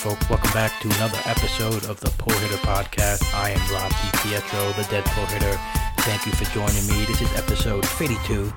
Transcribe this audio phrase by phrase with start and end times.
[0.00, 3.34] folks, welcome back to another episode of the Pull Hitter Podcast.
[3.34, 5.60] I am Rob DiPietro, the Dead Pull Hitter.
[5.98, 7.04] Thank you for joining me.
[7.04, 8.50] This is episode 52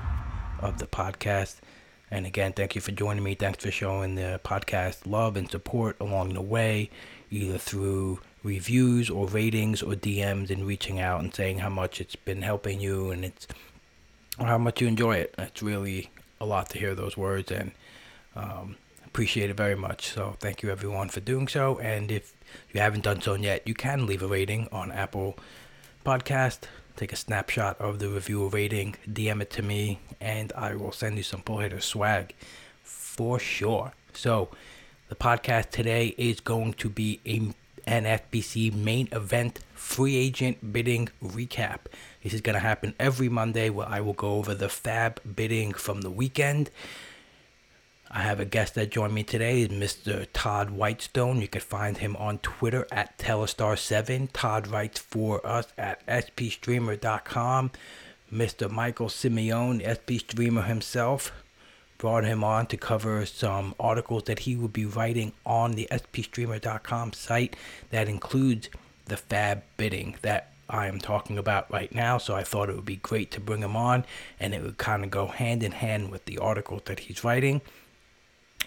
[0.60, 1.56] of the podcast.
[2.10, 3.34] And again, thank you for joining me.
[3.34, 6.88] Thanks for showing the podcast love and support along the way,
[7.30, 12.16] either through reviews or ratings or DMs and reaching out and saying how much it's
[12.16, 13.46] been helping you and it's
[14.38, 15.34] how much you enjoy it.
[15.36, 17.72] It's really a lot to hear those words and
[18.34, 18.76] um,
[19.14, 20.08] appreciate it very much.
[20.08, 21.78] So thank you everyone for doing so.
[21.78, 22.34] And if
[22.72, 25.38] you haven't done so yet, you can leave a rating on Apple
[26.04, 26.62] Podcast.
[26.96, 31.16] Take a snapshot of the review rating, DM it to me, and I will send
[31.16, 32.34] you some pull hitter swag
[32.82, 33.92] for sure.
[34.14, 34.48] So
[35.08, 37.38] the podcast today is going to be a
[37.88, 41.86] NFBC main event free agent bidding recap.
[42.24, 45.72] This is going to happen every Monday where I will go over the fab bidding
[45.72, 46.70] from the weekend
[48.16, 50.28] I have a guest that joined me today, Mr.
[50.32, 51.40] Todd Whitestone.
[51.40, 54.28] You can find him on Twitter at Telestar7.
[54.32, 57.72] Todd writes for us at spstreamer.com.
[58.32, 58.70] Mr.
[58.70, 61.32] Michael Simeone, SP Streamer himself,
[61.98, 67.14] brought him on to cover some articles that he will be writing on the spstreamer.com
[67.14, 67.56] site
[67.90, 68.70] that includes
[69.06, 72.18] the fab bidding that I am talking about right now.
[72.18, 74.04] So I thought it would be great to bring him on
[74.38, 77.60] and it would kind of go hand in hand with the articles that he's writing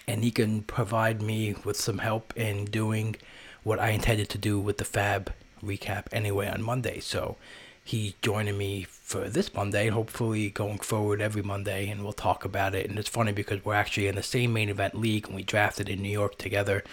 [0.08, 3.14] and he can provide me with some help in doing
[3.62, 5.32] what I intended to do with the Fab
[5.62, 6.98] recap anyway on Monday.
[6.98, 7.36] So
[7.84, 12.74] he's joining me for this Monday, hopefully going forward every Monday, and we'll talk about
[12.74, 12.88] it.
[12.88, 15.90] And it's funny because we're actually in the same main event league and we drafted
[15.90, 16.84] in New York together.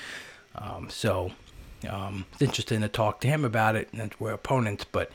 [0.56, 1.32] Um, so
[1.90, 5.10] um, it's interesting to talk to him about it, and we're opponents, but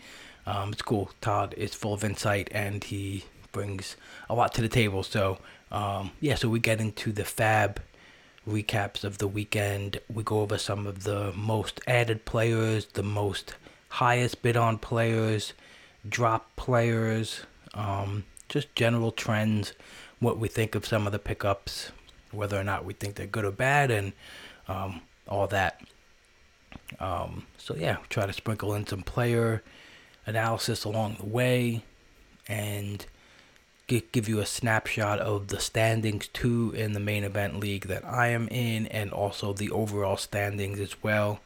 [0.47, 1.11] um, it's cool.
[1.21, 3.97] Todd is full of insight and he brings
[4.31, 5.03] a lot to the table.
[5.03, 5.39] So
[5.71, 7.81] um, yeah, so we get into the Fab
[8.49, 10.01] recaps of the weekend.
[10.13, 13.55] We go over some of the most added players, the most
[13.89, 15.53] highest bid on players,
[16.09, 17.43] drop players,
[17.75, 19.75] um, just general trends,
[20.19, 21.93] what we think of some of the pickups,
[22.31, 24.13] whether or not we think they're good or bad, and
[24.69, 25.81] um, all that.
[26.99, 29.63] Um, so yeah, try to sprinkle in some player
[30.27, 31.83] analysis along the way,
[32.49, 33.05] and
[33.99, 38.29] give you a snapshot of the standings too in the main event league that I
[38.29, 41.41] am in, and also the overall standings as well.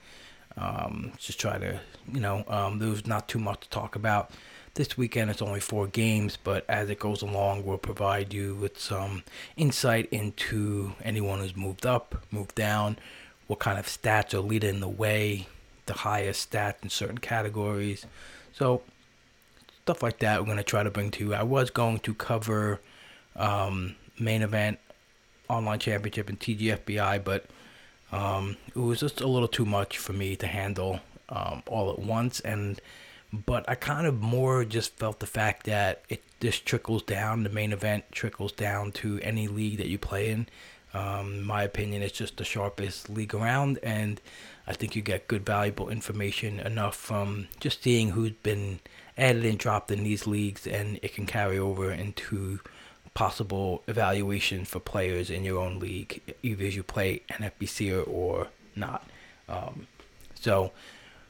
[0.56, 1.80] Um, just try to,
[2.12, 4.30] you know, um, there's not too much to talk about.
[4.74, 8.78] This weekend it's only four games, but as it goes along, we'll provide you with
[8.78, 9.22] some
[9.56, 12.98] insight into anyone who's moved up, moved down,
[13.46, 15.46] what kind of stats are leading the way,
[15.86, 18.06] the highest stats in certain categories.
[18.52, 18.82] So
[19.84, 21.34] stuff like that we're going to try to bring to you.
[21.34, 22.80] I was going to cover
[23.36, 24.78] um, main event,
[25.46, 27.44] online championship, and TGFBI, but
[28.10, 31.98] um, it was just a little too much for me to handle um, all at
[31.98, 32.40] once.
[32.40, 32.80] And
[33.30, 37.42] but I kind of more just felt the fact that it just trickles down.
[37.42, 40.46] The main event trickles down to any league that you play in.
[40.94, 44.18] Um, in my opinion, it's just the sharpest league around, and
[44.66, 48.78] I think you get good, valuable information enough from just seeing who's been
[49.16, 52.60] added and dropped in these leagues, and it can carry over into
[53.14, 59.06] possible evaluation for players in your own league, either as you play NFBC or not.
[59.48, 59.86] Um,
[60.34, 60.72] so,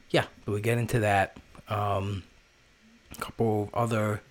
[0.09, 1.37] yeah, we get into that.
[1.69, 2.23] Um,
[3.11, 4.21] a couple other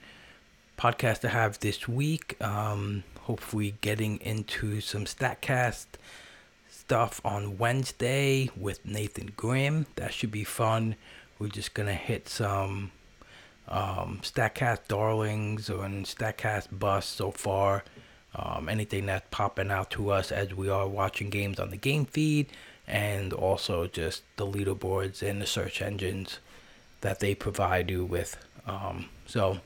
[0.79, 2.37] podcasts to have this week.
[2.43, 5.87] Um, hopefully, getting into some StatCast
[6.69, 9.87] stuff on Wednesday with Nathan Grimm.
[9.97, 10.97] That should be fun.
[11.39, 12.93] We're just gonna hit some
[13.69, 17.85] um, Statcast darlings and Statcast bust so far.
[18.37, 22.05] Um, anything that's popping out to us as we are watching games on the game
[22.05, 22.49] feed,
[22.87, 26.41] and also just the leaderboards and the search engines
[27.01, 28.37] that they provide you with.
[28.67, 29.59] Um, so,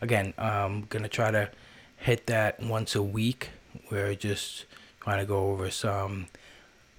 [0.00, 1.50] again, I'm gonna try to
[1.98, 3.50] hit that once a week.
[3.90, 4.64] We're just
[5.00, 6.26] kind of go over some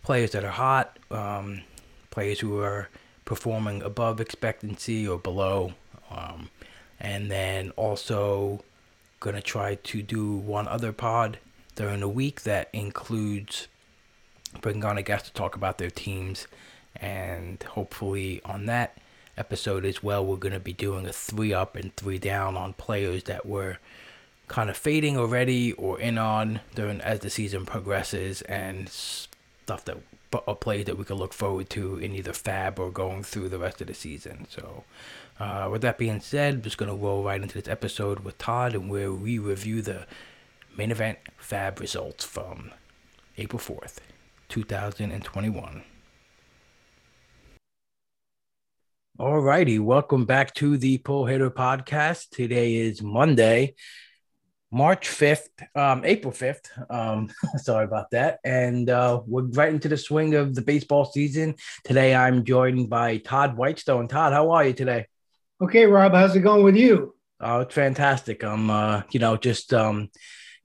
[0.03, 1.63] players that are hot, um,
[2.09, 2.87] players who are
[3.25, 5.73] performing above expectancy or below,
[6.11, 6.49] um,
[6.99, 8.63] and then also
[9.19, 11.39] gonna try to do one other pod
[11.75, 13.67] during the week that includes
[14.61, 16.47] bringing on a guest to talk about their teams,
[16.95, 18.97] and hopefully on that
[19.37, 23.23] episode as well, we're gonna be doing a three up and three down on players
[23.25, 23.77] that were
[24.47, 29.97] kind of fading already or in on during as the season progresses and stuff that
[30.33, 33.59] or plays that we could look forward to in either fab or going through the
[33.59, 34.83] rest of the season so
[35.39, 38.37] uh, with that being said I'm just going to roll right into this episode with
[38.37, 40.05] todd and where we review the
[40.77, 42.71] main event fab results from
[43.37, 43.97] april 4th
[44.49, 45.83] 2021
[49.19, 52.29] Alrighty, welcome back to the Pull Hitter Podcast.
[52.29, 53.73] Today is Monday,
[54.71, 56.69] March 5th, um, April 5th.
[56.89, 58.39] Um, sorry about that.
[58.43, 61.55] And uh, we're right into the swing of the baseball season.
[61.83, 64.07] Today I'm joined by Todd Whitestone.
[64.07, 65.05] Todd, how are you today?
[65.61, 67.15] Okay, Rob, how's it going with you?
[67.39, 68.43] Oh, it's fantastic.
[68.43, 70.09] I'm, uh, you know, just um,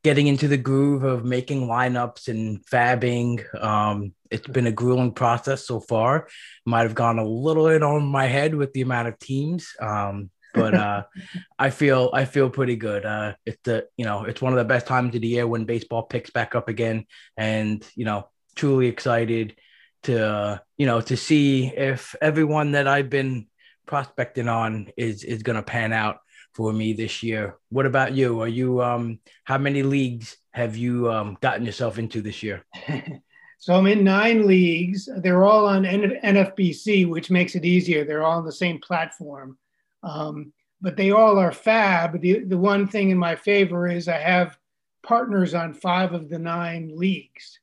[0.03, 3.43] getting into the groove of making lineups and fabbing.
[3.63, 6.29] Um, it's been a grueling process so far.
[6.67, 9.69] Might have gone a little in on my head with the amount of teams.
[9.81, 11.05] Um, but uh,
[11.59, 13.05] I feel I feel pretty good.
[13.05, 15.65] Uh, it's the you know it's one of the best times of the year when
[15.65, 17.07] baseball picks back up again,
[17.37, 19.57] and you know truly excited
[20.05, 23.47] to uh, you know to see if everyone that I've been
[23.87, 26.19] prospecting on is is going to pan out
[26.55, 27.57] for me this year.
[27.71, 28.41] What about you?
[28.41, 32.65] Are you um how many leagues have you um gotten yourself into this year?
[33.59, 35.09] so I'm in nine leagues.
[35.19, 38.05] They're all on NFBC, which makes it easier.
[38.05, 39.59] They're all on the same platform.
[40.03, 42.21] Um, but they all are fab.
[42.21, 44.59] The, the one thing in my favor is I have
[45.03, 47.61] partners on five of the nine leagues.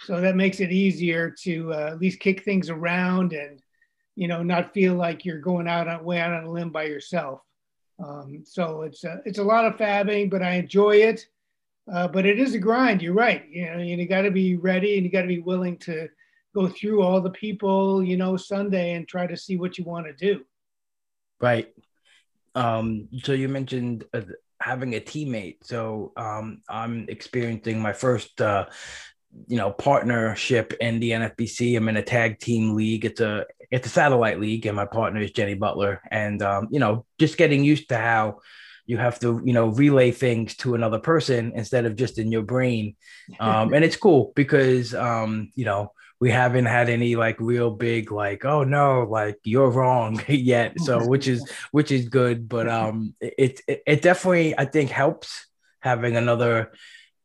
[0.00, 3.60] So that makes it easier to uh, at least kick things around and,
[4.16, 6.84] you know, not feel like you're going out on way out on a limb by
[6.84, 7.40] yourself.
[8.04, 11.26] Um, so it's a, it's a lot of fabbing, but I enjoy it.
[11.92, 13.02] Uh, but it is a grind.
[13.02, 13.44] You're right.
[13.48, 16.08] You know, you got to be ready and you got to be willing to
[16.54, 20.06] go through all the people, you know, Sunday and try to see what you want
[20.06, 20.44] to do.
[21.40, 21.73] Right.
[22.54, 24.22] Um, so you mentioned uh,
[24.60, 25.58] having a teammate.
[25.62, 28.66] So um, I'm experiencing my first, uh,
[29.48, 31.76] you know, partnership in the NFBC.
[31.76, 33.04] I'm in a tag team league.
[33.04, 36.00] It's a it's a satellite league, and my partner is Jenny Butler.
[36.10, 38.38] And um, you know, just getting used to how
[38.86, 42.42] you have to you know relay things to another person instead of just in your
[42.42, 42.94] brain
[43.40, 48.10] um, and it's cool because um, you know we haven't had any like real big
[48.10, 53.14] like oh no like you're wrong yet so which is which is good but um
[53.20, 55.46] it, it it definitely i think helps
[55.80, 56.72] having another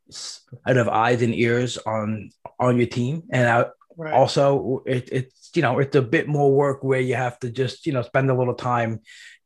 [0.10, 3.66] set of eyes and ears on on your team and I,
[3.96, 4.14] right.
[4.14, 7.86] also it, it's you know it's a bit more work where you have to just
[7.86, 9.02] you know spend a little time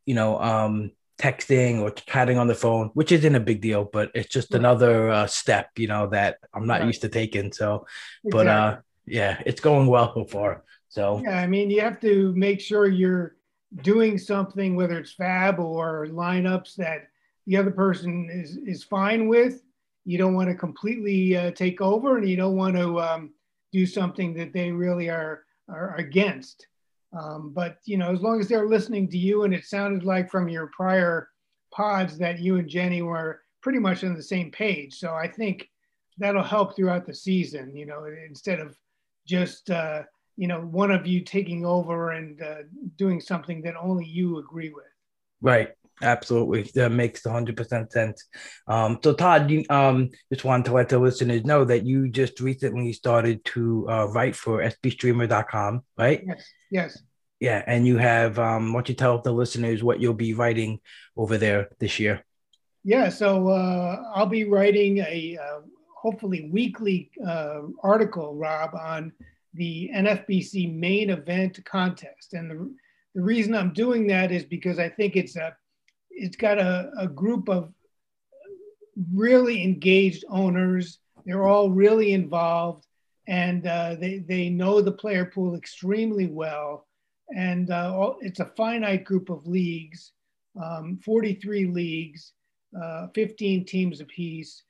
[0.06, 4.12] you know um texting or chatting on the phone, which isn't a big deal, but
[4.13, 4.60] it's just right.
[4.60, 6.88] another uh, step, you know, that I'm not right.
[6.88, 7.54] used to taking.
[7.54, 7.86] So,
[8.25, 8.31] exactly.
[8.31, 10.63] but uh, yeah, it's going well so far.
[10.89, 13.35] So yeah, I mean, you have to make sure you're
[13.81, 17.07] doing something, whether it's fab or lineups that
[17.47, 19.63] the other person is is fine with.
[20.05, 23.33] You don't want to completely uh, take over, and you don't want to um,
[23.71, 26.68] do something that they really are are against.
[27.18, 30.30] Um, but you know, as long as they're listening to you, and it sounded like
[30.30, 31.30] from your prior
[31.71, 34.95] pods that you and Jenny were pretty much on the same page.
[34.95, 35.69] So I think
[36.18, 37.75] that'll help throughout the season.
[37.75, 38.78] You know, instead of
[39.27, 40.03] just uh,
[40.35, 42.63] you know one of you taking over and uh,
[42.97, 44.85] doing something that only you agree with.
[45.42, 45.69] Right.
[46.01, 48.27] Absolutely, that makes 100% sense.
[48.68, 52.39] Um, so, Todd, you, um, just wanted to let the listeners know that you just
[52.39, 56.23] recently started to uh, write for spstreamer.com, right?
[56.25, 56.51] Yes.
[56.71, 57.01] Yes.
[57.39, 58.39] Yeah, and you have.
[58.39, 60.80] Um, don't you tell the listeners what you'll be writing
[61.15, 62.23] over there this year?
[62.83, 65.59] Yeah, so uh, I'll be writing a uh,
[66.04, 69.14] hopefully weekly uh, article, Rob, on
[69.54, 72.33] the NFBC main event contest.
[72.33, 72.76] And the,
[73.16, 75.56] the reason I'm doing that is because I think it's a
[76.12, 77.74] it's got a, a group of
[79.14, 81.00] really engaged owners.
[81.26, 82.86] They're all really involved
[83.28, 86.86] and uh, they, they know the player pool extremely well.
[87.33, 90.12] And uh, it's a finite group of leagues,
[90.62, 92.33] um, 43 leagues,
[92.80, 94.64] uh, 15 teams apiece.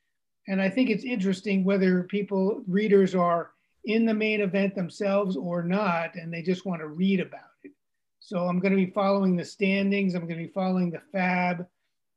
[0.48, 3.52] And I think it's interesting whether people, readers are
[3.84, 7.72] in the main event themselves or not, and they just want to read about it.
[8.20, 10.14] So I'm going to be following the standings.
[10.14, 11.60] I'm going to be following the fab.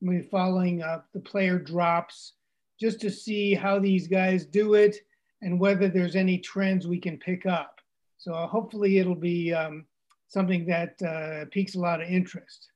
[0.01, 2.33] I'm going to be following uh, the player drops
[2.79, 4.97] just to see how these guys do it
[5.41, 7.79] and whether there's any trends we can pick up.
[8.17, 9.85] So hopefully it'll be um,
[10.27, 12.69] something that uh, piques a lot of interest.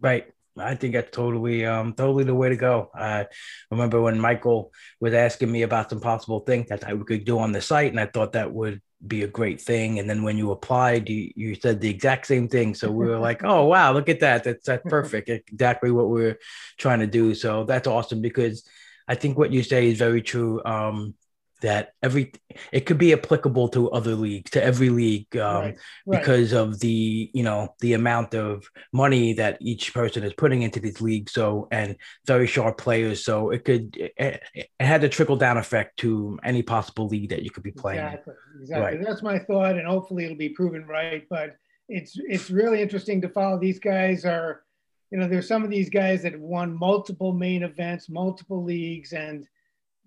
[0.00, 0.32] Right.
[0.60, 2.90] I think that's totally, um, totally the way to go.
[2.94, 3.26] I
[3.70, 7.52] remember when Michael was asking me about some possible things that I could do on
[7.52, 9.98] the site, and I thought that would be a great thing.
[9.98, 12.74] And then when you applied, you, you said the exact same thing.
[12.74, 14.44] So we were like, oh wow, look at that.
[14.44, 15.28] That's that's perfect.
[15.52, 16.38] exactly what we're
[16.78, 17.34] trying to do.
[17.34, 18.68] So that's awesome because
[19.06, 20.62] I think what you say is very true.
[20.64, 21.14] Um,
[21.60, 22.32] that every
[22.72, 26.20] it could be applicable to other leagues to every league um, right, right.
[26.20, 30.80] because of the you know the amount of money that each person is putting into
[30.80, 31.96] these leagues so and
[32.26, 36.62] very sharp players so it could it, it had a trickle down effect to any
[36.62, 39.06] possible league that you could be playing exactly exactly right.
[39.06, 41.56] that's my thought and hopefully it'll be proven right but
[41.88, 44.62] it's it's really interesting to follow these guys are
[45.10, 49.12] you know there's some of these guys that have won multiple main events multiple leagues
[49.12, 49.46] and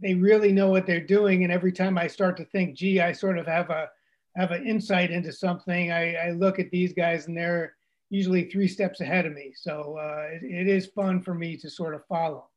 [0.02, 1.44] they really know what they're doing.
[1.44, 3.90] And every time I start to think, gee, I sort of have a
[4.36, 7.76] have an insight into something, I, I look at these guys and they're
[8.10, 9.54] usually three steps ahead of me.
[9.56, 12.48] So uh, it, it is fun for me to sort of follow.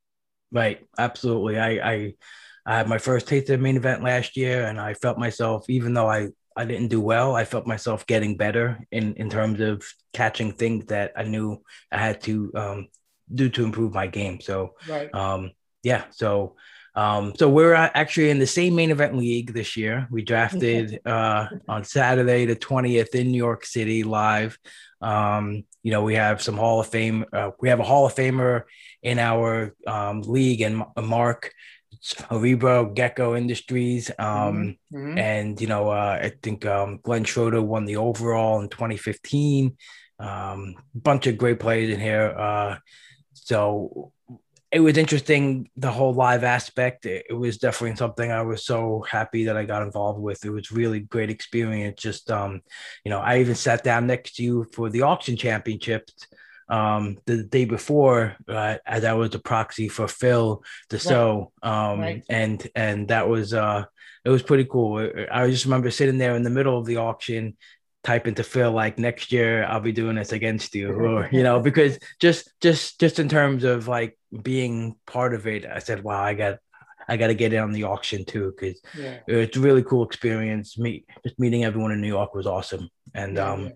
[0.53, 1.59] Right, absolutely.
[1.59, 2.15] I, I
[2.67, 5.69] I had my first taste of the main event last year, and I felt myself,
[5.69, 9.61] even though I I didn't do well, I felt myself getting better in in terms
[9.61, 12.89] of catching things that I knew I had to um,
[13.33, 14.41] do to improve my game.
[14.41, 15.13] So, right.
[15.15, 15.51] um,
[15.83, 16.57] yeah, so
[16.97, 20.07] um, so we're actually in the same main event league this year.
[20.11, 24.59] We drafted uh, on Saturday the 20th in New York City live.
[25.01, 27.25] Um, you know, we have some Hall of Fame.
[27.33, 28.63] Uh, we have a Hall of Famer
[29.03, 31.53] in our um, league, and Mark
[32.01, 34.11] Cerebro Gecko Industries.
[34.19, 35.19] Um, mm-hmm.
[35.19, 39.77] And you know, uh, I think um, Glenn Schroeder won the overall in 2015.
[40.21, 42.35] Um, bunch of great players in here.
[42.39, 42.77] Uh,
[43.33, 44.13] so
[44.75, 47.07] it was interesting the whole live aspect.
[47.07, 50.45] It, it, was definitely something i was so happy that i got involved with.
[50.45, 52.61] It was really great experience just um
[53.05, 56.27] you know i even sat down next to you for the auction championships
[56.69, 60.65] um the day before uh, as i was a proxy for phil
[60.97, 62.25] so um right.
[62.31, 63.85] and and that was uh
[64.25, 65.11] it was pretty cool.
[65.31, 67.57] I just remember sitting there in the middle of the auction
[68.03, 71.59] typing to phil like next year I'll be doing this against you or you know
[71.69, 76.23] because just just just in terms of like being part of it I said wow
[76.23, 76.59] I got
[77.09, 79.21] I got to get in on the auction too because yeah.
[79.27, 80.79] it's a really cool experience.
[80.79, 82.89] Meet just meeting everyone in New York was awesome.
[83.15, 83.71] And yeah, um yeah.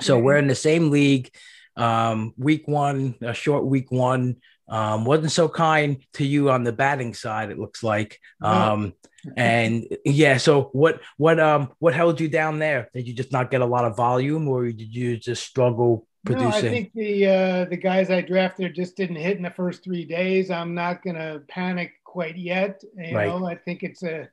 [0.00, 1.30] so we're in the same league
[1.76, 4.36] um week one a short week one.
[4.68, 8.20] Um wasn't so kind to you on the batting side it looks like.
[8.40, 8.94] Um
[9.36, 12.88] and yeah so what what um what held you down there?
[12.94, 16.50] Did you just not get a lot of volume or did you just struggle producing
[16.50, 19.82] no, i think the uh the guys i drafted just didn't hit in the first
[19.84, 23.28] three days i'm not gonna panic quite yet you right.
[23.28, 24.28] know i think it's a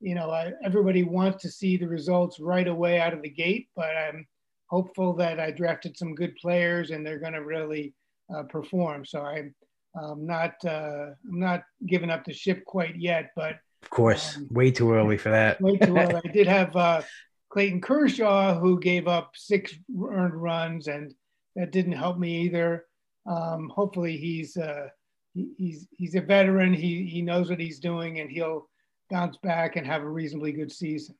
[0.00, 3.68] you know I, everybody wants to see the results right away out of the gate
[3.76, 4.26] but i'm
[4.66, 7.94] hopeful that i drafted some good players and they're going to really
[8.34, 9.54] uh, perform so i'm
[10.00, 14.48] um, not uh, i'm not giving up the ship quite yet but of course, um,
[14.50, 15.60] way too early for that.
[15.60, 16.16] way too early.
[16.24, 17.02] I did have uh,
[17.50, 19.74] Clayton Kershaw, who gave up six
[20.10, 21.14] earned runs, and
[21.56, 22.86] that didn't help me either.
[23.26, 24.88] Um, hopefully, he's uh,
[25.34, 26.72] he, he's he's a veteran.
[26.72, 28.68] He he knows what he's doing, and he'll
[29.10, 31.16] bounce back and have a reasonably good season.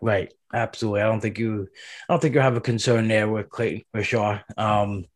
[0.00, 1.00] Right, absolutely.
[1.00, 1.68] I don't think you,
[2.08, 4.40] I don't think you have a concern there with Clayton Kershaw.
[4.56, 5.06] Um,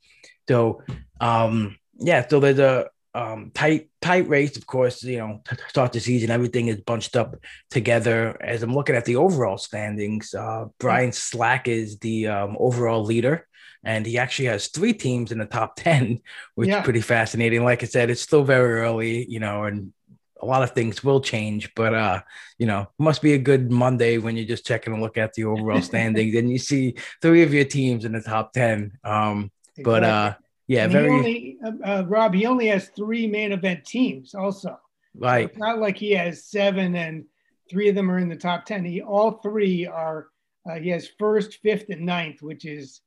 [0.48, 0.82] so,
[1.20, 2.26] um, yeah.
[2.26, 5.02] So there's a um, tight tight race, of course.
[5.02, 7.36] You know, start the season, everything is bunched up
[7.70, 8.40] together.
[8.42, 13.46] As I'm looking at the overall standings, uh, Brian Slack is the um, overall leader,
[13.84, 16.20] and he actually has three teams in the top ten,
[16.54, 16.78] which yeah.
[16.78, 17.64] is pretty fascinating.
[17.64, 19.92] Like I said, it's still very early, you know, and
[20.40, 21.74] a lot of things will change.
[21.74, 22.20] But uh,
[22.58, 25.44] you know, must be a good Monday when you're just checking a look at the
[25.44, 28.98] overall standings and you see three of your teams in the top ten.
[29.04, 29.84] Um, exactly.
[29.84, 30.34] but uh
[30.68, 31.10] yeah, and very.
[31.10, 34.78] Only, uh, uh, Rob, he only has three main event teams, also.
[35.16, 35.46] Right.
[35.46, 37.24] So it's not like he has seven and
[37.70, 38.84] three of them are in the top ten.
[38.84, 40.28] He all three are.
[40.68, 43.00] Uh, he has first, fifth, and ninth, which is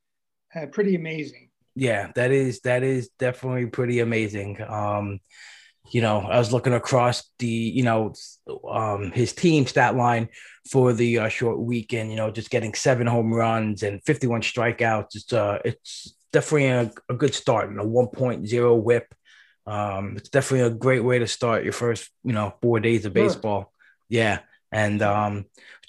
[0.55, 1.49] uh, pretty amazing.
[1.75, 4.61] Yeah, that is that is definitely pretty amazing.
[4.61, 5.19] Um,
[5.91, 8.13] you know, I was looking across the, you know,
[8.69, 10.29] um, his team stat line
[10.69, 12.11] for the uh, short weekend.
[12.11, 15.15] You know, just getting seven home runs and 51 strikeouts.
[15.15, 19.13] It's uh, it's definitely a, a good start and a 1.0 whip.
[19.67, 23.13] Um, it's definitely a great way to start your first, you know, four days of
[23.13, 23.61] baseball.
[23.61, 23.69] Sure.
[24.09, 24.39] Yeah.
[24.71, 25.45] And um,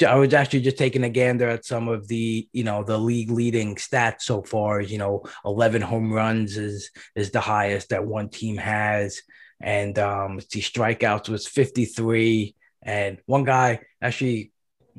[0.07, 3.31] I was actually just taking a gander at some of the, you know, the league
[3.31, 4.81] leading stats so far.
[4.81, 9.23] You know, 11 home runs is is the highest that one team has,
[9.61, 12.55] and um, the strikeouts was 53.
[12.83, 14.53] and one guy actually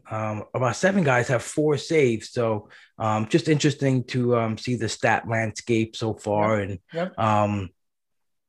[0.10, 2.32] um, about seven guys have four saves.
[2.32, 7.18] So um, just interesting to um, see the stat landscape so far, and yep.
[7.18, 7.70] um,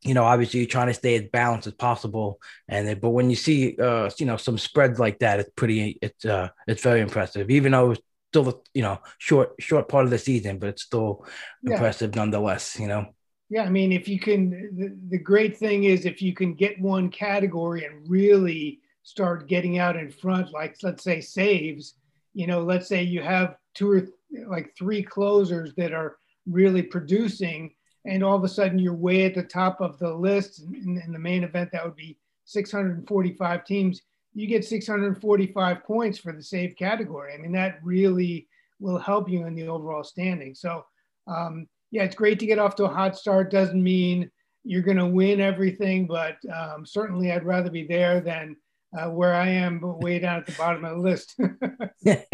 [0.05, 2.41] you know, obviously you're trying to stay as balanced as possible.
[2.69, 6.25] And but when you see uh, you know some spreads like that, it's pretty it's
[6.25, 7.51] uh it's very impressive.
[7.51, 10.83] Even though it's still a you know short short part of the season, but it's
[10.83, 11.25] still
[11.63, 11.73] yeah.
[11.73, 12.79] impressive nonetheless.
[12.79, 13.07] You know.
[13.51, 16.81] Yeah, I mean, if you can, the, the great thing is if you can get
[16.81, 21.95] one category and really start getting out in front, like let's say saves,
[22.33, 24.13] you know, let's say you have two or th-
[24.49, 29.35] like three closers that are really producing, and all of a sudden you're way at
[29.35, 34.03] the top of the list in, in the main event, that would be 645 teams.
[34.35, 37.35] You get 645 points for the save category.
[37.35, 38.49] I mean, that really
[38.81, 40.55] will help you in the overall standing.
[40.55, 40.85] So,
[41.27, 43.51] um, yeah, it's great to get off to a hot start.
[43.51, 44.31] Doesn't mean
[44.65, 48.57] you're going to win everything, but um, certainly I'd rather be there than
[48.99, 51.35] uh, where I am, but way down at the bottom of the list.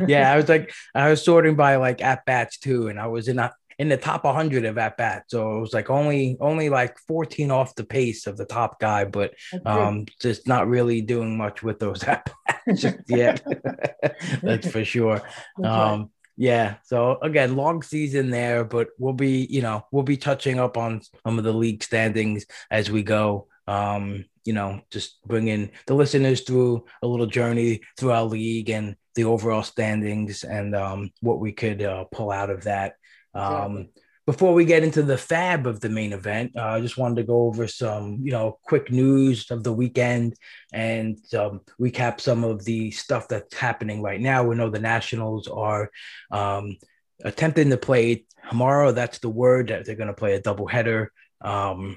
[0.08, 3.28] yeah, I was like, I was sorting by like at bats too, and I was
[3.28, 6.68] in a, in the top 100 of at bats, so it was like only only
[6.68, 11.36] like 14 off the pace of the top guy, but um, just not really doing
[11.36, 13.44] much with those at bats yet.
[14.42, 15.20] That's for sure.
[15.58, 16.76] That's um, yeah.
[16.84, 21.00] So again, long season there, but we'll be, you know, we'll be touching up on
[21.24, 23.48] some of the league standings as we go.
[23.66, 28.94] Um, you know, just bringing the listeners through a little journey through our league and
[29.16, 32.94] the overall standings and um, what we could uh, pull out of that.
[33.36, 34.02] Um, Exactly.
[34.26, 37.22] Before we get into the fab of the main event, uh, I just wanted to
[37.22, 40.34] go over some, you know, quick news of the weekend
[40.72, 44.42] and um, recap some of the stuff that's happening right now.
[44.42, 45.92] We know the Nationals are
[46.32, 46.76] um,
[47.22, 48.90] attempting to play tomorrow.
[48.90, 51.06] That's the word that they're going to play a doubleheader.
[51.40, 51.96] Um,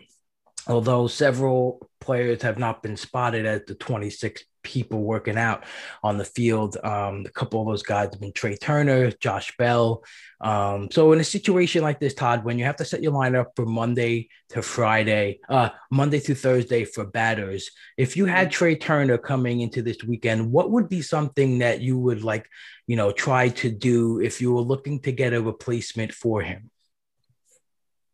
[0.69, 5.63] although several players have not been spotted as the 26 people working out
[6.03, 6.77] on the field.
[6.83, 10.03] Um, a couple of those guys have been Trea Turner, Josh Bell.
[10.41, 13.47] Um, so in a situation like this, Todd, when you have to set your lineup
[13.55, 19.17] for Monday to Friday, uh, Monday through Thursday for batters, if you had Trea Turner
[19.17, 22.47] coming into this weekend, what would be something that you would like,
[22.87, 26.69] you know, try to do if you were looking to get a replacement for him?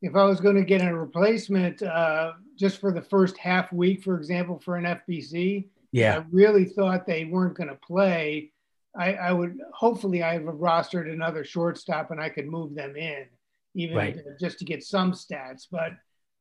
[0.02, 4.04] If I was going to get a replacement uh, just for the first half week,
[4.04, 6.18] for example, for an FBC, Yeah.
[6.20, 8.52] I really thought they weren't going to play.
[8.98, 13.26] I, I would hopefully I have rostered another shortstop and I could move them in,
[13.74, 14.18] even Right.
[14.40, 15.68] just to get some stats.
[15.70, 15.94] But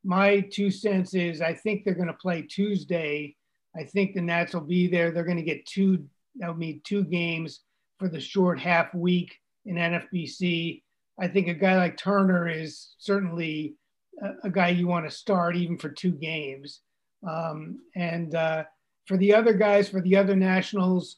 [0.05, 3.35] my two cents is I think they're going to play Tuesday.
[3.77, 5.11] I think the Nats will be there.
[5.11, 6.05] They're going to get two.
[6.37, 7.61] That'll mean two games
[7.99, 9.37] for the short half week
[9.67, 10.83] in NFBC.
[11.19, 13.77] I think a guy like Turner is certainly
[14.23, 16.81] a, a guy you want to start even for two games.
[17.27, 18.65] Um, and uh,
[19.07, 21.17] for the other guys, for the other nationals,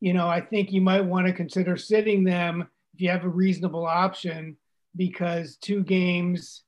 [0.00, 3.28] you know, I think you might want to consider sitting them if you have a
[3.28, 4.56] reasonable option
[4.94, 6.62] because two games,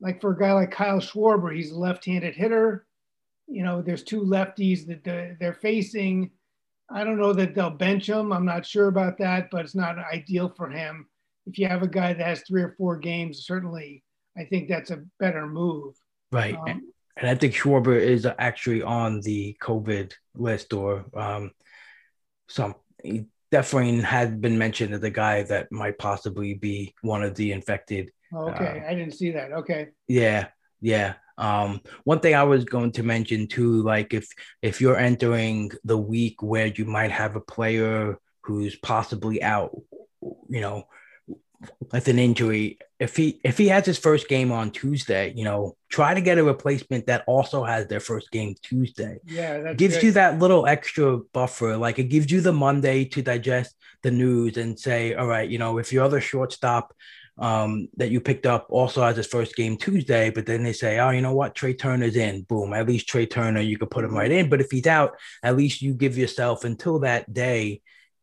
[0.00, 2.86] like for a guy like Kyle Schwarber, he's a left-handed hitter.
[3.46, 6.30] You know, there's two lefties that they're, they're facing.
[6.90, 8.32] I don't know that they'll bench him.
[8.32, 11.06] I'm not sure about that, but it's not ideal for him.
[11.50, 14.04] If you have a guy that has three or four games, certainly
[14.36, 15.94] I think that's a better move.
[16.32, 16.56] Right.
[16.56, 21.50] Um, and I think Schwarber is actually on the COVID list or um,
[22.48, 22.74] some.
[23.02, 27.52] He definitely had been mentioned as a guy that might possibly be one of the
[27.52, 28.10] infected.
[28.34, 29.52] okay, I didn't see that.
[29.52, 29.88] Okay.
[30.08, 30.48] Yeah,
[30.80, 31.14] yeah.
[31.36, 34.28] Um, one thing I was going to mention too, like if
[34.62, 39.72] if you're entering the week where you might have a player who's possibly out,
[40.48, 40.84] you know,
[41.92, 45.76] with an injury, if he if he has his first game on Tuesday, you know,
[45.88, 49.18] try to get a replacement that also has their first game Tuesday.
[49.26, 51.76] Yeah, gives you that little extra buffer.
[51.76, 55.58] Like it gives you the Monday to digest the news and say, all right, you
[55.58, 56.94] know, if your other shortstop
[57.38, 60.98] um, that you picked up also has his first game Tuesday, but then they say,
[60.98, 62.42] oh, you know what, Trea Turner's in.
[62.42, 64.48] Boom, at least Trea Turner, you could put him right in.
[64.48, 67.80] But if he's out, at least you give yourself until that day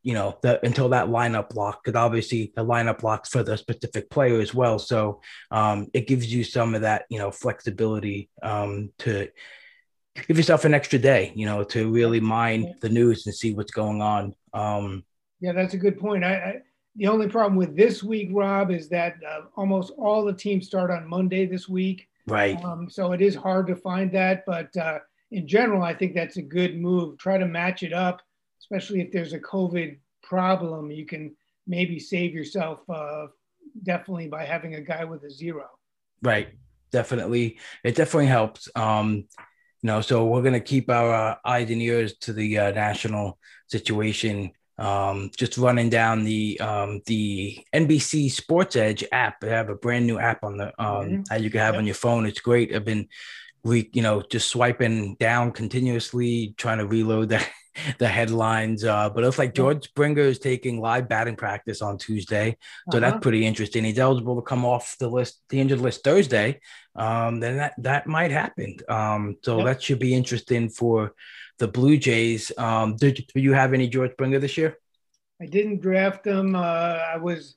[0.08, 4.10] you know, the, until that lineup block, because obviously the lineup blocks for the specific
[4.10, 4.80] player as well.
[4.80, 5.20] So
[5.52, 9.28] um, it gives you some of that, you know, flexibility um, to
[10.26, 13.74] give yourself an extra day, you know, to really mine the news and see what's
[13.74, 14.34] going on.
[14.54, 15.04] Um,
[15.42, 16.24] yeah, that's a good point.
[16.24, 16.62] I, I
[16.96, 20.90] the only problem with this week, Rob, is that uh, almost all the teams start
[20.90, 22.08] on Monday this week.
[22.28, 22.64] right.
[22.64, 25.00] Um, so it is hard to find that, but uh,
[25.32, 27.18] in general, I think that's a good move.
[27.18, 28.22] Try to match it up,
[28.70, 30.92] especially if there's a COVID problem.
[30.92, 33.28] You can maybe save yourself uh,
[33.84, 35.66] definitely by having a guy with a zero.
[36.22, 36.50] Right.
[36.92, 37.60] Definitely.
[37.84, 38.70] It definitely helps.
[38.76, 39.26] Um,
[39.82, 43.38] you know, so we're gonna keep our uh, eyes and ears to the uh, national
[43.68, 44.52] situation.
[44.80, 49.40] Um, just running down the um, the NBC Sports Edge app.
[49.40, 51.22] They have a brand new app on the um, mm-hmm.
[51.30, 51.80] that you can have yep.
[51.80, 52.26] on your phone.
[52.26, 52.74] It's great.
[52.74, 53.08] I've been
[53.64, 57.46] we you know just swiping down continuously trying to reload the,
[57.98, 62.56] the headlines uh but it's like george springer is taking live batting practice on tuesday
[62.92, 63.10] so uh-huh.
[63.10, 63.84] that's pretty interesting.
[63.84, 66.60] He's eligible to come off the list the injured list thursday
[66.96, 68.78] um then that that might happen.
[68.88, 69.66] Um so yep.
[69.66, 71.14] that should be interesting for
[71.58, 72.52] the blue jays.
[72.58, 74.78] Um did, did you have any george springer this year?
[75.42, 76.56] I didn't draft him.
[76.56, 77.56] Uh i was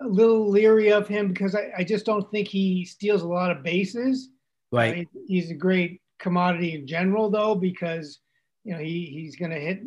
[0.00, 3.50] a little leery of him because I, I just don't think he steals a lot
[3.50, 4.30] of bases.
[4.70, 5.08] Right.
[5.26, 8.20] he's a great commodity in general, though, because
[8.68, 9.80] you know he he's going to hit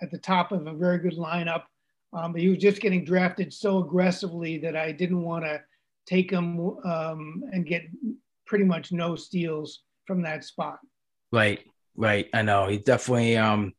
[0.00, 1.64] at the top of a very good lineup.
[2.12, 5.60] Um, but he was just getting drafted so aggressively that I didn't want to
[6.06, 7.82] take him um, and get
[8.46, 10.78] pretty much no steals from that spot.
[11.32, 11.60] Right,
[11.96, 12.28] right.
[12.32, 13.74] I know he definitely um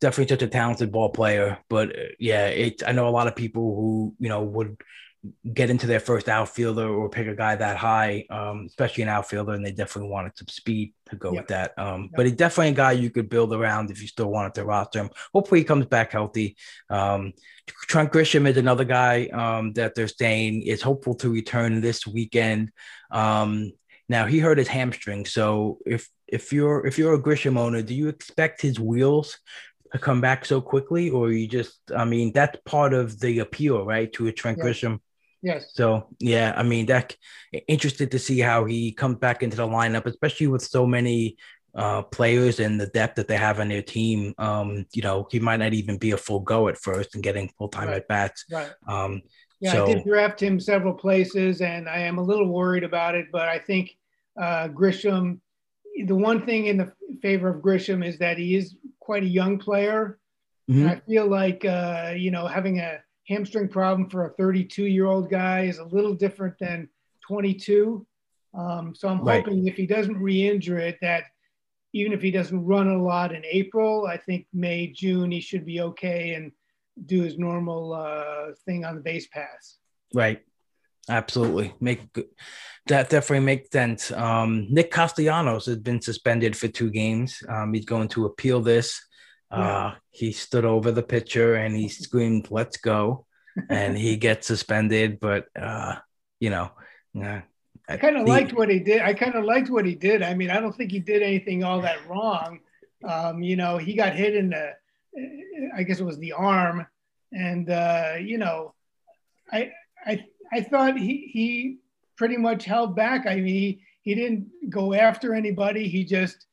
[0.00, 2.82] definitely such a talented ball player, but uh, yeah, it.
[2.86, 4.80] I know a lot of people who you know would
[5.52, 9.52] get into their first outfielder or pick a guy that high, um, especially an outfielder,
[9.52, 11.42] and they definitely wanted some speed to go yep.
[11.42, 11.78] with that.
[11.78, 12.10] Um, yep.
[12.16, 15.00] But he's definitely a guy you could build around if you still wanted to roster
[15.00, 15.10] him.
[15.32, 16.56] Hopefully, he comes back healthy.
[16.90, 17.32] Um,
[17.66, 22.70] Trent Grisham is another guy um, that they're saying is hopeful to return this weekend.
[23.10, 23.72] Um,
[24.08, 27.94] now he hurt his hamstring, so if if you're if you're a Grisham owner, do
[27.94, 29.38] you expect his wheels
[29.92, 33.84] to come back so quickly, or you just I mean that's part of the appeal,
[33.84, 35.00] right, to a Trent Grisham
[35.42, 35.70] Yes.
[35.74, 37.16] So yeah, I mean that
[37.66, 41.36] interested to see how he comes back into the lineup, especially with so many
[41.74, 44.34] uh, players and the depth that they have on their team.
[44.38, 47.48] Um, you know, he might not even be a full go at first and getting
[47.56, 47.98] full time right.
[47.98, 48.44] at bats.
[48.50, 48.70] Right.
[48.88, 49.22] Um,
[49.60, 53.14] yeah, so, I did draft him several places, and I am a little worried about
[53.14, 53.26] it.
[53.32, 53.96] But I think
[54.40, 55.40] uh, Grisham.
[56.04, 59.58] The one thing in the favor of Grisham is that he is quite a young
[59.58, 60.18] player.
[60.70, 60.86] Mm-hmm.
[60.86, 65.30] I feel like uh, you know having a hamstring problem for a 32 year old
[65.30, 66.88] guy is a little different than
[67.26, 68.06] 22.
[68.54, 69.44] Um, so I'm right.
[69.44, 71.24] hoping if he doesn't re-injure it, that
[71.92, 75.64] even if he doesn't run a lot in April, I think May, June, he should
[75.64, 76.52] be okay and
[77.06, 79.78] do his normal uh, thing on the base pass.
[80.14, 80.42] Right.
[81.10, 81.74] Absolutely.
[81.80, 82.00] Make
[82.86, 84.10] that definitely makes sense.
[84.12, 87.42] Um, Nick Castellanos has been suspended for two games.
[87.48, 89.00] Um, he's going to appeal this.
[89.50, 93.26] Uh, he stood over the pitcher and he screamed, "Let's go!"
[93.68, 95.20] and he gets suspended.
[95.20, 95.96] But uh,
[96.40, 96.70] you know,
[97.20, 97.40] uh,
[97.88, 99.00] I kind of liked what he did.
[99.00, 100.22] I kind of liked what he did.
[100.22, 102.60] I mean, I don't think he did anything all that wrong.
[103.08, 104.72] Um, you know, he got hit in the,
[105.74, 106.86] I guess it was the arm,
[107.32, 108.74] and uh, you know,
[109.50, 109.70] I
[110.04, 111.78] I I thought he he
[112.18, 113.26] pretty much held back.
[113.26, 115.88] I mean, he, he didn't go after anybody.
[115.88, 116.46] He just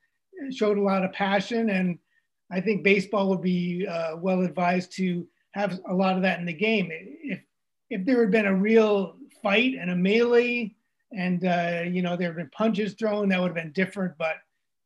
[0.51, 1.97] showed a lot of passion and
[2.51, 6.45] I think baseball would be uh, well advised to have a lot of that in
[6.45, 6.89] the game.
[6.91, 7.39] If
[7.89, 10.75] if there had been a real fight and a melee,
[11.11, 14.17] and uh, you know there had been punches thrown, that would have been different.
[14.17, 14.35] But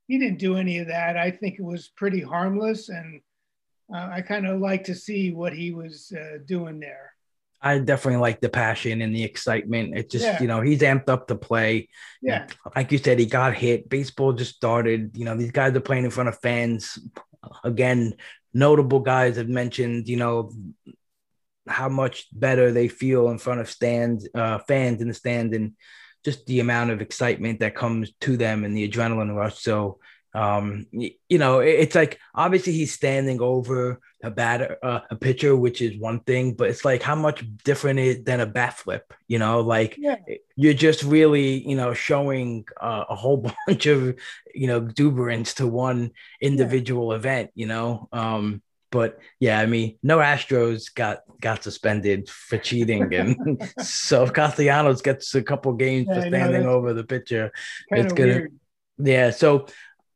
[0.08, 1.18] he didn't do any of that.
[1.18, 3.22] I think it was pretty harmless, and
[3.94, 7.14] uh, I kind of like to see what he was uh, doing there.
[7.62, 9.98] I definitely like the passion and the excitement.
[9.98, 10.42] It just, yeah.
[10.42, 11.90] you know, he's amped up to play.
[12.22, 12.48] Yeah.
[12.74, 13.90] Like you said, he got hit.
[13.90, 15.18] Baseball just started.
[15.18, 16.98] You know, these guys are playing in front of fans
[17.64, 18.14] again,
[18.54, 20.52] notable guys have mentioned, you know,
[21.68, 25.74] how much better they feel in front of stands, uh, fans in the stand, and
[26.26, 29.60] just the amount of excitement that comes to them and the adrenaline rush.
[29.60, 30.00] So
[30.34, 35.82] um, you know, it's like obviously he's standing over a batter, uh, a pitcher, which
[35.82, 39.14] is one thing, but it's like how much different is than a bat flip.
[39.28, 40.18] You know, like yeah.
[40.56, 43.38] you're just really, you know, showing uh, a whole
[43.68, 44.20] bunch of,
[44.54, 46.12] you know, exuberance to one
[46.42, 47.18] individual yeah.
[47.18, 47.52] event.
[47.56, 48.62] You know, um,
[48.92, 55.02] but yeah, I mean, no Astros got got suspended for cheating, and so if Castellanos
[55.02, 57.52] gets a couple games yeah, for standing over the pitcher,
[57.90, 58.34] it's gonna.
[58.34, 58.60] Weird.
[59.02, 59.68] Yeah, so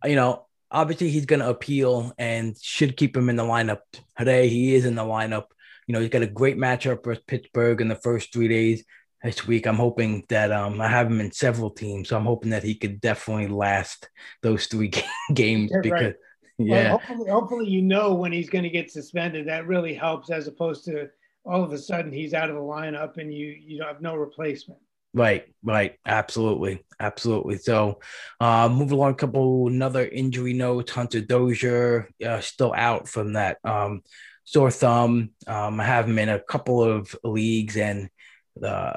[0.06, 3.80] you know, obviously he's going to appeal and should keep him in the lineup
[4.18, 4.50] today.
[4.50, 5.46] He is in the lineup.
[5.88, 8.84] You know, he's got a great matchup with Pittsburgh in the first three days
[9.24, 9.68] this week.
[9.68, 12.76] I'm hoping that um, I have him in several teams, so I'm hoping that he
[12.76, 14.10] could definitely last
[14.42, 14.92] those three
[15.34, 16.02] games because.
[16.02, 16.16] Right.
[16.60, 16.92] Yeah.
[16.92, 19.48] Well, hopefully, hopefully, you know when he's going to get suspended.
[19.48, 21.10] That really helps, as opposed to
[21.46, 24.80] all of a sudden he's out of the lineup and you you have no replacement.
[25.16, 27.58] Right, right, absolutely, absolutely.
[27.60, 28.00] So,
[28.40, 29.12] uh, move along.
[29.12, 30.92] A couple another injury notes.
[30.92, 34.02] Hunter Dozier uh, still out from that um,
[34.44, 35.30] sore thumb.
[35.46, 38.10] Um, I have him in a couple of leagues, and
[38.56, 38.96] the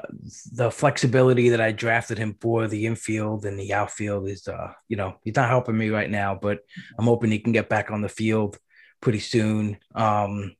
[0.53, 4.97] the flexibility that I drafted him for the infield and the outfield is uh you
[4.97, 6.59] know he's not helping me right now, but
[6.97, 8.57] I'm hoping he can get back on the field
[9.01, 9.77] pretty soon.
[9.95, 10.55] Um,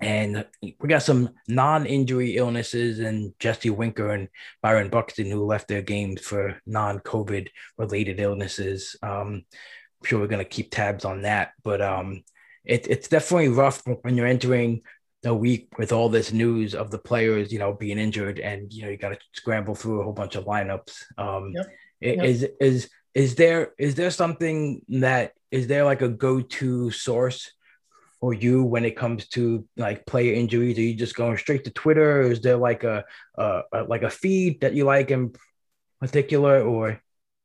[0.00, 4.28] and we got some non-injury illnesses and Jesse Winker and
[4.62, 8.96] Byron Buxton who left their games for non-COVID related illnesses.
[9.02, 9.42] Um,
[10.00, 12.22] I'm sure we're gonna keep tabs on that, but um,
[12.64, 14.82] it, it's definitely rough when you're entering
[15.22, 18.82] the week with all this news of the players, you know, being injured, and you
[18.82, 20.94] know you got to scramble through a whole bunch of lineups.
[21.16, 21.66] Um, yep.
[22.00, 22.24] Yep.
[22.24, 27.50] Is is is there is there something that is there like a go to source
[28.20, 30.78] for you when it comes to like player injuries?
[30.78, 32.22] Are you just going straight to Twitter?
[32.22, 33.04] Or is there like a,
[33.36, 35.34] a, a like a feed that you like in
[36.00, 37.00] particular, or?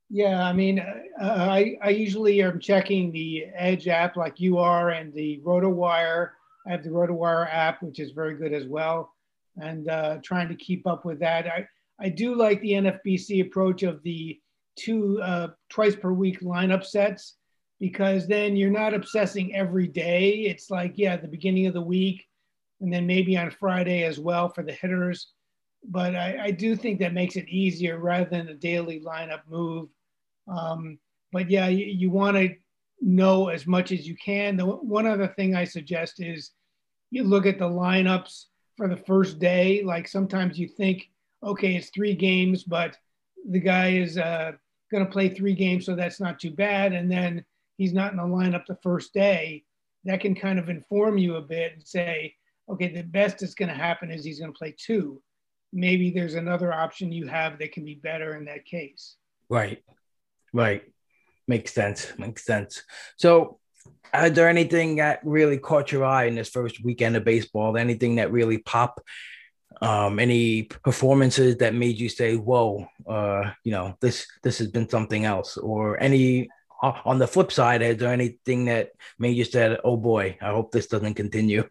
[0.10, 0.86] Yeah, I mean, uh,
[1.22, 6.32] I I usually am checking the Edge app like you are, and the RotoWire
[6.66, 9.14] I have the RotoWire app, which is very good as well,
[9.58, 11.48] and uh, trying to keep up with that.
[11.48, 11.68] I,
[12.00, 14.40] I do like the NFBC approach of the
[14.76, 17.36] two uh, twice per week lineup sets
[17.84, 20.30] because then you're not obsessing every day.
[20.46, 22.26] It's like, yeah, the beginning of the week,
[22.80, 25.34] and then maybe on Friday as well for the hitters.
[25.89, 29.89] But I, I do think that makes it easier rather than a daily lineup move.
[30.48, 30.98] Um,
[31.34, 32.56] but yeah, you, you want to
[33.02, 34.56] know as much as you can.
[34.56, 36.52] The one other thing I suggest is
[37.12, 38.46] you look at the lineups
[38.78, 39.84] for the first day.
[39.84, 41.10] Like sometimes you think,
[41.43, 42.98] okay, it's three games, but
[43.50, 44.54] the guy is uh,
[44.89, 46.93] going to play three games, so that's not too bad.
[46.93, 47.43] And then
[47.78, 49.64] he's not in the lineup the first day.
[50.06, 52.36] That can kind of inform you a bit and say,
[52.70, 55.22] okay, the best that's going to happen is he's going to play two.
[55.72, 59.16] Maybe there's another option you have that can be better in that case.
[59.50, 59.84] Right,
[60.54, 60.84] right.
[61.48, 62.12] Makes sense.
[62.18, 62.84] Makes sense.
[63.18, 63.60] So,
[64.14, 67.76] is there anything that really caught your eye in this first weekend of baseball?
[67.76, 69.02] Anything that really popped?
[69.82, 74.88] Um, any performances that made you say, "Whoa," uh, you know, this this has been
[74.88, 76.48] something else, or any
[76.84, 80.72] on the flip side, is there anything that made you said, "Oh boy, I hope
[80.72, 81.63] this doesn't continue"?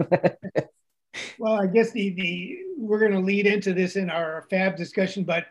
[1.38, 5.25] well, I guess the the we're going to lead into this in our Fab discussion,
[5.25, 5.46] but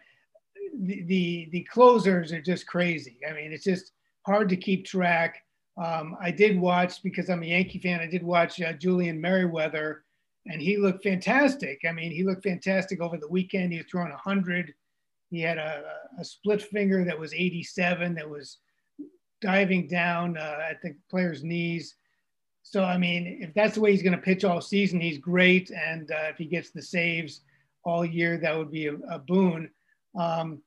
[0.80, 3.20] the, the the closers are just crazy.
[3.30, 3.92] I mean, it's just
[4.26, 5.44] hard to keep track.
[5.78, 8.00] Um, I did watch because I'm a Yankee fan.
[8.00, 10.04] I did watch uh, Julian Merryweather,
[10.48, 11.82] and he looked fantastic.
[11.88, 13.72] I mean, he looked fantastic over the weekend.
[13.72, 14.74] He was throwing 100.
[15.30, 15.84] He had a,
[16.20, 18.58] a split finger that was 87 that was
[19.42, 21.96] diving down uh, at the player's knees.
[22.64, 25.72] So, I mean, if that's the way he's going to pitch all season, he's great.
[25.72, 27.42] And uh, if he gets the saves
[27.84, 29.70] all year, that would be a, a boon.
[30.18, 30.62] Um,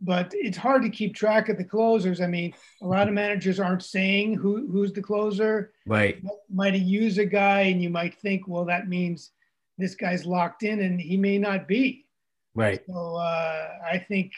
[0.00, 2.20] but it's hard to keep track of the closers.
[2.20, 5.72] I mean, a lot of managers aren't saying who who's the closer.
[5.86, 6.22] Right.
[6.52, 9.32] Might used a guy, and you might think, well, that means
[9.76, 12.06] this guy's locked in, and he may not be.
[12.54, 12.80] Right.
[12.86, 14.32] So uh, I think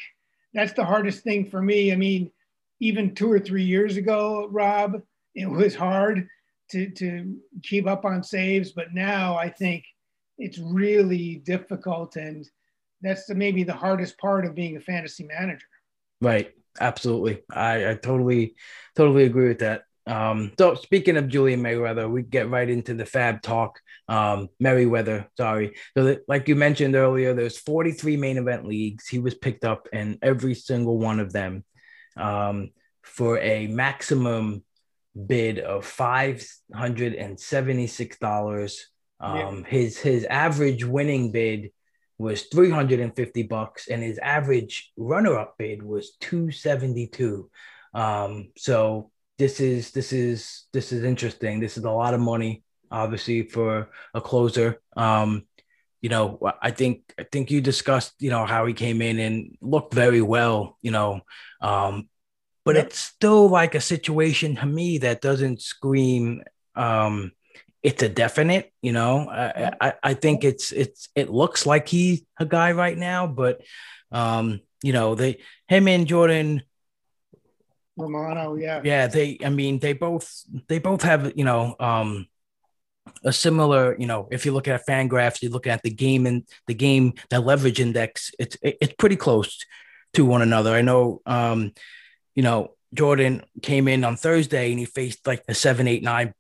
[0.55, 1.93] that's the hardest thing for me.
[1.93, 2.31] I mean,
[2.81, 5.03] even two or three years ago, Rob,
[5.35, 6.27] it was hard
[6.71, 9.85] to to keep up on saves, but now I think
[10.39, 12.49] it's really difficult and
[13.03, 15.67] that's the, maybe the hardest part of being a fantasy manager.
[16.21, 16.53] Right.
[16.79, 17.43] Absolutely.
[17.53, 18.55] I, I totally,
[18.95, 19.83] totally agree with that.
[20.07, 23.81] Um, so speaking of Julian Merryweather, we get right into the Fab talk.
[24.09, 25.75] Um, Merryweather, sorry.
[25.97, 29.09] So that, like you mentioned earlier, there's 43 main event leagues.
[29.09, 31.65] He was picked up in every single one of them
[32.17, 32.71] um,
[33.03, 34.63] for a maximum
[35.27, 38.81] bid of $576.
[39.23, 39.63] Um, yeah.
[39.69, 41.73] his, his average winning bid
[42.21, 47.51] was 350 bucks and his average runner-up bid was 272
[47.95, 52.63] um, so this is this is this is interesting this is a lot of money
[52.91, 55.47] obviously for a closer um,
[56.01, 59.57] you know i think i think you discussed you know how he came in and
[59.61, 61.21] looked very well you know
[61.61, 62.09] um,
[62.65, 62.87] but yep.
[62.87, 66.43] it's still like a situation to me that doesn't scream
[66.77, 67.33] um,
[67.83, 69.29] it's a definite, you know.
[69.29, 73.63] I, I, I think it's it's it looks like he's a guy right now, but
[74.13, 76.63] um, you know, they him and Jordan
[77.97, 78.81] Romano, yeah.
[78.85, 82.27] Yeah, they I mean they both they both have, you know, um
[83.25, 86.45] a similar, you know, if you look at Fangraphs, you look at the game and
[86.67, 89.59] the game the leverage index, it's it's pretty close
[90.15, 90.75] to one another.
[90.75, 91.73] I know um,
[92.35, 96.35] you know, Jordan came in on Thursday and he faced like a seven, eight, nine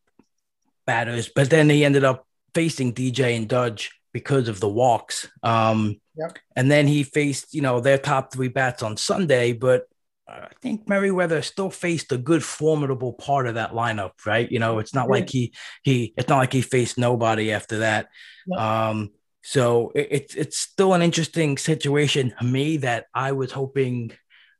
[0.86, 5.28] batters, but then he ended up facing DJ and Judge because of the walks.
[5.42, 6.36] Um, yep.
[6.56, 9.84] And then he faced, you know, their top three bats on Sunday, but
[10.30, 14.50] I think Merryweather still faced a good, formidable part of that lineup, right?
[14.50, 18.08] You know, it's not like he he it's not like he faced nobody after that.
[18.56, 19.10] Um,
[19.42, 24.12] So it, it's it's still an interesting situation to me that I was hoping,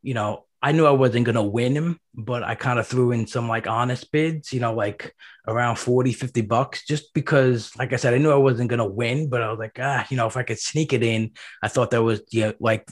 [0.03, 3.27] you know, I knew I wasn't gonna win him, but I kind of threw in
[3.27, 5.15] some like honest bids, you know, like
[5.47, 9.29] around 40, 50 bucks, just because, like I said, I knew I wasn't gonna win,
[9.29, 11.91] but I was like, ah, you know, if I could sneak it in, I thought
[11.93, 12.87] that was yeah, like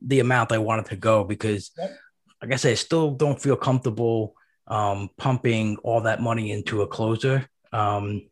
[0.00, 1.96] the amount I wanted to go because yep.
[2.40, 4.34] like I said, I still don't feel comfortable
[4.68, 7.48] um pumping all that money into a closer.
[7.72, 8.22] Um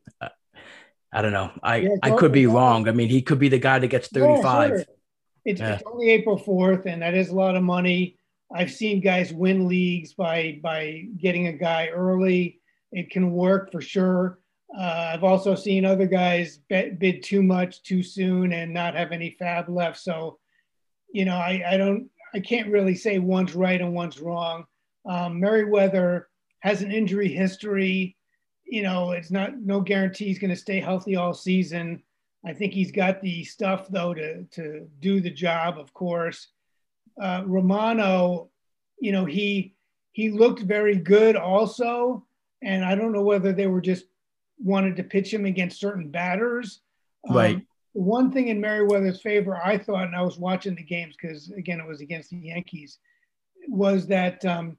[1.13, 1.51] I don't know.
[1.61, 2.89] I, yeah, I could be wrong.
[2.89, 4.69] I mean, he could be the guy that gets 35.
[4.69, 4.85] sure.
[5.45, 5.75] it's, yeah.
[5.75, 8.17] it's only April 4th, and that is a lot of money
[8.53, 12.61] I've seen guys win leagues by by getting a guy early.
[12.93, 14.41] It can work for sure.
[14.77, 19.13] Uh, I've also seen other guys bet, bid too much too soon and not have
[19.13, 19.99] any fab left.
[19.99, 20.39] So,
[21.13, 24.65] you know, I, I don't, I can't really say one's right and one's wrong.
[25.05, 26.29] Um, Merryweather
[26.61, 28.17] has an injury history.
[28.65, 32.03] You know, it's not no guarantee he's going to stay healthy all season.
[32.47, 35.79] I think he's got the stuff though to to do the job.
[35.79, 36.49] Of course,
[37.21, 38.51] uh, Romano,
[38.99, 39.75] you know, he
[40.13, 42.25] he looked very good also,
[42.63, 44.05] and I don't know whether they were just
[44.59, 46.81] wanted to pitch him against certain batters.
[47.29, 47.67] Um, right.
[47.93, 51.81] One thing in Merryweather's favor, I thought, and I was watching the games because again
[51.81, 52.99] it was against the Yankees,
[53.69, 54.79] was that um,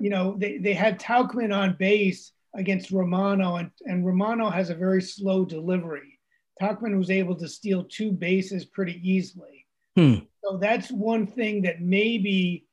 [0.00, 4.74] you know they, they had Tauchman on base against Romano, and, and Romano has a
[4.74, 6.18] very slow delivery.
[6.60, 9.66] Tauchman was able to steal two bases pretty easily.
[9.96, 10.16] Hmm.
[10.44, 12.66] So that's one thing that maybe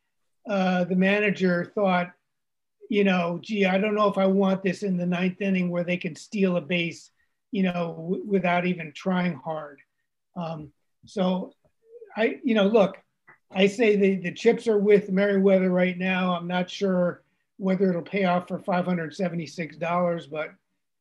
[0.50, 2.12] uh, the manager thought,
[2.90, 5.84] you know, gee, I don't know if I want this in the ninth inning where
[5.84, 7.12] they can steal a base,
[7.52, 9.80] you know, w- without even trying hard.
[10.36, 10.72] Um,
[11.06, 11.54] so
[12.16, 12.98] I, you know, look,
[13.52, 16.36] I say the, the chips are with Merryweather right now.
[16.36, 17.24] I'm not sure
[17.58, 20.50] whether it'll pay off for $576, but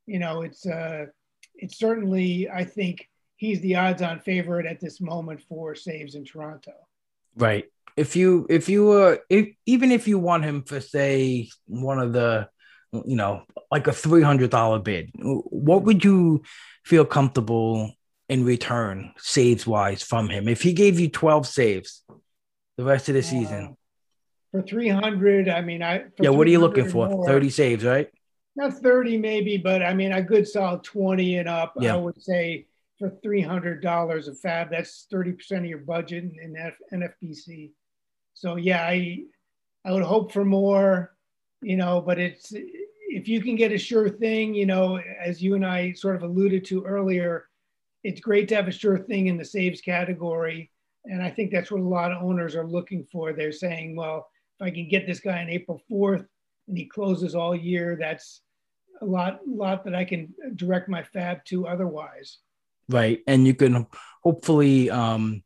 [0.06, 1.06] you know, it's uh,
[1.56, 6.72] it's certainly, I think, he's the odds-on favorite at this moment for saves in Toronto.
[7.36, 7.64] Right.
[7.96, 12.12] If you if you uh if even if you want him for say one of
[12.12, 12.48] the
[12.92, 16.42] you know like a three hundred dollar bid, what would you
[16.84, 17.92] feel comfortable
[18.28, 22.02] in return saves wise from him if he gave you twelve saves
[22.76, 23.64] the rest of the season?
[23.64, 23.74] Uh,
[24.52, 26.30] for three hundred, I mean, I yeah.
[26.30, 27.08] What are you looking for?
[27.08, 28.08] More, Thirty saves, right?
[28.54, 31.74] Not thirty, maybe, but I mean, a good solid twenty and up.
[31.78, 31.94] Yeah.
[31.94, 32.66] I would say
[32.98, 34.70] for $300 of fab.
[34.70, 36.56] That's 30% of your budget in,
[36.92, 37.72] in NFBC.
[38.34, 39.24] So yeah, I,
[39.84, 41.14] I would hope for more,
[41.62, 45.54] you know, but it's, if you can get a sure thing, you know, as you
[45.54, 47.46] and I sort of alluded to earlier,
[48.04, 50.70] it's great to have a sure thing in the saves category.
[51.04, 53.32] And I think that's what a lot of owners are looking for.
[53.32, 56.26] They're saying, well, if I can get this guy on April 4th
[56.68, 58.42] and he closes all year, that's
[59.02, 62.38] a lot, lot that I can direct my fab to otherwise
[62.88, 63.22] right?
[63.26, 63.86] And you can
[64.22, 65.42] hopefully um,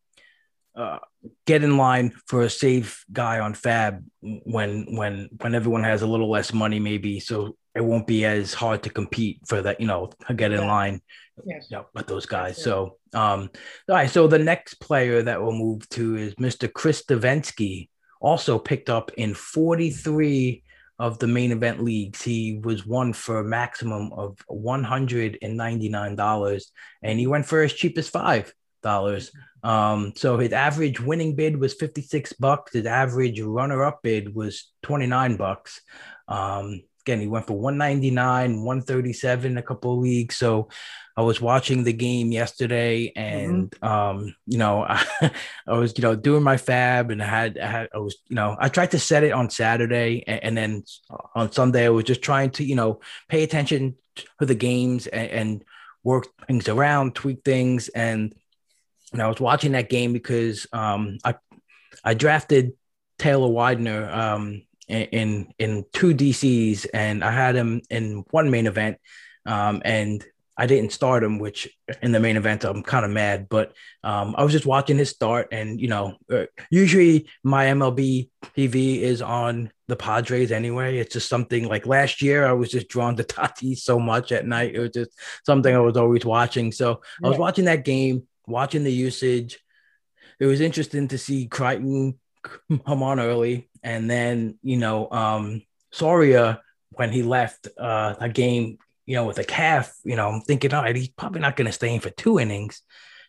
[0.81, 0.99] uh,
[1.47, 6.07] get in line for a safe guy on Fab when when when everyone has a
[6.07, 7.21] little less money, maybe.
[7.21, 11.03] So it won't be as hard to compete for that, you know, get in line
[11.45, 11.67] yes.
[11.71, 12.63] you know, with those guys.
[12.63, 13.51] So, um,
[13.89, 14.11] all right.
[14.11, 16.73] So the next player that we'll move to is Mr.
[16.73, 17.91] Chris Devenski,
[18.21, 20.63] also picked up in 43
[20.99, 22.21] of the main event leagues.
[22.23, 26.63] He was one for a maximum of $199
[27.03, 29.31] and he went for as cheap as five dollars.
[29.63, 32.73] Um, so his average winning bid was 56 bucks.
[32.73, 35.81] His average runner-up bid was 29 bucks.
[36.29, 40.37] Um, again, he went for 199, 137 a couple of leagues.
[40.37, 40.69] So
[41.17, 43.85] I was watching the game yesterday and mm-hmm.
[43.85, 45.05] um, you know, I,
[45.67, 48.37] I, was, you know, doing my fab and I had, I had, I was, you
[48.37, 50.85] know, I tried to set it on Saturday and, and then
[51.35, 53.97] on Sunday I was just trying to, you know, pay attention
[54.39, 55.65] to the games and, and
[56.05, 57.89] work things around, tweak things.
[57.89, 58.35] And,
[59.13, 61.35] and I was watching that game because um, I,
[62.05, 62.73] I drafted
[63.19, 68.99] Taylor Widener um, in in two DCs, and I had him in one main event,
[69.47, 70.25] um, and
[70.57, 71.69] I didn't start him, which
[72.03, 73.49] in the main event I'm kind of mad.
[73.49, 73.73] But
[74.05, 79.01] um, I was just watching his start, and you know, uh, usually my MLB TV
[79.01, 80.99] is on the Padres anyway.
[80.99, 84.47] It's just something like last year I was just drawn to Tatis so much at
[84.47, 84.75] night.
[84.75, 85.11] It was just
[85.45, 86.73] something I was always watching.
[86.73, 89.59] So I was watching that game, watching the usage.
[90.39, 92.19] It was interesting to see Crichton
[92.87, 98.79] come on early and then, you know, um, Soria, when he left uh, a game,
[99.07, 101.67] you know, with a calf, you know, I'm thinking, all right, he's probably not going
[101.67, 102.83] to stay in for two innings.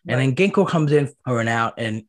[0.06, 0.14] Right.
[0.14, 2.04] And then Ginkel comes in for an out, and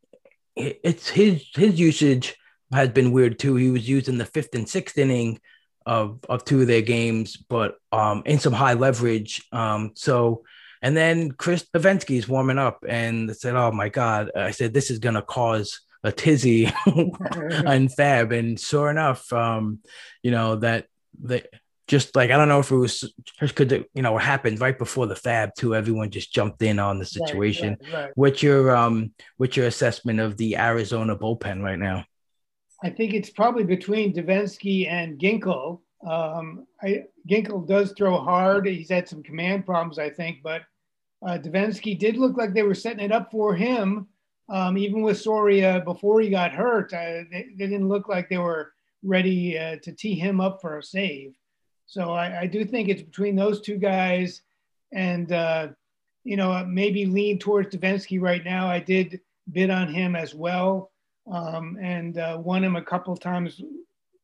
[0.56, 2.36] it's his his usage
[2.72, 3.56] has been weird too.
[3.56, 5.40] He was used in the fifth and sixth inning
[5.86, 9.44] of of two of their games, but um, in some high leverage.
[9.52, 10.44] Um, so
[10.84, 14.32] And then Chris Devenski is warming up and I said, Oh my God.
[14.36, 18.34] I said, This is going to cause a tizzy and fab.
[18.34, 19.80] And sure enough, um,
[20.22, 21.46] you know, that they
[21.88, 23.14] just like, I don't know if it was
[23.56, 25.74] could, you know, what happened right before the fab too.
[25.74, 27.78] Everyone just jumped in on the situation.
[27.82, 28.12] Right, right, right.
[28.16, 32.04] What's your, um, what's your assessment of the Arizona bullpen right now?
[32.84, 35.80] I think it's probably between Devenski and Ginkel.
[36.06, 38.68] Um, I, Ginkel does throw hard.
[38.68, 40.64] He's had some command problems, I think, but
[41.26, 44.08] uh, Devenski did look like they were setting it up for him.
[44.50, 48.38] Um, even with Soria before he got hurt, uh, they, they, didn't look like they
[48.38, 51.34] were ready uh, to tee him up for a save.
[51.86, 54.42] So I, I, do think it's between those two guys,
[54.92, 55.68] and uh,
[56.24, 58.68] you know maybe lean towards Devenski right now.
[58.68, 59.22] I did
[59.52, 60.92] bid on him as well,
[61.32, 63.62] um, and uh, won him a couple times,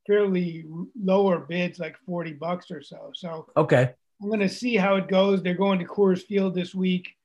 [0.05, 0.65] fairly
[1.01, 3.11] lower bids, like forty bucks or so.
[3.13, 5.41] So okay, I'm going to see how it goes.
[5.41, 7.15] They're going to Coors Field this week.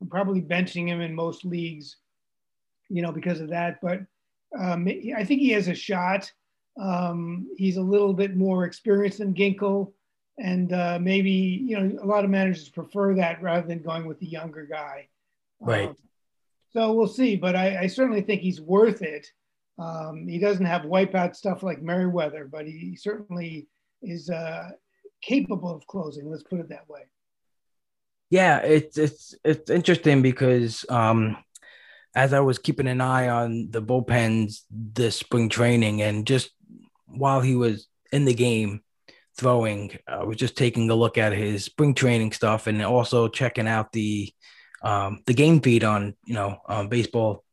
[0.00, 1.96] I'm probably benching him in most leagues,
[2.88, 3.80] you know, because of that.
[3.80, 4.00] But
[4.58, 4.86] um,
[5.16, 6.30] I think he has a shot.
[6.80, 9.92] Um, he's a little bit more experienced than Ginkel,
[10.38, 14.18] and uh, maybe you know a lot of managers prefer that rather than going with
[14.18, 15.08] the younger guy.
[15.60, 15.88] Right.
[15.88, 15.96] Um,
[16.72, 19.26] so we'll see, but I, I certainly think he's worth it.
[19.78, 23.68] Um, he doesn't have wipeout stuff like Merryweather, but he certainly
[24.02, 24.70] is uh,
[25.22, 26.30] capable of closing.
[26.30, 27.02] Let's put it that way.
[28.30, 31.36] Yeah, it's it's it's interesting because um,
[32.14, 36.50] as I was keeping an eye on the bullpens this spring training, and just
[37.06, 38.80] while he was in the game
[39.36, 43.68] throwing, I was just taking a look at his spring training stuff, and also checking
[43.68, 44.32] out the
[44.82, 47.44] um, the game feed on you know um, Baseball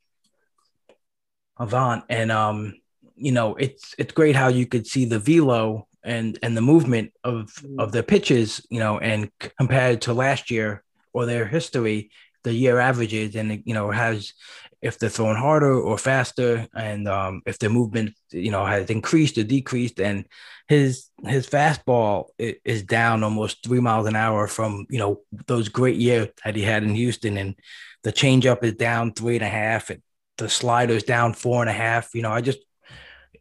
[1.59, 2.75] Savant, and um,
[3.15, 7.13] you know it's it's great how you could see the velo and and the movement
[7.23, 7.79] of mm.
[7.79, 10.83] of their pitches, you know, and compared to last year
[11.13, 12.11] or their history,
[12.43, 14.33] the year averages, and you know has
[14.81, 19.37] if they're throwing harder or faster, and um, if their movement, you know, has increased
[19.37, 20.25] or decreased, and
[20.67, 25.97] his his fastball is down almost three miles an hour from you know those great
[25.97, 27.55] years that he had in Houston, and
[28.03, 30.01] the changeup is down three and a half, and
[30.37, 32.15] the slider's down four and a half.
[32.15, 32.59] You know, I just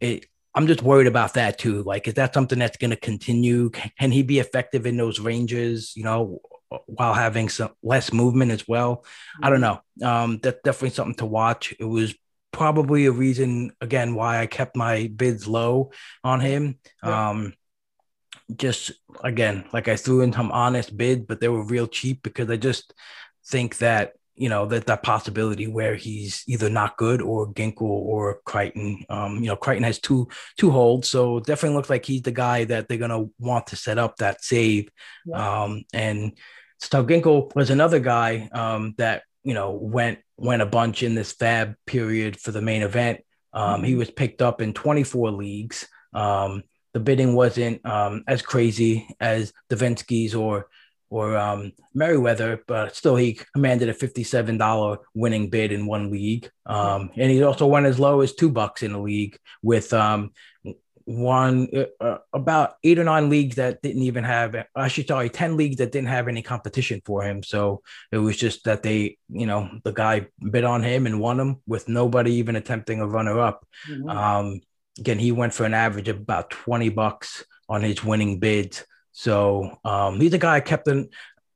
[0.01, 0.25] it
[0.55, 1.83] I'm just worried about that too.
[1.83, 3.69] Like, is that something that's going to continue?
[3.69, 5.93] Can he be effective in those ranges?
[5.95, 6.41] You know,
[6.85, 9.03] while having some less movement as well.
[9.41, 10.01] I don't mm-hmm.
[10.01, 10.09] know.
[10.09, 11.73] Um, that's definitely something to watch.
[11.79, 12.15] It was
[12.51, 15.91] probably a reason again why I kept my bids low
[16.23, 16.77] on him.
[17.03, 17.29] Yeah.
[17.29, 17.53] Um,
[18.55, 18.91] just
[19.23, 22.57] again, like I threw in some honest bids, but they were real cheap because I
[22.57, 22.93] just
[23.45, 28.39] think that you know that that possibility where he's either not good or Ginkel or
[28.45, 29.05] Crichton.
[29.09, 32.63] Um, you know, Crichton has two two holds, so definitely looks like he's the guy
[32.63, 34.89] that they're gonna want to set up that save.
[35.25, 35.63] Yeah.
[35.63, 36.37] Um, and
[36.79, 41.33] so Ginkel was another guy um, that you know went went a bunch in this
[41.33, 43.19] fab period for the main event.
[43.51, 43.83] Um, mm-hmm.
[43.83, 45.85] He was picked up in 24 leagues.
[46.13, 46.63] Um,
[46.93, 50.67] the bidding wasn't um, as crazy as Devenski's or
[51.09, 56.49] or um, Merryweather, but still he commanded a $57 winning bid in one league.
[56.65, 60.31] Um, and he also went as low as two bucks in a league with um,
[61.09, 65.57] one uh, uh about eight or nine leagues that didn't even have actually sorry 10
[65.57, 67.81] leagues that didn't have any competition for him so
[68.11, 71.55] it was just that they you know the guy bid on him and won him
[71.65, 74.07] with nobody even attempting a runner up mm-hmm.
[74.07, 74.61] um
[74.99, 78.85] again he went for an average of about 20 bucks on his winning bids
[79.19, 81.09] so um, he's a guy I kept in.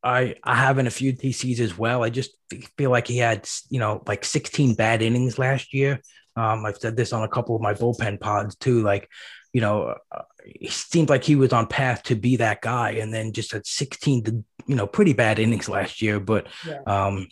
[0.04, 2.04] I I have in a few DCs as well.
[2.04, 2.32] I just
[2.78, 6.02] feel like he had you know like 16 bad innings last year.
[6.36, 8.84] Um, I've said this on a couple of my bullpen pods too.
[8.84, 9.08] Like
[9.54, 13.14] you know, uh, he seemed like he was on path to be that guy, and
[13.14, 16.20] then just had 16 you know pretty bad innings last year.
[16.20, 16.82] But yeah.
[16.86, 17.30] um,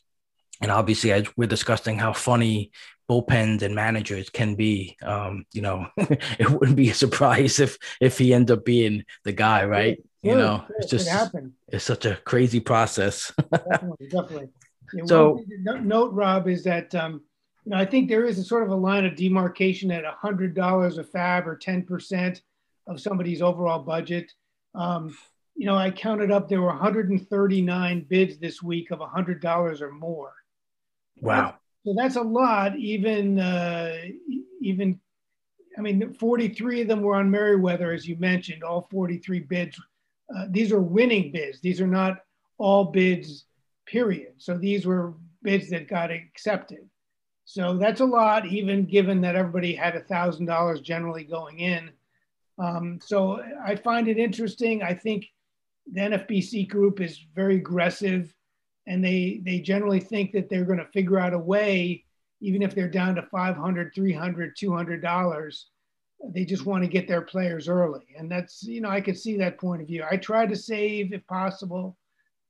[0.62, 2.72] and obviously as we're discussing how funny
[3.10, 4.96] bullpens and managers can be.
[5.04, 9.34] Um, you know, it wouldn't be a surprise if if he ends up being the
[9.34, 9.98] guy, right?
[10.24, 11.54] You know, it's just happen.
[11.68, 13.32] it's such a crazy process.
[13.52, 14.50] definitely, definitely.
[15.06, 17.22] So note, Rob, is that um,
[17.66, 20.12] you know I think there is a sort of a line of demarcation at a
[20.12, 22.42] hundred dollars a fab or ten percent
[22.88, 24.32] of somebody's overall budget.
[24.76, 25.16] Um,
[25.56, 30.34] you know, I counted up there were 139 bids this week of $100 or more.
[31.20, 31.56] Wow.
[31.86, 33.96] So that's a lot, even, uh,
[34.62, 35.00] even,
[35.78, 39.80] I mean, 43 of them were on Merryweather, as you mentioned, all 43 bids
[40.36, 41.60] uh, these are winning bids.
[41.60, 42.24] These are not
[42.58, 43.46] all bids,
[43.86, 44.34] period.
[44.38, 45.14] So these were
[45.44, 46.88] bids that got accepted.
[47.46, 51.92] So that's a lot, even given that everybody had a thousand dollars generally going in.
[52.58, 54.84] Um, so I find it interesting.
[54.84, 55.26] I think
[55.92, 58.34] the NFBC group is very aggressive,
[58.88, 62.06] and they they generally think that they're going to figure out a way,
[62.40, 65.68] even if they're down to 500, 300, 200 dollars.
[66.30, 69.38] They just want to get their players early, and that's you know I could see
[69.38, 70.04] that point of view.
[70.10, 71.98] I try to save if possible,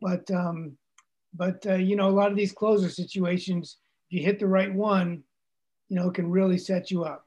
[0.02, 0.78] but um,
[1.34, 3.78] but uh, you know a lot of these closer situations,
[4.10, 5.24] if you hit the right one,
[5.90, 7.26] you know it can really set you up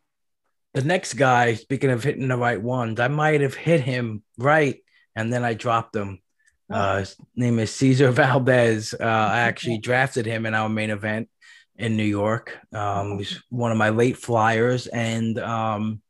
[0.75, 4.83] the next guy, speaking of hitting the right ones, I might have hit him right,
[5.15, 6.21] and then I dropped him.
[6.69, 6.75] Oh.
[6.75, 8.93] Uh, his name is Cesar Valdez.
[8.93, 11.29] Uh, I actually drafted him in our main event
[11.77, 12.59] in New York.
[12.73, 16.03] Um, he's one of my late flyers, and um,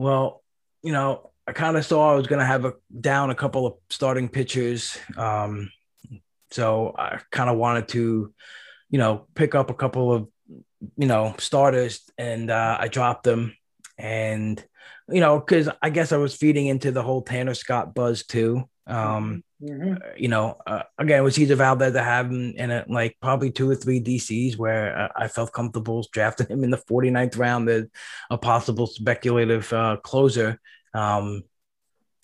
[0.00, 0.42] well,
[0.82, 3.66] you know, I kind of saw I was going to have a down a couple
[3.66, 5.70] of starting pitchers, um,
[6.50, 8.32] so I kind of wanted to,
[8.88, 10.28] you know, pick up a couple of
[10.96, 13.56] you know, starters and uh, I dropped them.
[13.98, 14.62] And,
[15.08, 18.68] you know, because I guess I was feeding into the whole Tanner Scott buzz too.
[18.86, 19.92] Um, mm-hmm.
[19.92, 23.16] Uh, you know, uh, again, it was Cesar Valdez to have him in it, like
[23.20, 27.38] probably two or three DCs where uh, I felt comfortable drafting him in the 49th
[27.38, 27.84] round as
[28.30, 30.60] a possible speculative uh, closer.
[30.94, 31.44] Um,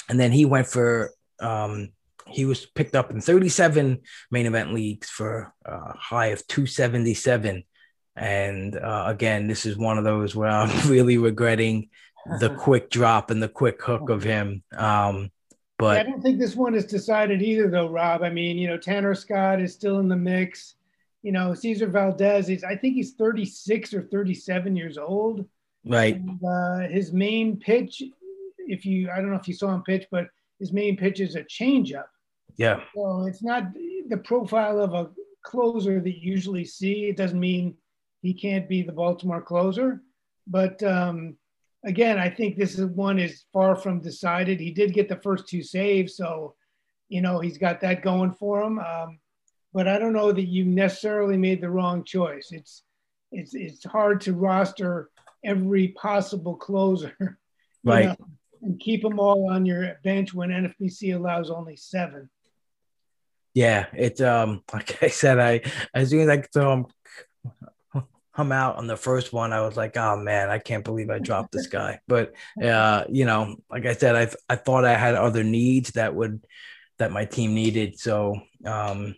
[0.09, 1.91] and then he went for, um,
[2.29, 4.01] he was picked up in 37
[4.31, 7.65] main event leagues for a high of 277
[8.17, 11.91] and uh, again, this is one of those where I'm really regretting
[12.41, 14.63] the quick drop and the quick hook of him.
[14.77, 15.31] Um,
[15.79, 18.23] but yeah, I don't think this one is decided either, though, Rob.
[18.23, 20.75] I mean, you know, Tanner Scott is still in the mix.
[21.23, 25.47] You know, Cesar Valdez is, I think he's 36 or 37 years old.
[25.85, 26.17] Right.
[26.17, 28.03] And, uh, his main pitch,
[28.59, 31.35] if you, I don't know if you saw him pitch, but his main pitch is
[31.35, 32.07] a changeup.
[32.57, 32.81] Yeah.
[32.95, 33.65] So it's not
[34.09, 35.11] the profile of a
[35.43, 37.07] closer that you usually see.
[37.07, 37.77] It doesn't mean
[38.23, 40.03] he can't be the Baltimore closer.
[40.47, 41.37] But um,
[41.85, 44.61] again, I think this is one is far from decided.
[44.61, 46.55] He did get the first two saves, so
[47.09, 48.79] you know he's got that going for him.
[48.79, 49.19] Um,
[49.73, 52.49] but I don't know that you necessarily made the wrong choice.
[52.51, 52.83] It's
[53.33, 55.11] it's it's hard to roster
[55.45, 57.39] every possible closer,
[57.85, 58.17] right, know,
[58.63, 62.31] and keep them all on your bench when NFBC allows only seven.
[63.55, 65.63] Yeah, it's um like I said, I
[65.95, 66.87] as soon as I throw him
[68.37, 71.19] come out on the first one, I was like, oh man, I can't believe I
[71.19, 72.01] dropped this guy.
[72.07, 76.15] But uh, you know, like I said, I I thought I had other needs that
[76.15, 76.45] would
[76.99, 77.99] that my team needed.
[77.99, 78.35] So
[78.65, 79.15] um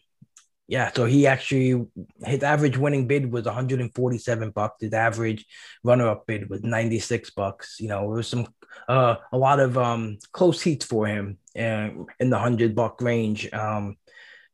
[0.69, 1.87] yeah, so he actually
[2.25, 4.83] his average winning bid was 147 bucks.
[4.83, 5.47] His average
[5.83, 7.81] runner-up bid was 96 bucks.
[7.81, 8.47] You know, it was some
[8.89, 13.53] uh a lot of um close heats for him and in the hundred buck range.
[13.53, 13.97] Um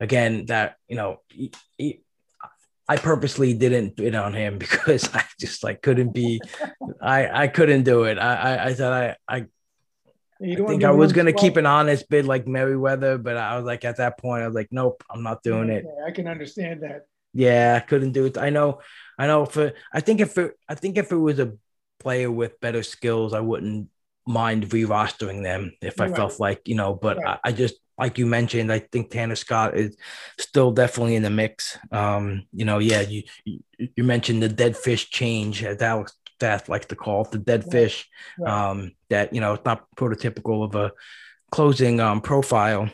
[0.00, 2.03] again, that you know, he, he,
[2.88, 6.40] I purposely didn't bid on him because I just like couldn't be,
[7.00, 8.18] I I couldn't do it.
[8.18, 9.46] I I, I said I I,
[10.42, 13.84] I think I was gonna keep an honest bid like Merryweather, but I was like
[13.84, 15.84] at that point I was like, nope, I'm not doing it.
[16.06, 17.06] I can understand that.
[17.34, 18.38] Yeah, I couldn't do it.
[18.38, 18.80] I know,
[19.18, 19.44] I know.
[19.44, 21.54] For I think if it, I think if it was a
[21.98, 23.88] player with better skills, I wouldn't
[24.26, 26.16] mind re-rostering them if I right.
[26.16, 26.94] felt like you know.
[26.94, 27.38] But right.
[27.44, 29.96] I, I just like you mentioned, I think Tanner Scott is
[30.38, 31.78] still definitely in the mix.
[31.92, 36.86] Um, you know, yeah, you you mentioned the dead fish change, as Alex Fast likes
[36.86, 38.08] to call it, the dead fish.
[38.44, 40.92] Um, that you know, it's not prototypical of a
[41.52, 42.90] closing um, profile,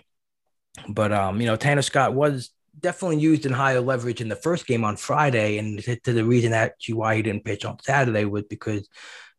[0.88, 4.66] but um, you know, Tanner Scott was definitely used in higher leverage in the first
[4.66, 8.44] game on Friday, and to the reason that why he didn't pitch on Saturday was
[8.44, 8.86] because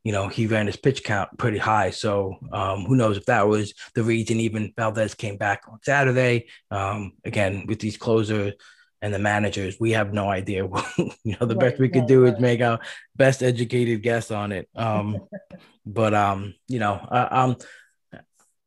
[0.04, 1.92] you know, he ran his pitch count pretty high.
[1.92, 6.48] So um, who knows if that was the reason even Valdez came back on Saturday.
[6.72, 8.54] Um, again, with these closers
[9.02, 10.64] and the managers, we have no idea.
[10.98, 12.34] you know, the right, best we could do right.
[12.34, 12.80] is make our
[13.16, 14.70] best educated guess on it.
[14.76, 15.20] Um,
[15.86, 17.58] but um, you know, I, um,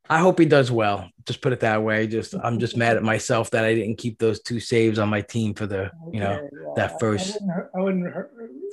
[0.09, 1.11] I hope he does well.
[1.27, 2.07] Just put it that way.
[2.07, 5.23] Just I'm just mad at myself that I didn't keep those two saves on my
[5.23, 6.69] team for the you know yeah.
[6.77, 7.39] that first.
[7.75, 8.64] I wouldn't, I wouldn't,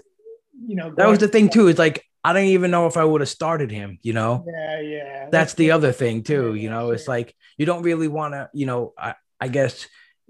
[0.65, 0.93] you know.
[0.95, 1.67] That was the thing too.
[1.67, 4.45] Is like I don't even know if I would have started him, you know?
[4.47, 5.19] Yeah, yeah.
[5.19, 8.49] That's, That's the other thing too, you know, it's like you don't really want to,
[8.53, 9.87] you know, I, I guess,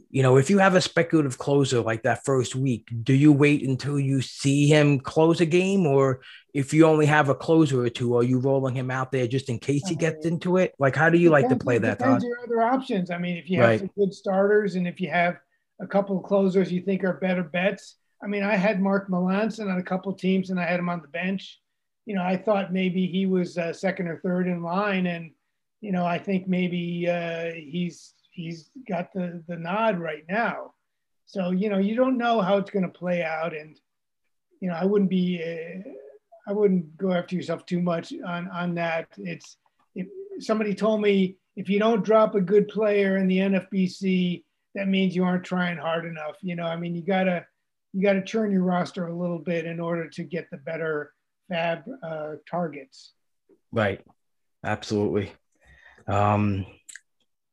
[0.10, 3.68] you know, if you have a speculative closer like that first week, do you wait
[3.68, 5.86] until you see him close a game?
[5.86, 6.22] Or
[6.54, 9.50] if you only have a closer or two, are you rolling him out there just
[9.50, 10.74] in case he gets uh, into it?
[10.80, 12.00] Like, how do you depends, like to play that?
[12.00, 13.12] Depends your other options.
[13.12, 13.80] I mean, if you have right.
[13.80, 15.38] some good starters and if you have
[15.80, 17.96] a couple of closers you think are better bets.
[18.24, 21.02] I mean, I had Mark Melancon on a couple teams and I had him on
[21.02, 21.62] the bench
[22.06, 25.32] you know, I thought maybe he was uh, second or third in line, and
[25.82, 30.74] you know, I think maybe uh, he's he's got the the nod right now.
[31.26, 33.80] So you know, you don't know how it's going to play out, and
[34.60, 35.90] you know, I wouldn't be, uh,
[36.48, 39.08] I wouldn't go after yourself too much on on that.
[39.18, 39.58] It's
[39.96, 40.08] if
[40.40, 44.44] somebody told me if you don't drop a good player in the NFBC,
[44.74, 46.38] that means you aren't trying hard enough.
[46.42, 47.46] You know, I mean, you gotta
[47.94, 51.14] you gotta turn your roster a little bit in order to get the better
[51.50, 53.14] fab uh, targets.
[53.72, 54.02] Right.
[54.64, 55.32] Absolutely.
[56.08, 56.66] Um,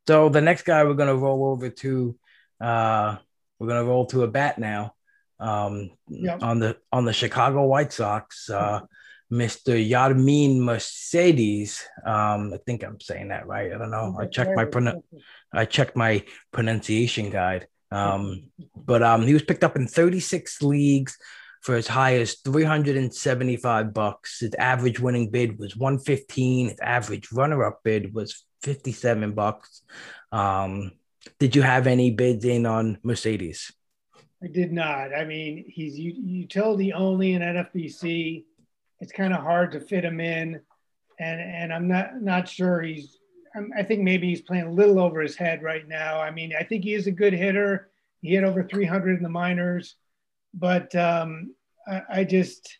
[0.07, 2.15] so the next guy we're gonna roll over to,
[2.61, 3.17] uh,
[3.59, 4.93] we're gonna roll to a bat now.
[5.41, 6.43] Um, yep.
[6.43, 8.81] on the on the Chicago White Sox, uh,
[9.31, 9.73] Mr.
[9.89, 11.85] Yermin Mercedes.
[12.05, 13.71] Um, I think I'm saying that right.
[13.71, 14.17] I don't know.
[14.19, 15.01] I checked my pron-
[15.53, 17.67] I checked my pronunciation guide.
[17.91, 21.17] Um, but um, he was picked up in 36 leagues
[21.61, 24.39] for as high as 375 bucks.
[24.39, 26.69] His average winning bid was 115.
[26.69, 29.81] His average runner-up bid was 57 bucks.
[30.31, 30.91] Um,
[31.39, 33.71] did you have any bids in on Mercedes?
[34.41, 35.13] I did not.
[35.13, 38.45] I mean, he's utility only in NFBC.
[39.01, 40.61] It's kind of hard to fit him in,
[41.19, 43.18] and and I'm not not sure he's.
[43.59, 46.19] I'm, I think maybe he's playing a little over his head right now.
[46.19, 47.89] I mean, I think he is a good hitter.
[48.21, 49.95] He hit over 300 in the minors,
[50.53, 51.53] but um,
[51.87, 52.77] I, I just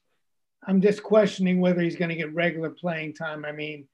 [0.68, 3.46] I'm just questioning whether he's going to get regular playing time.
[3.46, 3.88] I mean,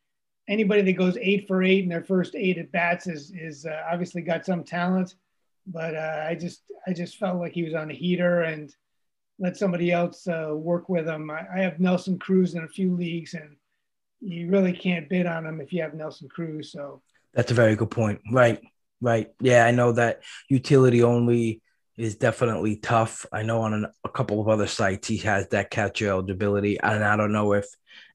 [0.48, 3.84] anybody that goes eight for eight in their first eight at bats is is uh,
[3.92, 5.16] obviously got some talent
[5.68, 8.74] but uh, I just I just felt like he was on a heater and
[9.40, 11.30] let somebody else uh, work with him.
[11.30, 13.58] I, I, have Nelson Cruz in a few leagues, and
[14.22, 16.72] you really can't bid on him if you have Nelson Cruz.
[16.72, 17.02] So
[17.34, 18.22] that's a very good point.
[18.32, 18.62] Right,
[19.02, 19.32] right.
[19.40, 21.62] Yeah, I know that utility only
[21.98, 23.26] is definitely tough.
[23.32, 27.04] I know on an, a couple of other sites he has that catcher eligibility, and
[27.04, 27.66] I don't know if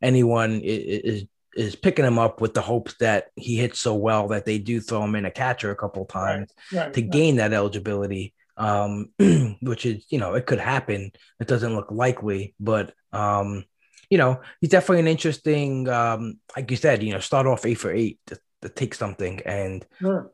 [0.03, 1.25] anyone is,
[1.55, 4.81] is picking him up with the hopes that he hits so well that they do
[4.81, 7.11] throw him in a catcher a couple times right, right, to right.
[7.11, 8.35] gain that eligibility.
[8.57, 9.09] Um,
[9.63, 11.13] which is, you know, it could happen.
[11.41, 13.65] It doesn't look likely, but um,
[14.11, 17.77] you know, he's definitely an interesting, um, like you said, you know, start off eight
[17.77, 19.41] for eight to, to take something.
[19.47, 20.33] And sure.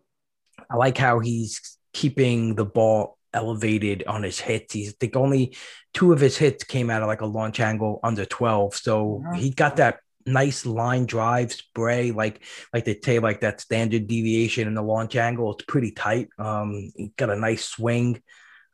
[0.69, 4.73] I like how he's keeping the ball elevated on his hits.
[4.73, 5.57] He's I think only
[5.93, 8.75] two of his hits came out of like a launch angle under 12.
[8.75, 9.37] So uh-huh.
[9.39, 14.67] he got that nice line drive spray, like like they say, like that standard deviation
[14.67, 15.53] in the launch angle.
[15.53, 16.29] It's pretty tight.
[16.39, 18.23] Um, he got a nice swing.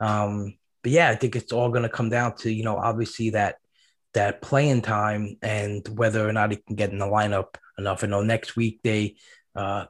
[0.00, 3.30] Um, but yeah, I think it's all going to come down to you know obviously
[3.30, 3.56] that
[4.14, 8.04] that playing time and whether or not he can get in the lineup enough.
[8.04, 9.16] I know next week they
[9.54, 9.86] uh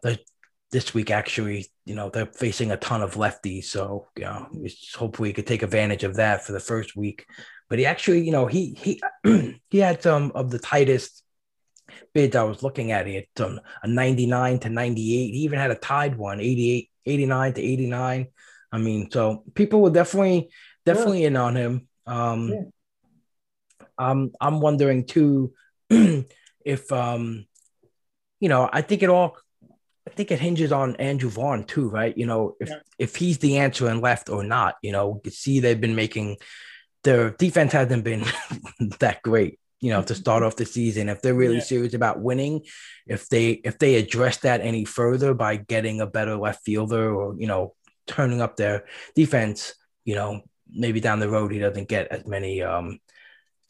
[0.71, 4.49] this week actually you know they're facing a ton of lefties, so you know
[4.95, 7.27] hopefully he could take advantage of that for the first week.
[7.69, 9.03] But he actually you know he he
[9.71, 11.23] he had some of the tightest
[12.15, 15.03] bids I was looking at, it um, a 99 to 98.
[15.03, 18.27] He even had a tied one, 88, 89 to 89.
[18.73, 20.51] I mean, so people were definitely,
[20.87, 21.29] definitely yeah.
[21.29, 21.89] in on him.
[22.07, 22.61] Um, yeah.
[24.03, 25.53] I'm, I'm wondering too
[25.91, 27.47] if, um,
[28.41, 29.37] you know, I think it all,
[30.07, 32.17] I think it hinges on Andrew Vaughn too, right?
[32.17, 32.81] You know, if, yeah.
[32.99, 36.39] if he's the answer and left or not, you know, you see they've been making
[37.05, 38.25] their defense hasn't been
[39.01, 41.09] that great you know, to start off the season.
[41.09, 41.63] If they're really yeah.
[41.63, 42.63] serious about winning,
[43.07, 47.35] if they if they address that any further by getting a better left fielder or
[47.37, 47.75] you know
[48.07, 48.85] turning up their
[49.17, 49.75] defense,
[50.05, 53.01] you know, maybe down the road he doesn't get as many um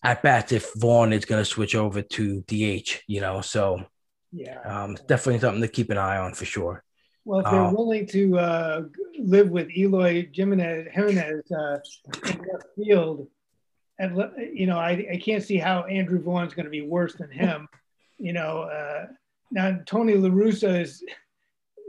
[0.03, 3.03] at bats if Vaughn is going to switch over to DH.
[3.07, 3.84] You know, so
[4.32, 6.82] yeah, um, definitely something to keep an eye on for sure.
[7.24, 8.82] Well, if they're um, willing to uh,
[9.18, 11.78] live with Eloy Jimenez, Jimenez uh,
[12.26, 13.28] in left field
[14.03, 14.18] and
[14.53, 17.68] you know, I, I can't see how Andrew Vaughn's going to be worse than him.
[18.18, 19.07] You know, uh,
[19.53, 21.05] now Tony La Russa is,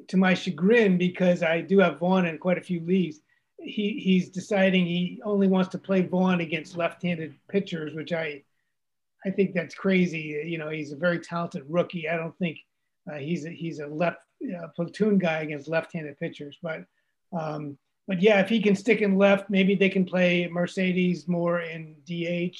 [0.09, 3.20] to my chagrin, because I do have Vaughn in quite a few leagues.
[3.64, 8.43] He he's deciding he only wants to play Vaughn against left-handed pitchers, which I
[9.26, 10.43] I think that's crazy.
[10.45, 12.09] You know, he's a very talented rookie.
[12.09, 12.59] I don't think
[13.11, 16.84] uh, he's a, he's a left uh, platoon guy against left-handed pitchers, but
[17.38, 21.61] um, but yeah, if he can stick in left, maybe they can play Mercedes more
[21.61, 22.57] in DH.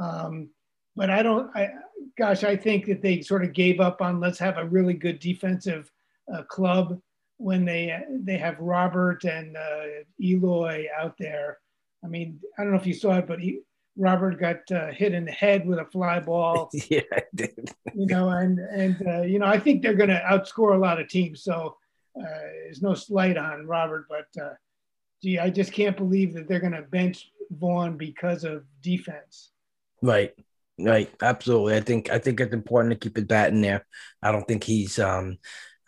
[0.00, 0.50] Um,
[0.96, 1.50] but I don't.
[1.56, 1.70] I
[2.16, 5.18] gosh, I think that they sort of gave up on let's have a really good
[5.18, 5.90] defensive
[6.32, 7.00] uh, club
[7.40, 11.58] when they they have Robert and uh, Eloy out there.
[12.04, 13.60] I mean, I don't know if you saw it, but he,
[13.96, 16.70] Robert got uh, hit in the head with a fly ball.
[16.90, 17.72] yeah, I did.
[17.94, 21.00] you know, and and uh, you know, I think they're going to outscore a lot
[21.00, 21.42] of teams.
[21.42, 21.76] So
[22.18, 22.24] uh,
[22.64, 24.54] there's no slight on Robert, but uh,
[25.22, 29.50] gee, I just can't believe that they're going to bench Vaughn because of defense.
[30.02, 30.34] Right,
[30.78, 31.76] right, absolutely.
[31.76, 33.86] I think I think it's important to keep his bat in there.
[34.22, 35.38] I don't think he's um,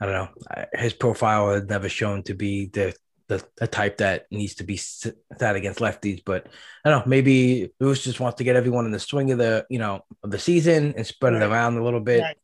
[0.03, 2.95] I don't know, his profile had never shown to be the
[3.29, 6.23] the, the type that needs to be sat against lefties.
[6.25, 6.49] But
[6.85, 9.65] I don't know, maybe Lewis just wants to get everyone in the swing of the
[9.71, 11.43] you know of the season and spread right.
[11.43, 12.21] it around a little bit.
[12.21, 12.37] Right.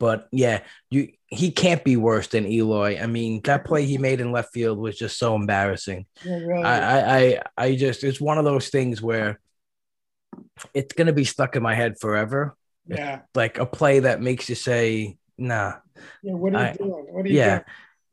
[0.00, 3.00] But yeah, you he can't be worse than Eloy.
[3.00, 6.06] I mean, that play he made in left field was just so embarrassing.
[6.24, 6.60] Yeah.
[6.64, 9.40] I, I, I just it's one of those things where
[10.74, 12.56] it's gonna be stuck in my head forever.
[12.86, 13.20] yeah.
[13.34, 15.74] Like a play that makes you say, nah.
[16.22, 16.34] Yeah.
[16.34, 17.06] What are you I- doing?
[17.10, 17.48] What are you Yeah.
[17.58, 17.64] doing?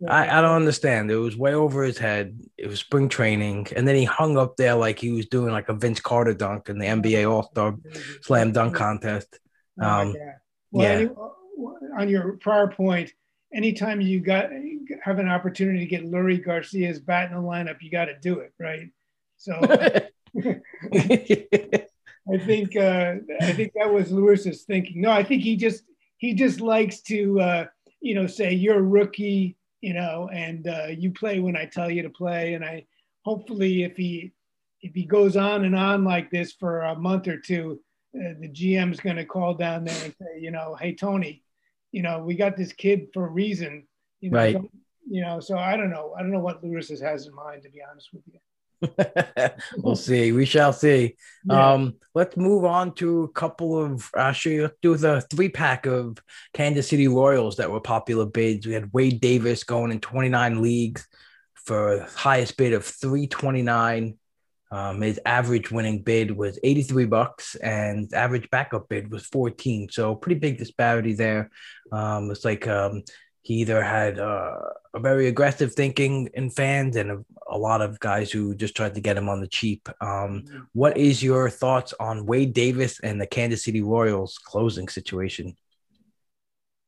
[0.09, 1.09] I, I don't understand.
[1.11, 2.37] It was way over his head.
[2.57, 5.69] It was spring training, and then he hung up there like he was doing like
[5.69, 7.75] a Vince Carter dunk in the NBA All Star
[8.21, 9.39] Slam Dunk contest.
[9.81, 10.15] Oh Um.
[10.71, 10.89] Well, yeah.
[10.99, 11.09] any-
[11.97, 13.11] on your prior point,
[13.53, 14.49] anytime you got
[15.03, 18.39] have an opportunity to get Leury Garcia's bat in the lineup, you got to do
[18.39, 18.89] it, right?
[19.37, 19.53] So
[20.93, 25.01] I think uh, I think that was Lewis's thinking.
[25.01, 25.83] No, I think he just
[26.23, 27.65] he just likes to uh,
[27.99, 31.89] you know say you're a rookie, you know, and uh, you play when I tell
[31.91, 32.53] you to play.
[32.53, 32.85] And I
[33.25, 34.31] hopefully if he
[34.81, 37.81] if he goes on and on like this for a month or two,
[38.15, 41.43] uh, the GM's going to call down there and say, you know, hey Tony,
[41.91, 43.85] you know, we got this kid for a reason,
[44.21, 44.37] you know.
[44.37, 44.53] Right.
[44.53, 44.71] don't-
[45.17, 46.13] You know, so I don't know.
[46.17, 48.39] I don't know what Lewis has in mind, to be honest with you.
[49.77, 50.31] We'll see.
[50.31, 51.15] We shall see.
[51.45, 51.73] Yeah.
[51.73, 56.17] Um, let's move on to a couple of actually let's do the three pack of
[56.53, 58.65] Kansas City Royals that were popular bids.
[58.65, 61.07] We had Wade Davis going in 29 leagues
[61.55, 64.17] for highest bid of 329.
[64.71, 69.89] Um, his average winning bid was 83 bucks and average backup bid was 14.
[69.91, 71.51] So pretty big disparity there.
[71.91, 73.03] Um, it's like um,
[73.43, 74.57] he either had uh,
[74.93, 78.95] a very aggressive thinking in fans and a, a lot of guys who just tried
[78.95, 79.89] to get him on the cheap.
[79.99, 85.57] Um, what is your thoughts on Wade Davis and the Kansas City Royals closing situation?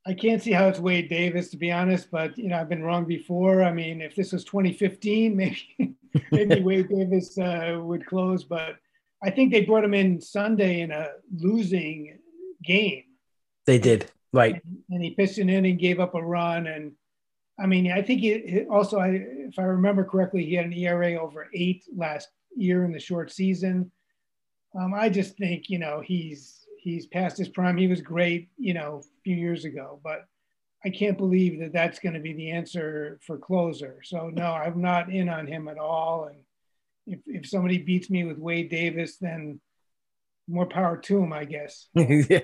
[0.08, 2.84] I can't see how it's Wade Davis, to be honest, but you know, I've been
[2.84, 3.62] wrong before.
[3.64, 5.96] I mean, if this was 2015, maybe
[6.32, 8.78] maybe Wade Davis uh, would close, but
[9.22, 12.20] I think they brought him in Sunday in a losing
[12.64, 13.04] game,
[13.66, 14.62] They did right.
[14.90, 16.92] and he pitched an inning, gave up a run, and
[17.60, 21.16] I mean, I think he- also, I, if I remember correctly, he had an ERA
[21.16, 23.92] over eight last year in the short season.
[24.78, 27.78] Um, I just think you know he's he's past his prime.
[27.78, 30.26] He was great, you know, a few years ago, but
[30.84, 34.02] I can't believe that that's going to be the answer for closer.
[34.04, 36.26] So no, I'm not in on him at all.
[36.26, 36.38] And
[37.08, 39.60] if if somebody beats me with Wade Davis, then
[40.48, 41.88] more power to him, I guess.
[41.96, 42.40] Yeah.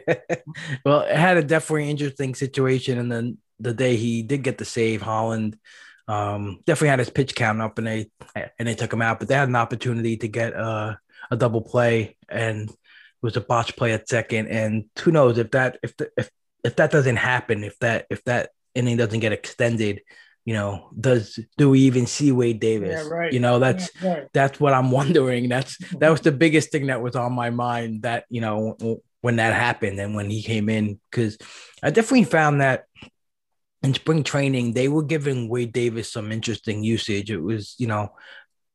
[0.85, 4.65] well, it had a definitely interesting situation, and then the day he did get the
[4.65, 5.57] save, Holland
[6.07, 8.11] um, definitely had his pitch count up, and they
[8.59, 9.19] and they took him out.
[9.19, 10.95] But they had an opportunity to get uh,
[11.29, 12.75] a double play, and it
[13.21, 14.47] was a botch play at second.
[14.47, 16.29] And who knows if that if the, if
[16.63, 20.01] if that doesn't happen, if that if that inning doesn't get extended,
[20.45, 23.03] you know, does do we even see Wade Davis?
[23.03, 23.33] Yeah, right.
[23.33, 24.27] You know, that's Yeah, right.
[24.33, 25.49] that's what I'm wondering.
[25.49, 28.75] That's that was the biggest thing that was on my mind that you know
[29.21, 31.37] when that happened and when he came in because
[31.83, 32.85] I definitely found that
[33.83, 37.31] in spring training they were giving Wade Davis some interesting usage.
[37.31, 38.09] It was you know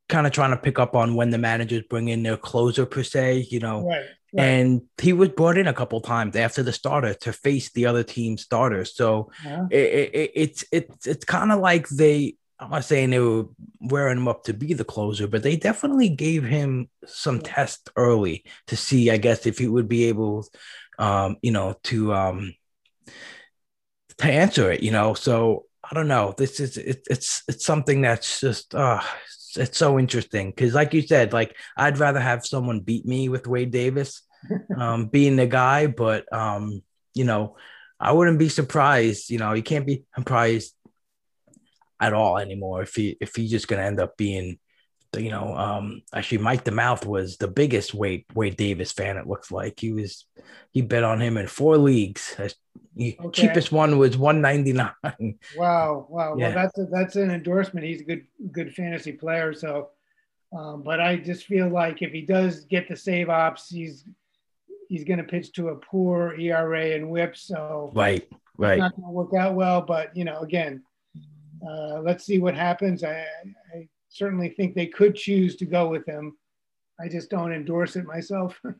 [0.08, 3.02] kind of trying to pick up on when the managers bring in their closer per
[3.02, 3.46] se.
[3.50, 4.06] You know, Right.
[4.36, 4.44] Right.
[4.44, 8.02] and he was brought in a couple times after the starter to face the other
[8.04, 8.94] team's starters.
[8.94, 9.66] So Uh-huh.
[9.70, 13.44] it, it, it- it's it's it's kind of like they I'm not saying they were
[13.80, 17.42] wearing him up to be the closer, but they definitely gave him some Yeah.
[17.44, 20.46] test early to see, I guess, if he would be able,
[20.98, 22.54] um, you know, to um,
[24.18, 24.82] to answer it.
[24.82, 26.34] You know, so I don't know.
[26.36, 30.94] This is it, it's it's something that's just uh it's, it's so interesting because, like
[30.94, 34.22] you said, like I'd rather have someone beat me with Wade Davis,
[34.76, 36.82] um, being the guy, but um,
[37.14, 37.56] you know.
[37.98, 39.30] I wouldn't be surprised.
[39.30, 40.74] You know, he can't be surprised
[41.98, 44.58] at all anymore if he if he's just gonna end up being,
[45.16, 49.16] you know, um, actually Mike the Mouth was the biggest Wade Wade Davis fan.
[49.16, 50.26] It looks like he was
[50.72, 52.34] he bet on him in four leagues.
[52.34, 52.54] His-
[52.94, 53.48] he- Okay.
[53.48, 54.92] Cheapest one was one ninety nine.
[55.56, 56.36] Wow, wow.
[56.36, 56.48] Yeah.
[56.48, 57.86] Well, that's a, that's an endorsement.
[57.86, 59.54] He's a good good fantasy player.
[59.54, 59.88] So,
[60.54, 64.04] um, but I just feel like if he does get the save ops, he's
[64.88, 67.36] he's going to pitch to a poor ERA and WHIP.
[67.36, 68.26] So right,
[68.56, 69.82] right, it's not going to work out well.
[69.82, 70.82] But you know, again,
[71.66, 73.04] uh, let's see what happens.
[73.04, 73.26] I,
[73.74, 76.36] I certainly think they could choose to go with him.
[77.00, 78.60] I just don't endorse it myself.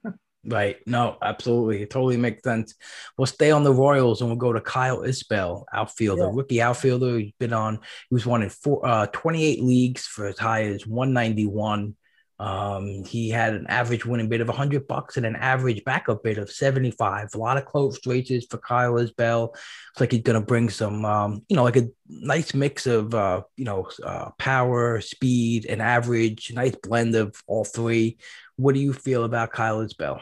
[0.48, 0.76] Right.
[0.86, 1.82] No, absolutely.
[1.82, 2.74] It totally makes sense.
[3.18, 6.30] We'll stay on the Royals and we'll go to Kyle Isbel, outfielder, Yeah.
[6.32, 7.18] rookie outfielder.
[7.18, 10.86] He's been on, he was one in four, uh, 28 leagues for as high as
[10.86, 11.96] 191.
[12.39, 16.39] Um, he had an average winning bid of 100 bucks and an average backup bid
[16.39, 17.34] of 75.
[17.34, 19.55] A lot of close races for Kyle Isbel.
[19.93, 23.14] It's like he's going to bring some, um, you know, like a nice mix of,
[23.14, 28.18] uh, you know, uh, power, speed, and average, nice blend of all three.
[28.57, 30.20] What do you feel about Kyle Isbel?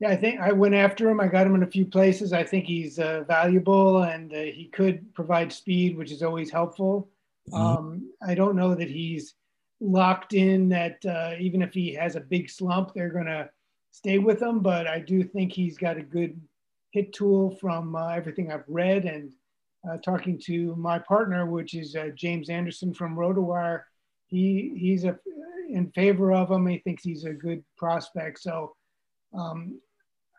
[0.00, 1.20] Yeah, I think I went after him.
[1.20, 2.32] I got him in a few places.
[2.32, 7.08] I think he's uh, valuable and uh, he could provide speed, which is always helpful.
[7.50, 7.56] Mm-hmm.
[7.56, 9.34] Um, I don't know that he's
[9.84, 13.48] locked in that uh, even if he has a big slump, they're going to
[13.90, 14.60] stay with him.
[14.60, 16.40] But I do think he's got a good
[16.90, 19.32] hit tool from uh, everything I've read and
[19.88, 23.82] uh, talking to my partner, which is uh, James Anderson from RotoWire.
[24.26, 25.18] He he's a,
[25.68, 26.66] in favor of him.
[26.66, 28.40] He thinks he's a good prospect.
[28.40, 28.74] So
[29.36, 29.80] um,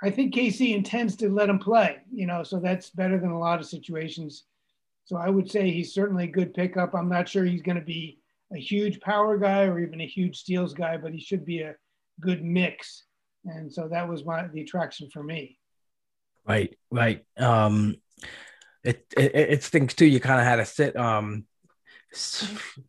[0.01, 1.97] I think KC intends to let him play.
[2.11, 4.45] You know, so that's better than a lot of situations.
[5.05, 6.95] So I would say he's certainly a good pickup.
[6.95, 8.19] I'm not sure he's going to be
[8.53, 11.75] a huge power guy or even a huge steals guy, but he should be a
[12.19, 13.03] good mix.
[13.45, 15.57] And so that was my the attraction for me.
[16.47, 17.23] Right, right.
[17.37, 17.95] Um,
[18.83, 20.05] it, it it stinks too.
[20.05, 20.95] You kind of had to sit.
[20.95, 21.45] Um,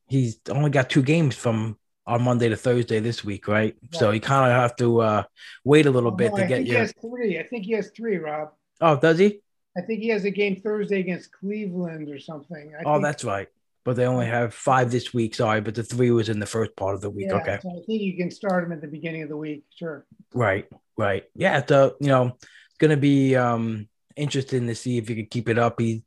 [0.07, 3.74] he's only got two games from on Monday to Thursday this week, right?
[3.80, 3.94] right.
[3.94, 5.22] So you kind of have to uh,
[5.64, 7.38] wait a little oh, bit no, to I get think He has three.
[7.38, 8.50] I think he has three, Rob.
[8.80, 9.40] Oh, does he?
[9.76, 12.72] I think he has a game Thursday against Cleveland or something.
[12.78, 13.48] I oh, that's right.
[13.87, 15.37] But they only have five this week.
[15.37, 17.28] Sorry, but the three was in the first part of the week.
[17.28, 17.61] Yeah, okay.
[17.62, 19.62] So I think you can start him at the beginning of the week.
[19.78, 20.05] Sure.
[20.34, 20.66] Right.
[20.99, 21.22] Right.
[21.37, 21.64] Yeah.
[21.64, 25.49] So you know, it's going to be um interesting to see if he could keep
[25.49, 25.80] it up.
[25.80, 26.03] He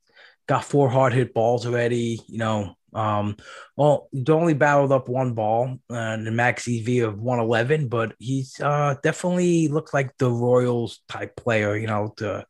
[0.46, 2.20] got four hard hit balls already.
[2.28, 3.38] You know, um,
[3.76, 8.60] well, only battled up one ball and uh, the max EV of 111, but he's
[8.60, 12.46] uh, definitely looked like the Royals type player, you know, to,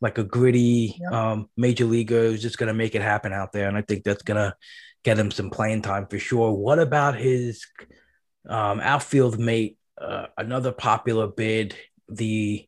[0.00, 3.68] like a gritty um, major leaguer who's just going to make it happen out there.
[3.68, 4.54] And I think that's going to
[5.04, 6.52] get him some playing time for sure.
[6.52, 7.64] What about his
[8.48, 9.78] um, outfield mate?
[10.00, 11.76] Uh, another popular bid,
[12.08, 12.66] the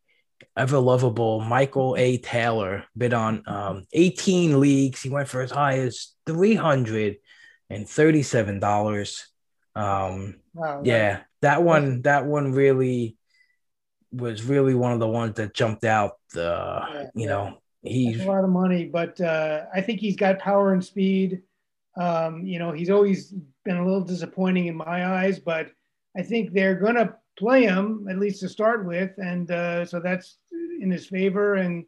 [0.57, 2.19] ever lovable Michael A.
[2.19, 5.03] Taylor bid on um, 18 leagues.
[5.03, 9.23] He went for as high as $337.
[9.77, 13.17] Um, wow, yeah, that one, that one really
[14.13, 16.13] was really one of the ones that jumped out.
[16.37, 20.39] Uh, yeah, you know, he's a lot of money, but uh, I think he's got
[20.39, 21.43] power and speed.
[21.97, 23.35] Um, you know, he's always
[23.65, 25.71] been a little disappointing in my eyes, but
[26.17, 30.01] I think they're going to play him at least to start with, and uh, so
[30.01, 30.39] that's
[30.81, 31.85] in his favor, and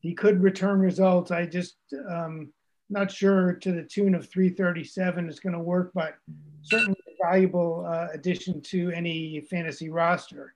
[0.00, 1.30] he could return results.
[1.30, 1.76] I just
[2.08, 2.52] um,
[2.90, 6.14] not sure to the tune of 337 is going to work, but
[6.62, 10.54] certainly a valuable uh, addition to any fantasy roster.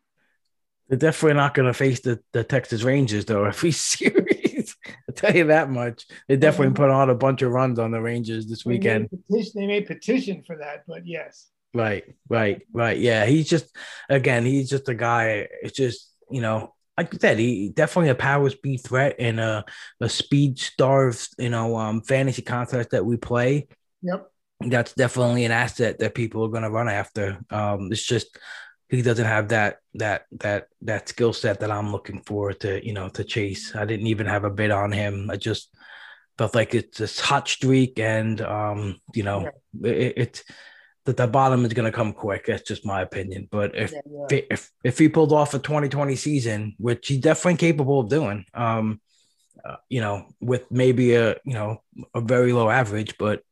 [0.89, 4.77] They're definitely not going to face the, the Texas Rangers though If every series.
[5.09, 6.07] I'll tell you that much.
[6.29, 9.09] They definitely put on a bunch of runs on the Rangers this weekend.
[9.11, 11.49] They may petition, they may petition for that, but yes.
[11.75, 12.99] Right, right, right.
[12.99, 13.75] Yeah, he's just
[14.09, 15.49] again, he's just a guy.
[15.63, 19.65] It's just you know, like you said, he definitely a power speed threat and a
[20.01, 23.69] a speed starved you know um fantasy contest that we play.
[24.03, 24.31] Yep,
[24.61, 27.39] that's definitely an asset that people are going to run after.
[27.51, 28.39] Um, it's just
[28.89, 32.93] he doesn't have that that that that skill set that I'm looking for to you
[32.93, 33.75] know to chase.
[33.75, 35.31] I didn't even have a bid on him.
[35.31, 35.75] I just
[36.37, 39.91] felt like it's this hot streak, and um, you know, yeah.
[39.91, 40.45] it, it
[41.05, 42.47] that the bottom is going to come quick.
[42.47, 43.49] That's just my opinion.
[43.51, 44.01] But if, yeah,
[44.31, 44.41] yeah.
[44.51, 49.01] if if he pulled off a 2020 season, which he's definitely capable of doing, um,
[49.65, 51.83] uh, you know, with maybe a you know
[52.15, 53.43] a very low average, but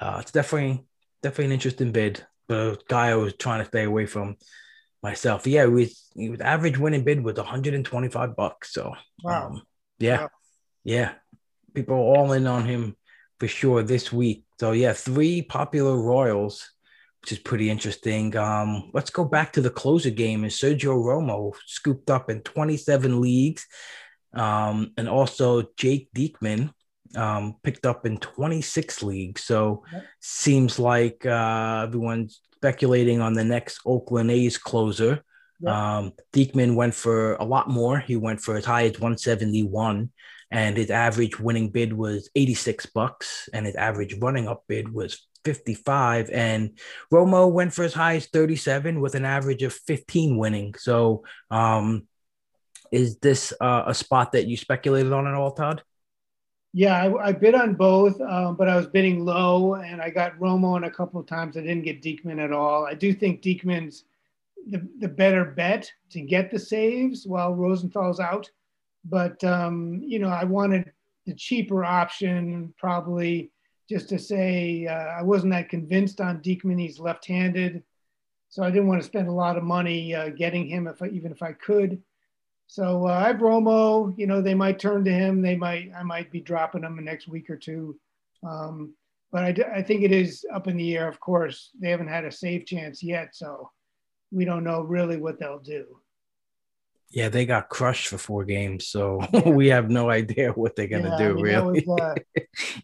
[0.00, 0.84] uh, it's definitely
[1.22, 2.24] definitely an interesting bid.
[2.48, 4.36] But a guy I was trying to stay away from
[5.02, 5.46] myself.
[5.46, 5.66] Yeah,
[6.14, 8.72] he was average winning bid was 125 bucks.
[8.72, 9.48] So wow.
[9.48, 9.62] Um,
[9.98, 10.30] yeah, wow.
[10.84, 11.12] yeah,
[11.74, 12.96] people are all in on him
[13.40, 14.44] for sure this week.
[14.60, 16.70] So yeah, three popular Royals
[17.26, 18.36] which is pretty interesting.
[18.36, 20.44] Um, let's go back to the closer game.
[20.44, 23.66] And Sergio Romo scooped up in 27 leagues.
[24.32, 26.70] Um, and also Jake Diekman
[27.16, 29.42] um, picked up in 26 leagues.
[29.42, 30.04] So yep.
[30.20, 35.24] seems like uh, everyone's speculating on the next Oakland A's closer.
[35.58, 35.74] Yep.
[35.74, 37.98] Um, Diekman went for a lot more.
[37.98, 40.12] He went for as high as 171
[40.52, 45.26] and his average winning bid was 86 bucks and his average running up bid was
[45.46, 46.78] 55 and
[47.10, 50.74] Romo went for as high as 37 with an average of 15 winning.
[50.74, 52.06] So um
[52.92, 55.82] is this uh, a spot that you speculated on at all, Todd?
[56.72, 60.38] Yeah, I, I bid on both, um, but I was bidding low, and I got
[60.38, 61.56] Romo in a couple of times.
[61.56, 62.86] I didn't get Diekman at all.
[62.86, 64.04] I do think Diekman's
[64.68, 68.50] the, the better bet to get the saves while Rosenthal's out,
[69.04, 70.92] but um, you know I wanted
[71.24, 73.50] the cheaper option, probably
[73.88, 76.80] just to say uh, I wasn't that convinced on Diekman.
[76.80, 77.82] He's left-handed,
[78.48, 81.06] so I didn't want to spend a lot of money uh, getting him if I,
[81.08, 82.02] even if I could.
[82.66, 84.12] So uh, I have Romo.
[84.18, 85.40] You know, they might turn to him.
[85.40, 87.98] They might I might be dropping him the next week or two.
[88.46, 88.94] Um,
[89.32, 91.08] but I, I think it is up in the air.
[91.08, 93.70] Of course, they haven't had a save chance yet, so
[94.30, 96.00] we don't know really what they'll do.
[97.10, 101.10] Yeah, they got crushed for four games, so we have no idea what they're gonna
[101.10, 101.24] yeah, do.
[101.24, 102.14] I mean, really, was, uh,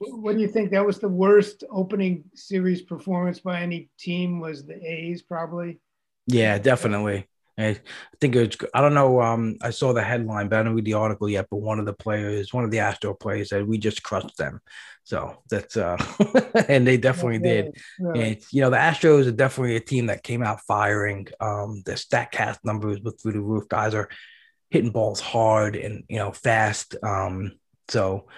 [0.00, 0.70] what do you think?
[0.70, 4.40] That was the worst opening series performance by any team.
[4.40, 5.80] Was the A's probably?
[6.26, 7.28] Yeah, definitely.
[7.58, 7.78] I
[8.20, 8.56] think it's.
[8.74, 9.20] I don't know.
[9.20, 11.48] Um, I saw the headline, but I don't read the article yet.
[11.50, 14.60] But one of the players, one of the Astro players, said we just crushed them.
[15.04, 15.96] So that's uh,
[16.68, 17.76] and they definitely did.
[17.98, 21.26] And you know, the Astros are definitely a team that came out firing.
[21.40, 23.68] Um, the Statcast numbers were through the roof.
[23.68, 24.08] Guys are
[24.70, 26.96] hitting balls hard and you know fast.
[27.02, 27.52] Um,
[27.88, 28.28] so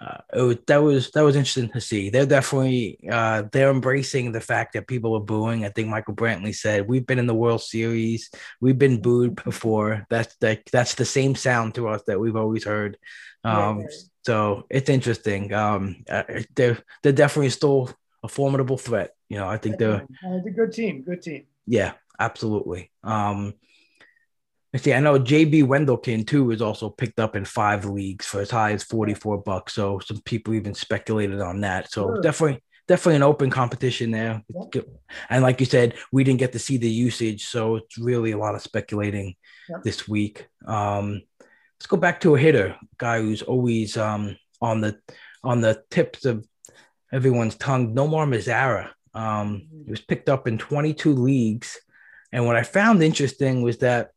[0.00, 2.10] uh, it was, that was that was interesting to see.
[2.10, 5.64] They're definitely uh, they're embracing the fact that people are booing.
[5.64, 8.30] I think Michael Brantley said, "We've been in the World Series,
[8.60, 10.06] we've been booed before.
[10.10, 12.98] That's the, that's the same sound to us that we've always heard."
[13.44, 13.92] Um, right.
[14.24, 15.52] So it's interesting.
[15.52, 16.24] Um, uh,
[16.56, 17.90] they're they're definitely still
[18.22, 19.12] a formidable threat.
[19.28, 21.02] You know, I think they're uh, a good team.
[21.02, 21.46] Good team.
[21.66, 22.90] Yeah, absolutely.
[23.04, 23.54] Um,
[24.82, 28.50] see, I know JB Wendelken too is also picked up in five leagues for as
[28.50, 29.74] high as 44 bucks.
[29.74, 31.92] So some people even speculated on that.
[31.92, 32.20] So sure.
[32.20, 34.42] definitely, definitely an open competition there.
[35.30, 37.46] And like you said, we didn't get to see the usage.
[37.46, 39.36] So it's really a lot of speculating
[39.84, 40.48] this week.
[40.66, 44.98] Um, let's go back to a hitter, guy who's always um, on the
[45.42, 46.46] on the tips of
[47.12, 47.94] everyone's tongue.
[47.94, 48.90] Nomar Mazara.
[49.14, 51.78] Um, he was picked up in 22 leagues.
[52.32, 54.10] And what I found interesting was that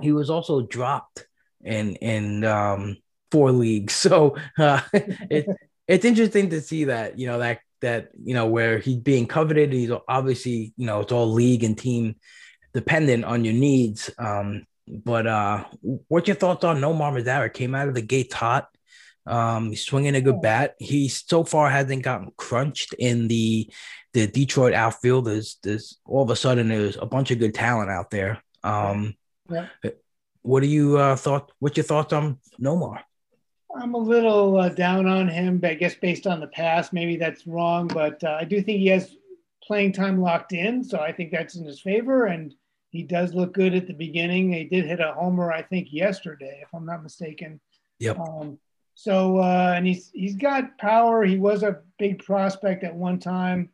[0.00, 1.26] he was also dropped
[1.62, 2.96] in in um,
[3.30, 3.94] four leagues.
[4.08, 5.46] So uh, it,
[5.86, 9.72] it's interesting to see that you know that that you know where he's being coveted.
[9.72, 12.16] He's obviously you know it's all league and team
[12.74, 14.10] dependent on your needs.
[14.18, 15.64] Um, but uh,
[16.08, 17.52] what's your thoughts on Nomar Mazara?
[17.52, 18.68] Came out of the gates hot.
[19.26, 20.74] Um, he's swinging a good bat.
[20.78, 23.70] He so far hasn't gotten crunched in the
[24.14, 25.26] the Detroit outfield.
[25.26, 28.42] There's there's all of a sudden there's a bunch of good talent out there.
[28.64, 29.14] Um,
[29.50, 29.66] yeah.
[30.42, 31.52] What do you uh, thought?
[31.58, 33.00] What's your thoughts on Nomar?
[33.76, 37.16] I'm a little uh, down on him, but I guess based on the past, maybe
[37.16, 39.14] that's wrong, but uh, I do think he has
[39.62, 42.26] playing time locked in, so I think that's in his favor.
[42.26, 42.54] And
[42.90, 44.52] he does look good at the beginning.
[44.52, 47.60] He did hit a homer, I think, yesterday, if I'm not mistaken.
[47.98, 48.18] Yep.
[48.18, 48.58] Um,
[48.94, 51.24] so uh, and he's he's got power.
[51.24, 53.70] He was a big prospect at one time.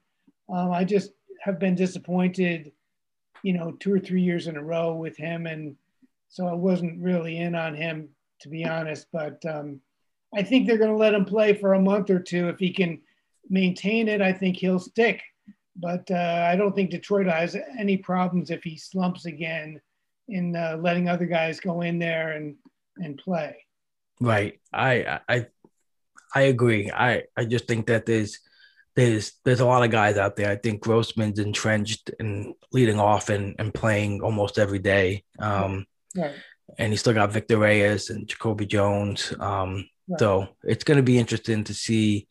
[0.52, 2.72] Um, I just have been disappointed,
[3.44, 5.76] you know, two or three years in a row with him, and
[6.28, 8.08] so I wasn't really in on him
[8.40, 9.06] to be honest.
[9.12, 9.80] But um,
[10.34, 12.48] I think they're going to let him play for a month or two.
[12.48, 13.00] If he can
[13.48, 15.22] maintain it, I think he'll stick.
[15.76, 19.80] But uh, I don't think Detroit has any problems if he slumps again
[20.28, 22.54] in uh, letting other guys go in there and
[22.98, 23.56] and play.
[24.20, 24.60] Right.
[24.72, 25.46] I I
[26.34, 26.92] I agree.
[26.92, 28.38] I I just think that there's
[28.96, 30.50] there's there's a lot of guys out there.
[30.50, 35.24] I think Grossman's entrenched and leading off and, and playing almost every day.
[35.38, 35.86] Um,
[36.16, 36.32] right.
[36.78, 39.32] And he still got Victor Reyes and Jacoby Jones.
[39.38, 40.18] Um, right.
[40.18, 42.28] So it's going to be interesting to see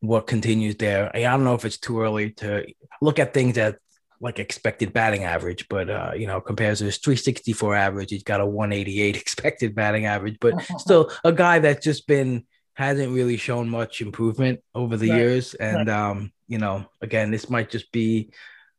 [0.00, 1.10] what continues there.
[1.14, 2.66] I don't know if it's too early to
[3.00, 3.78] look at things at
[4.20, 8.40] like expected batting average, but uh, you know, compares to his 364 average, he's got
[8.40, 12.44] a 188 expected batting average, but still a guy that's just been
[12.74, 15.18] hasn't really shown much improvement over the right.
[15.18, 15.54] years.
[15.54, 16.10] And right.
[16.10, 18.32] um, you know, again, this might just be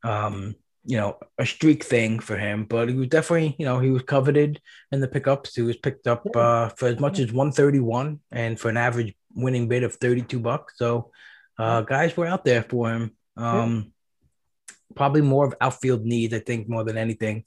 [0.03, 3.89] um, you know, a streak thing for him, but he was definitely, you know, he
[3.89, 5.55] was coveted in the pickups.
[5.55, 9.67] He was picked up uh, for as much as 131 and for an average winning
[9.67, 10.75] bid of 32 bucks.
[10.77, 11.11] So
[11.57, 13.11] uh, guys were out there for him.
[13.35, 13.93] Um,
[14.95, 17.45] probably more of outfield needs, I think, more than anything.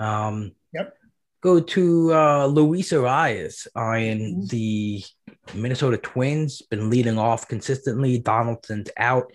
[0.00, 0.94] Um, yep.
[1.42, 4.46] Go to uh, Luis Arraez on mm-hmm.
[4.46, 5.04] the
[5.54, 8.18] Minnesota Twins, been leading off consistently.
[8.18, 9.32] Donaldson's out.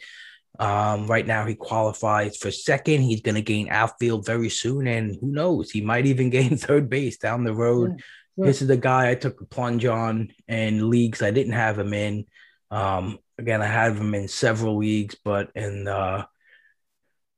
[0.59, 3.01] Um, right now, he qualifies for second.
[3.01, 6.89] He's going to gain outfield very soon, and who knows, he might even gain third
[6.89, 7.95] base down the road.
[8.38, 11.80] Yeah, This is the guy I took a plunge on in leagues I didn't have
[11.80, 12.26] him in.
[12.70, 16.26] Um, again, I have him in several leagues, but in uh,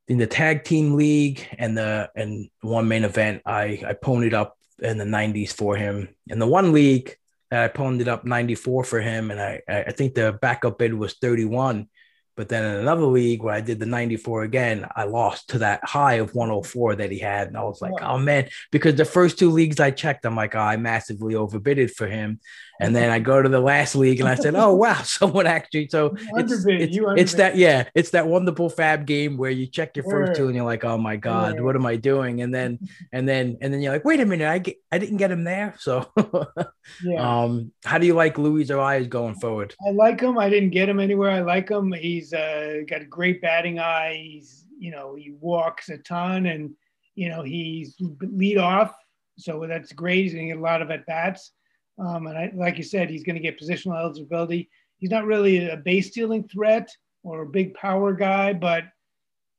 [0.07, 4.57] in the tag team league and the and one main event, I I ponied up
[4.79, 6.09] in the 90s for him.
[6.27, 7.15] In the one league,
[7.55, 11.87] I ponied up 94 for him, and I I think the backup bid was 31.
[12.35, 15.79] But then in another league where I did the 94 again, I lost to that
[15.85, 17.47] high of 104 that he had.
[17.47, 20.53] And I was like, oh man, because the first two leagues I checked, I'm like,
[20.53, 22.41] oh, I massively overbidded for him.
[22.79, 25.87] And then I go to the last league and I said, oh wow, someone actually.
[25.89, 30.05] So it's, it's, it's, that yeah, it's that wonderful fab game where you check your
[30.05, 32.41] first two and you're like, oh my god, what am I doing?
[32.41, 32.79] And then
[33.11, 35.43] and then and then you're like, wait a minute, I get I didn't get him
[35.43, 35.75] there.
[35.79, 36.11] So
[37.03, 37.43] yeah.
[37.43, 39.73] um, how do you like Luis Arraez going forward?
[39.85, 40.37] I like him.
[40.37, 41.31] I didn't get him anywhere.
[41.31, 41.91] I like him.
[41.91, 44.15] He's uh, got a great batting eye.
[44.21, 46.75] He's you know he walks a ton and
[47.15, 48.93] you know he's lead off
[49.37, 50.23] So that's great.
[50.23, 51.51] He's going to get a lot of at bats.
[51.97, 54.69] Um, and I, like you said, he's going to get positional eligibility.
[54.97, 56.89] He's not really a base stealing threat
[57.23, 58.85] or a big power guy, but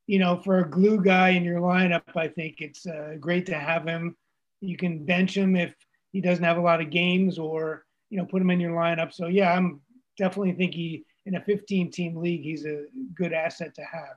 [0.06, 3.54] you know, for a glue guy in your lineup, I think it's uh, great to
[3.54, 4.16] have him.
[4.60, 5.74] You can bench him if
[6.12, 9.12] he doesn't have a lot of games, or you know, put him in your lineup.
[9.12, 9.80] So yeah, I'm
[10.16, 12.84] definitely think he in a 15 team league, he's a
[13.14, 14.14] good asset to have.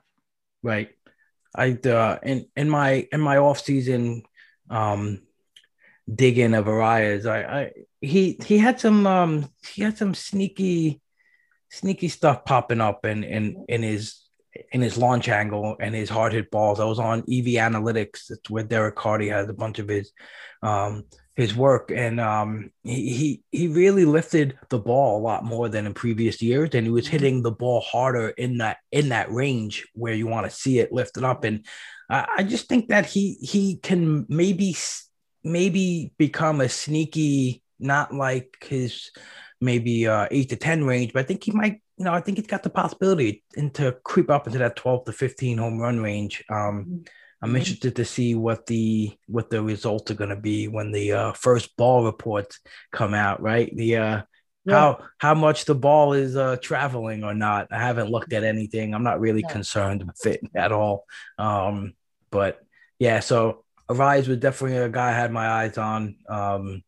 [0.62, 0.90] Right.
[1.54, 4.22] I uh, in in my in my off season
[4.70, 5.22] um
[6.14, 11.00] digging of Arraez, I, I he he had some um he had some sneaky
[11.70, 14.20] sneaky stuff popping up in in in his
[14.72, 16.80] in his launch angle and his hard hit balls.
[16.80, 18.30] I was on EV Analytics.
[18.30, 20.12] It's where Derek Carty has a bunch of his
[20.62, 21.04] um,
[21.36, 25.86] his work, and um, he, he he really lifted the ball a lot more than
[25.86, 27.12] in previous years, and he was mm-hmm.
[27.12, 30.92] hitting the ball harder in that in that range where you want to see it
[30.92, 31.44] lifted up.
[31.44, 31.64] And
[32.08, 34.76] I, I just think that he he can maybe
[35.42, 39.10] maybe become a sneaky, not like his
[39.60, 42.38] maybe uh, eight to ten range, but I think he might you know, I think
[42.38, 46.42] he's got the possibility into creep up into that 12 to 15 home run range.
[46.48, 46.96] Um, mm-hmm.
[47.42, 51.12] I'm interested to see what the what the results are going to be when the
[51.12, 52.58] uh, first ball reports
[52.90, 53.42] come out.
[53.42, 54.22] Right, the uh,
[54.64, 54.74] yeah.
[54.74, 57.68] how how much the ball is uh, traveling or not.
[57.70, 58.94] I haven't looked at anything.
[58.94, 59.52] I'm not really yeah.
[59.52, 61.04] concerned with it at all.
[61.38, 61.94] Um,
[62.30, 62.60] but
[62.98, 66.16] yeah, so Arraez was definitely a guy I had my eyes on.
[66.28, 66.82] Um,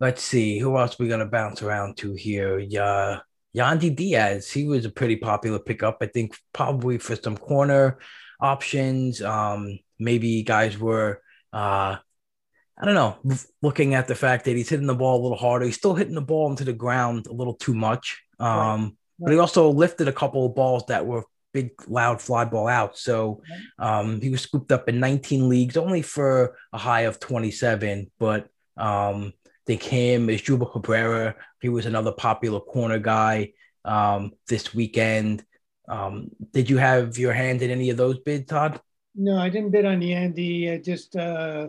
[0.00, 2.58] let's see who else we gonna bounce around to here.
[2.58, 3.20] Yeah.
[3.56, 5.98] Yandy Diaz, he was a pretty popular pickup.
[6.00, 7.98] I think probably for some corner
[8.40, 9.22] options.
[9.22, 11.20] Um, maybe guys were,
[11.52, 11.96] uh,
[12.78, 13.18] I don't know,
[13.62, 15.66] looking at the fact that he's hitting the ball a little harder.
[15.66, 18.22] He's still hitting the ball into the ground a little too much.
[18.38, 18.92] Um, right.
[19.20, 22.98] But he also lifted a couple of balls that were big, loud fly ball out.
[22.98, 23.42] So
[23.78, 28.10] um, he was scooped up in 19 leagues, only for a high of 27.
[28.18, 29.32] But um,
[29.66, 31.36] think him, Juba Cabrera.
[31.60, 33.52] He was another popular corner guy
[33.84, 35.44] um, this weekend.
[35.88, 38.80] Um, did you have your hand in any of those bids, Todd?
[39.14, 40.72] No, I didn't bid on Yandy.
[40.72, 41.68] I just uh,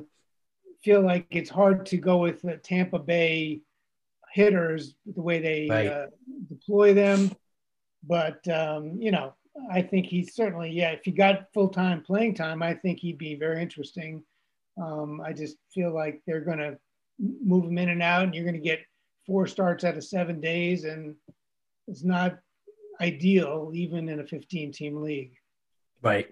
[0.84, 3.62] feel like it's hard to go with the Tampa Bay
[4.34, 5.88] hitters the way they right.
[5.88, 6.08] uh,
[6.48, 7.32] deploy them.
[8.04, 9.34] But um, you know,
[9.72, 10.92] I think he's certainly yeah.
[10.92, 14.24] If he got full time playing time, I think he'd be very interesting.
[14.82, 16.78] Um, I just feel like they're going to
[17.20, 18.80] move him in and out, and you're going to get
[19.28, 21.16] four starts out of seven days, and
[21.88, 22.40] it's not
[23.02, 25.34] ideal even in a 15 team league.
[26.02, 26.28] Right.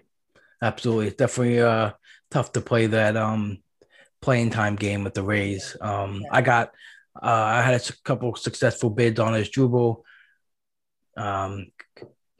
[0.62, 1.08] Absolutely.
[1.08, 1.92] It's definitely uh,
[2.30, 3.58] tough to play that um,
[4.20, 5.76] playing time game with the Rays.
[5.80, 6.68] Um, I got,
[7.20, 10.02] uh, I had a couple successful bids on Asdrubal.
[11.16, 11.66] Um,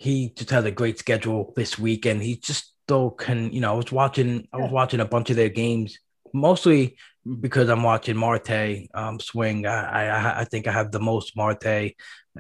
[0.01, 3.53] he just had a great schedule this week, and he just still can.
[3.53, 5.99] You know, I was watching, I was watching a bunch of their games,
[6.33, 6.97] mostly
[7.41, 9.67] because I'm watching Marte um, swing.
[9.67, 11.93] I, I, I think I have the most Marte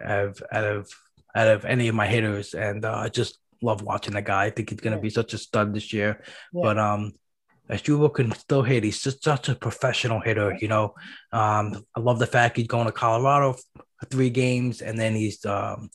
[0.02, 0.90] of, out of
[1.36, 4.46] out of any of my hitters, and uh, I just love watching the guy.
[4.46, 5.02] I think he's going to yeah.
[5.02, 6.22] be such a stud this year.
[6.54, 6.62] Yeah.
[6.62, 7.12] But um,
[7.68, 8.84] as Asdrubal can still hit.
[8.84, 10.56] He's just such a professional hitter.
[10.58, 10.94] You know,
[11.30, 15.44] um, I love the fact he's going to Colorado for three games, and then he's
[15.44, 15.90] um,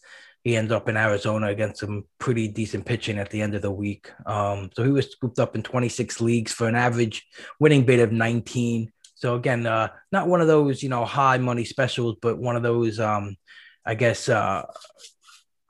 [0.46, 3.72] he ends up in Arizona against some pretty decent pitching at the end of the
[3.72, 4.12] week.
[4.28, 7.26] Um, so he was scooped up in 26 leagues for an average
[7.60, 8.92] winning bid of 19.
[9.16, 12.62] So again, uh, not one of those you know high money specials, but one of
[12.62, 13.36] those um,
[13.84, 14.68] I guess uh,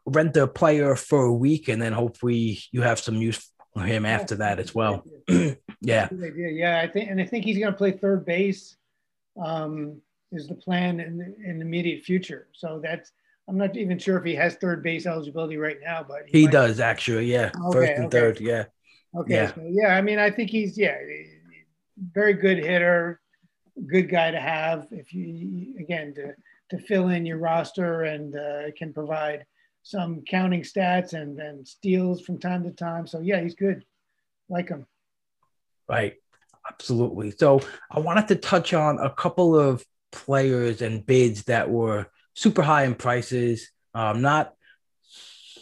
[0.06, 4.06] rent a player for a week and then hopefully you have some use for him
[4.06, 5.06] after that as well.
[5.80, 6.10] yeah.
[6.12, 8.76] Yeah, I think and I think he's going to play third base.
[9.42, 10.02] Um,
[10.32, 12.48] is the plan in the, in the immediate future.
[12.52, 13.12] So that's
[13.48, 16.48] I'm not even sure if he has third base eligibility right now, but he, he
[16.48, 17.32] does actually.
[17.32, 18.18] Yeah, okay, first and okay.
[18.18, 18.40] third.
[18.40, 18.66] Yeah.
[19.16, 19.34] Okay.
[19.34, 19.54] Yeah.
[19.54, 19.96] So, yeah.
[19.96, 20.98] I mean, I think he's yeah,
[22.12, 23.22] very good hitter,
[23.88, 24.88] good guy to have.
[24.92, 26.34] If you again to
[26.72, 29.46] to fill in your roster and uh, can provide
[29.84, 33.06] some counting stats and and steals from time to time.
[33.06, 33.86] So yeah, he's good.
[34.50, 34.88] Like him.
[35.88, 36.16] Right.
[36.68, 37.32] Absolutely.
[37.32, 37.62] So
[37.92, 42.84] I wanted to touch on a couple of players and bids that were super high
[42.84, 44.54] in prices, um, not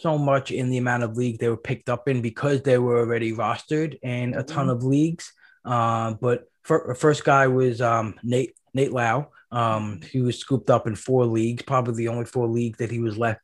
[0.00, 2.98] so much in the amount of league they were picked up in because they were
[2.98, 4.76] already rostered in a ton mm-hmm.
[4.76, 5.32] of leagues.
[5.64, 9.30] Uh, but for, first guy was um, Nate Nate Lowe.
[9.50, 12.98] Um, he was scooped up in four leagues, probably the only four leagues that he
[12.98, 13.40] was left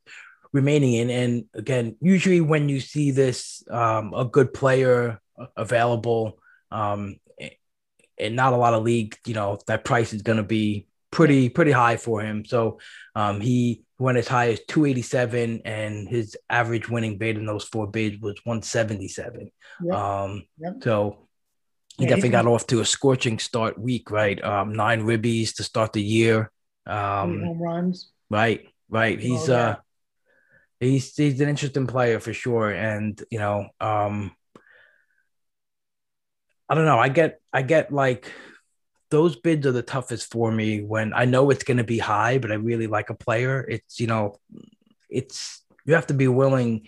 [0.52, 1.08] remaining in.
[1.10, 5.20] And again, usually when you see this, um, a good player
[5.56, 6.38] available,
[6.70, 7.16] um,
[8.18, 11.48] and not a lot of league, you know, that price is going to be pretty
[11.48, 12.44] pretty high for him.
[12.44, 12.78] So
[13.14, 17.86] um, he went as high as 287, and his average winning bid in those four
[17.86, 19.50] bids was 177.
[19.82, 19.94] Yep.
[19.94, 20.74] Um, yep.
[20.82, 21.28] So
[21.98, 24.42] he Yeah, definitely got off to a scorching start week, right?
[24.42, 26.50] Um, nine ribbies to start the year.
[26.86, 28.10] Um, home runs.
[28.30, 29.18] right, right.
[29.20, 29.68] He's Oh, yeah.
[29.70, 29.76] uh
[30.80, 32.70] he's he's an interesting player for sure.
[32.70, 34.34] And you know, um
[36.68, 36.98] I don't know.
[36.98, 38.30] I get I get like
[39.10, 42.50] those bids are the toughest for me when I know it's gonna be high, but
[42.52, 43.64] I really like a player.
[43.68, 44.36] It's you know,
[45.08, 46.86] it's you have to be willing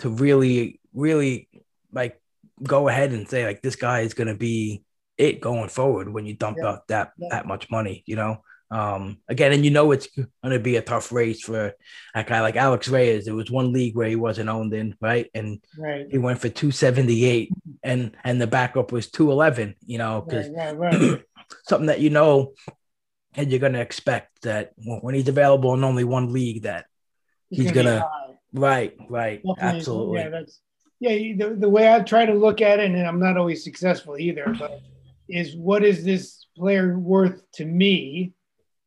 [0.00, 1.48] to really, really
[1.92, 2.20] like
[2.62, 4.82] go ahead and say like this guy is gonna be
[5.16, 6.68] it going forward when you dump Yeah.
[6.70, 7.28] out that Yeah.
[7.30, 8.42] that much money, you know.
[8.72, 11.74] Um, again, and you know it's going to be a tough race for
[12.14, 13.24] a guy like Alex Reyes.
[13.24, 15.28] There was one league where he wasn't owned in, right?
[15.34, 16.06] And Right.
[16.08, 17.50] he went for 278
[17.82, 21.22] and and the backup was 211, you know, because Right, right, right.
[21.64, 22.52] Something that you know
[23.34, 26.86] and you're going to expect that when he's available in only one league that
[27.48, 28.08] He's be gonna-
[28.52, 29.78] right, right, Definitely.
[29.78, 30.18] absolutely.
[30.20, 30.60] Yeah, that's
[31.00, 31.34] yeah.
[31.48, 34.54] The, the way I try to look at it, and I'm not always successful either,
[34.58, 34.80] but
[35.28, 38.34] is what is this player worth to me?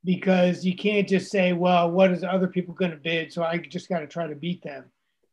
[0.05, 3.31] Because you can't just say, well, what is other people going to bid?
[3.31, 4.85] So I just got to try to beat them.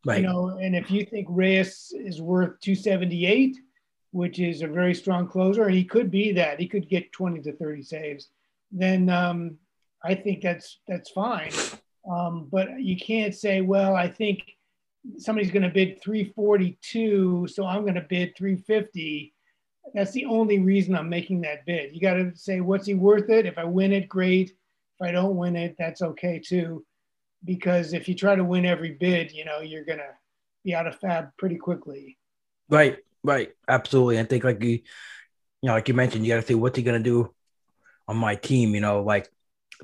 [0.07, 0.21] right.
[0.23, 3.57] You know, and if you think Reyes is worth 278,
[4.13, 7.41] which is a very strong closer, and he could be that, he could get 20
[7.43, 8.29] to 30 saves,
[8.73, 9.57] then um,
[10.05, 11.53] I think that's that's fine.
[12.11, 14.57] Um, but you can't say, well, I think
[15.19, 19.35] somebody's going to bid 342, so I'm going to bid 350.
[19.95, 21.95] That's the only reason I'm making that bid.
[21.95, 23.47] You got to say, what's he worth it?
[23.47, 24.51] If I win it, great.
[24.51, 26.85] If I don't win it, that's okay too.
[27.45, 30.15] Because if you try to win every bid, you know, you're going to
[30.65, 32.19] be out of fab pretty quickly.
[32.69, 34.19] Right, right, absolutely.
[34.19, 34.83] I think like you, you
[35.63, 37.33] know, like you mentioned, you got to see what's he gonna do
[38.09, 38.75] on my team.
[38.75, 39.29] You know, like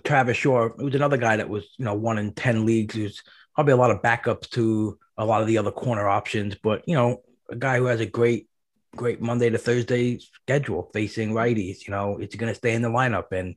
[0.05, 2.95] Travis Shaw, it was another guy that was you know one in ten leagues.
[2.95, 3.23] There's
[3.55, 6.95] probably a lot of backups to a lot of the other corner options, but you
[6.95, 8.49] know, a guy who has a great,
[8.95, 11.87] great Monday to Thursday schedule facing righties.
[11.87, 13.55] You know, it's gonna stay in the lineup, and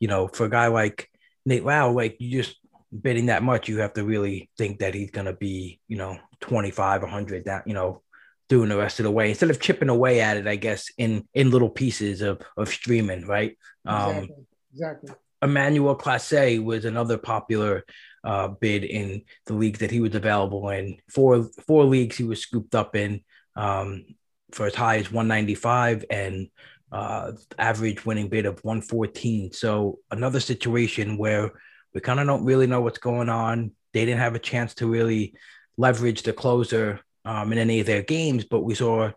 [0.00, 1.10] you know, for a guy like
[1.46, 2.56] Nate Lowe, like you just
[3.02, 7.02] bidding that much, you have to really think that he's gonna be, you know, 25,
[7.02, 8.02] 100, that you know,
[8.48, 11.28] doing the rest of the way instead of chipping away at it, I guess, in
[11.34, 13.56] in little pieces of of streaming, right?
[13.84, 14.44] Um, Exactly.
[14.72, 15.10] exactly.
[15.40, 17.84] Emmanuel Clase was another popular
[18.24, 20.98] uh, bid in the league that he was available in.
[21.08, 23.22] Four four leagues he was scooped up in
[23.54, 24.04] um,
[24.52, 26.48] for as high as 195 and
[26.90, 29.52] uh, average winning bid of 114.
[29.52, 31.52] So another situation where
[31.94, 33.72] we kind of don't really know what's going on.
[33.92, 35.34] They didn't have a chance to really
[35.76, 39.10] leverage the closer um, in any of their games, but we saw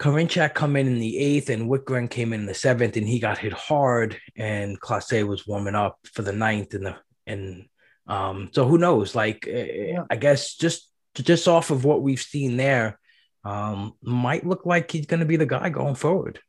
[0.00, 3.18] Karinchak come in in the eighth and Wittgren came in in the seventh and he
[3.18, 6.96] got hit hard and Clase was warming up for the ninth and the
[7.26, 7.66] and
[8.06, 10.04] um so who knows like yeah.
[10.08, 12.98] I guess just just off of what we've seen there
[13.44, 16.40] um might look like he's going to be the guy going forward.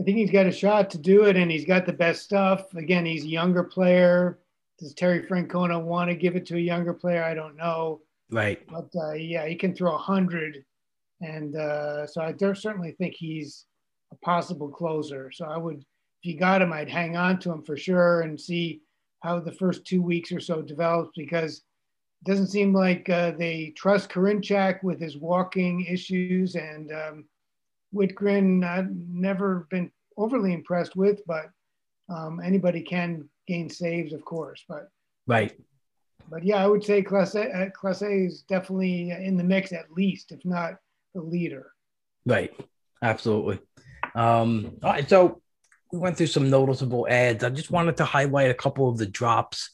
[0.00, 2.72] I think he's got a shot to do it and he's got the best stuff.
[2.74, 4.38] Again, he's a younger player.
[4.78, 7.22] Does Terry Francona want to give it to a younger player?
[7.24, 8.00] I don't know.
[8.30, 8.60] Right.
[8.68, 10.64] But uh, yeah, he can throw a hundred
[11.20, 13.66] and uh, so I certainly think he's
[14.12, 15.30] a possible closer.
[15.32, 15.84] So I would, if
[16.22, 18.82] you got him, I'd hang on to him for sure and see
[19.20, 23.72] how the first two weeks or so develops because it doesn't seem like uh, they
[23.76, 27.24] trust Karinchak with his walking issues and um,
[27.94, 28.64] Wittgren.
[28.64, 31.50] I've never been overly impressed with, but
[32.08, 34.64] um, anybody can gain saves, of course.
[34.68, 34.88] But
[35.26, 35.52] right.
[36.30, 40.32] But yeah, I would say Clase, uh, Clase is definitely in the mix at least,
[40.32, 40.74] if not
[41.14, 41.72] the leader.
[42.26, 42.52] Right.
[43.02, 43.60] Absolutely.
[44.14, 45.08] Um, all right.
[45.08, 45.40] So
[45.92, 47.44] we went through some noticeable ads.
[47.44, 49.70] I just wanted to highlight a couple of the drops.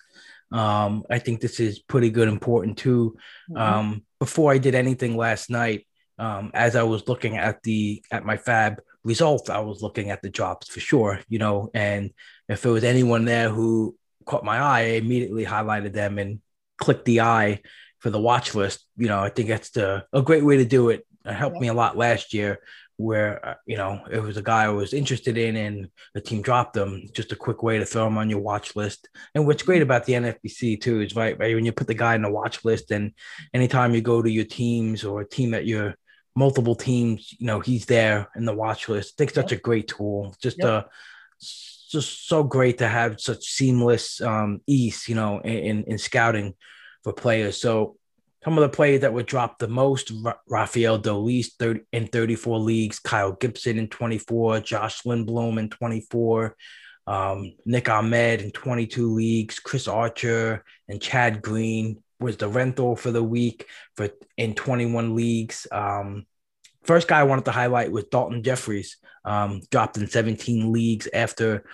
[0.52, 3.16] Um, I think this is pretty good, important too.
[3.50, 3.56] Mm-hmm.
[3.60, 5.86] Um, before I did anything last night,
[6.18, 10.22] um, as I was looking at the at my fab results, I was looking at
[10.22, 12.10] the drops for sure, you know, and
[12.48, 16.40] if there was anyone there who caught my eye, I immediately highlighted them and
[16.78, 17.60] clicked the eye
[18.00, 18.86] for the watch list.
[18.96, 21.06] You know, I think that's the, a great way to do it.
[21.24, 21.60] It helped yeah.
[21.62, 22.60] me a lot last year
[22.96, 26.42] where, uh, you know, it was a guy I was interested in and the team
[26.42, 27.08] dropped them.
[27.12, 29.08] Just a quick way to throw them on your watch list.
[29.34, 32.14] And what's great about the NFBC too is right, right when you put the guy
[32.14, 33.12] in the watch list and
[33.52, 35.94] anytime you go to your teams or a team that you're
[36.36, 39.14] multiple teams, you know, he's there in the watch list.
[39.14, 40.34] I think such a great tool.
[40.40, 40.68] Just yep.
[40.68, 40.82] uh
[41.94, 46.54] just so great to have such seamless um, ease, you know, in, in scouting
[47.04, 47.60] for players.
[47.60, 47.96] So
[48.42, 50.12] some of the players that were dropped the most,
[50.48, 56.56] Rafael Dolis 30, in 34 leagues, Kyle Gibson in 24, Josh Lindblom in 24,
[57.06, 63.12] um, Nick Ahmed in 22 leagues, Chris Archer and Chad Green was the rental for
[63.12, 63.66] the week
[63.96, 65.66] for in 21 leagues.
[65.70, 66.26] Um,
[66.84, 71.64] first guy I wanted to highlight was Daulton Jefferies, um, dropped in 17 leagues after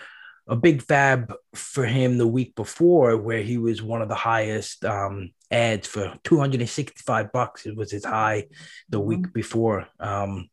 [0.47, 4.85] a big fab for him the week before, where he was one of the highest
[4.85, 7.67] um, ads for 265 bucks.
[7.67, 8.49] It was his high
[8.89, 9.07] the mm-hmm.
[9.07, 9.87] week before.
[9.99, 10.49] Um,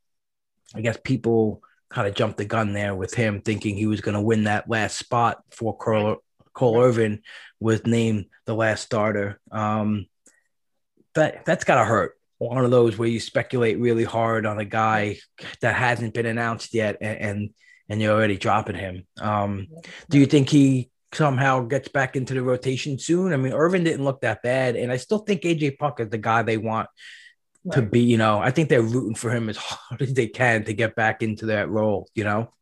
[0.76, 4.16] I guess people kind of jumped the gun there with him, thinking he was going
[4.16, 6.18] to win that last spot for Cole,
[6.54, 7.22] Cole Irvin
[7.60, 9.40] was named the last starter.
[9.52, 10.08] Um,
[11.16, 12.17] that that's gotta hurt.
[12.40, 15.18] One of those where you speculate really hard on a guy
[15.62, 17.50] that hasn't been announced yet, and and,
[17.90, 19.08] and you're already dropping him.
[19.20, 19.68] Um,
[20.10, 23.34] do you think he somehow gets back into the rotation soon?
[23.34, 26.18] I mean, Irvin didn't look that bad, and I still think AJ Puk is the
[26.18, 26.90] guy they want
[27.66, 27.76] right.
[27.76, 28.02] to be.
[28.02, 30.96] You know, I think they're rooting for him as hard as they can to get
[30.96, 32.10] back into that role.
[32.14, 32.54] You know.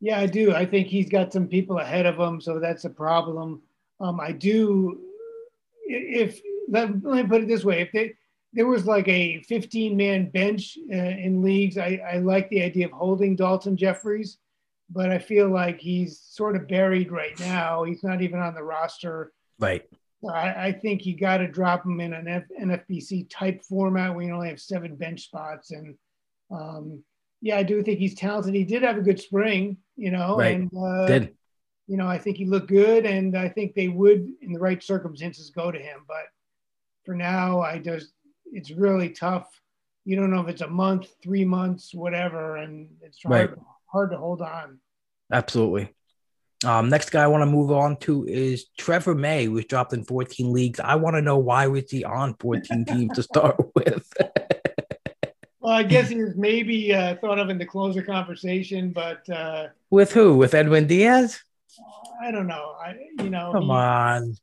[0.00, 0.54] Yeah, I do.
[0.54, 3.62] I think he's got some people ahead of him, so that's a problem.
[4.00, 5.00] Um, I do.
[5.88, 8.14] If let, let me put it this way: if they,
[8.56, 12.86] there was like a 15 man bench uh, in leagues, I, I like the idea
[12.86, 14.38] of holding Daulton Jefferies,
[14.90, 17.84] but I feel like he's sort of buried right now.
[17.84, 19.34] He's not even on the roster.
[19.58, 19.84] Right.
[20.26, 24.24] I, I think you got to drop him in an F, NFBC type format where
[24.24, 25.70] you only have seven bench spots.
[25.70, 25.94] And
[26.50, 27.04] um,
[27.42, 28.54] yeah, I do think he's talented.
[28.54, 30.56] He did have a good spring, you know, right.
[30.56, 31.34] and uh, did.
[31.88, 34.82] You know, I think he looked good, and I think they would, in the right
[34.82, 36.00] circumstances, go to him.
[36.08, 36.24] But
[37.04, 38.12] for now, I just
[38.52, 39.48] it's really tough.
[40.04, 43.58] You don't know if it's a month, three months, whatever, and it's hard right.
[43.86, 44.78] hard to hold on.
[45.32, 45.94] Absolutely.
[46.64, 49.92] Um, next guy I want to move on to is Trevor May, who was dropped
[49.92, 50.80] in 14 leagues.
[50.80, 54.10] I want to know why was he on 14 teams to start with?
[55.60, 59.68] well, I guess he was maybe uh, thought of in the closer conversation, but uh,
[59.90, 60.36] with who?
[60.36, 61.40] With Edwin Diaz?
[62.22, 62.74] I don't know.
[62.80, 63.52] I you know.
[63.52, 64.36] Come he, on.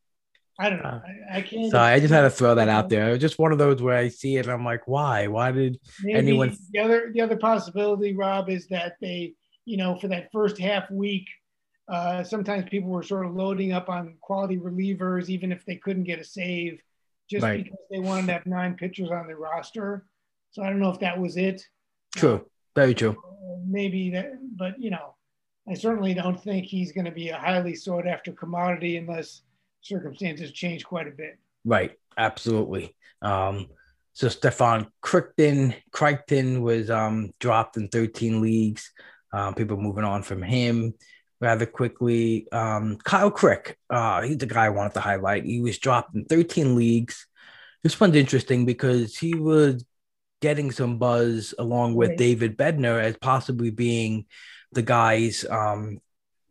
[0.60, 0.90] I don't know.
[0.90, 1.02] Uh,
[1.32, 1.72] I, I, can't.
[1.72, 3.10] Sorry, I just had to throw that out there.
[3.10, 5.28] It was just one of those where I see it and I'm like, why?
[5.28, 6.58] Why did Maybe anyone?
[6.72, 9.34] The other the other possibility, Rob, is that they,
[9.66, 11.28] you know, for that first half week,
[11.88, 16.04] uh, sometimes people were sort of loading up on quality relievers, even if they couldn't
[16.04, 16.80] get a save,
[17.30, 17.64] just right.
[17.64, 20.06] because they wanted to have nine pitchers on their roster.
[20.52, 21.66] So I don't know if that was it.
[22.16, 22.46] True.
[22.76, 23.12] Very true.
[23.12, 25.16] Uh, maybe that, but you know,
[25.68, 29.42] I certainly don't think he's going to be a highly sought after commodity unless
[29.84, 31.38] circumstances change quite a bit.
[31.64, 31.91] Right.
[32.18, 32.95] Absolutely.
[33.22, 33.68] Um,
[34.14, 38.91] so Stefan Crichton, Crichton was um, dropped in 13 leagues.
[39.31, 40.93] Um, people moving on from him
[41.41, 42.47] rather quickly.
[42.51, 45.45] Um, Kyle Crick, uh, he's the guy I wanted to highlight.
[45.45, 47.27] He was dropped in 13 leagues.
[47.81, 49.84] This one's interesting because he was
[50.41, 52.18] getting some buzz along with right.
[52.18, 54.26] David Bednar as possibly being
[54.72, 55.99] the guys, um,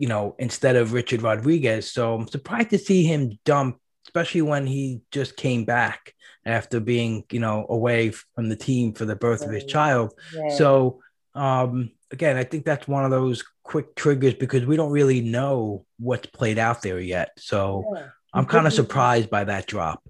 [0.02, 1.88] you know, instead of Richard Rodriguez.
[1.88, 6.12] So I'm surprised to see him dump, especially when he just came back
[6.44, 10.12] after being, you know, away from the team for the birth of his child.
[10.36, 10.50] Right.
[10.50, 10.98] So
[11.36, 15.86] um, again, I think that's one of those quick triggers because we don't really know
[16.00, 17.30] what's played out there yet.
[17.38, 18.06] So yeah.
[18.34, 20.02] I'm kind of surprised by that drop.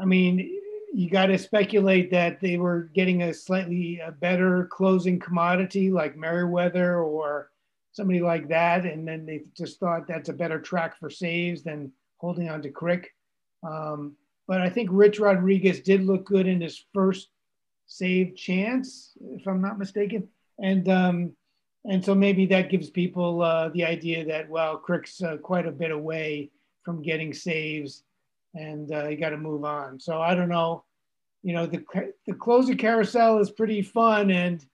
[0.00, 0.56] I mean,
[0.94, 6.16] you got to speculate that they were getting a slightly a better closing commodity like
[6.16, 7.50] Merryweather or
[7.92, 11.92] somebody like that, and then they just thought that's a better track for saves than
[12.18, 13.14] holding on to Crick.
[13.62, 17.28] Um, but I think Rich Rodriguez did look good in his first
[17.86, 21.32] save chance, if I'm not mistaken, and um,
[21.84, 25.72] and so maybe that gives people uh, the idea that well, Crick's uh, quite a
[25.72, 26.50] bit away
[26.84, 28.04] from getting saves
[28.54, 30.00] and uh, you got to move on.
[30.00, 30.84] So I don't know.
[31.42, 31.82] You know, the
[32.26, 34.64] the closer carousel is pretty fun, and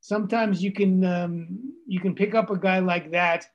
[0.00, 3.46] sometimes you can um, you can pick up a guy like that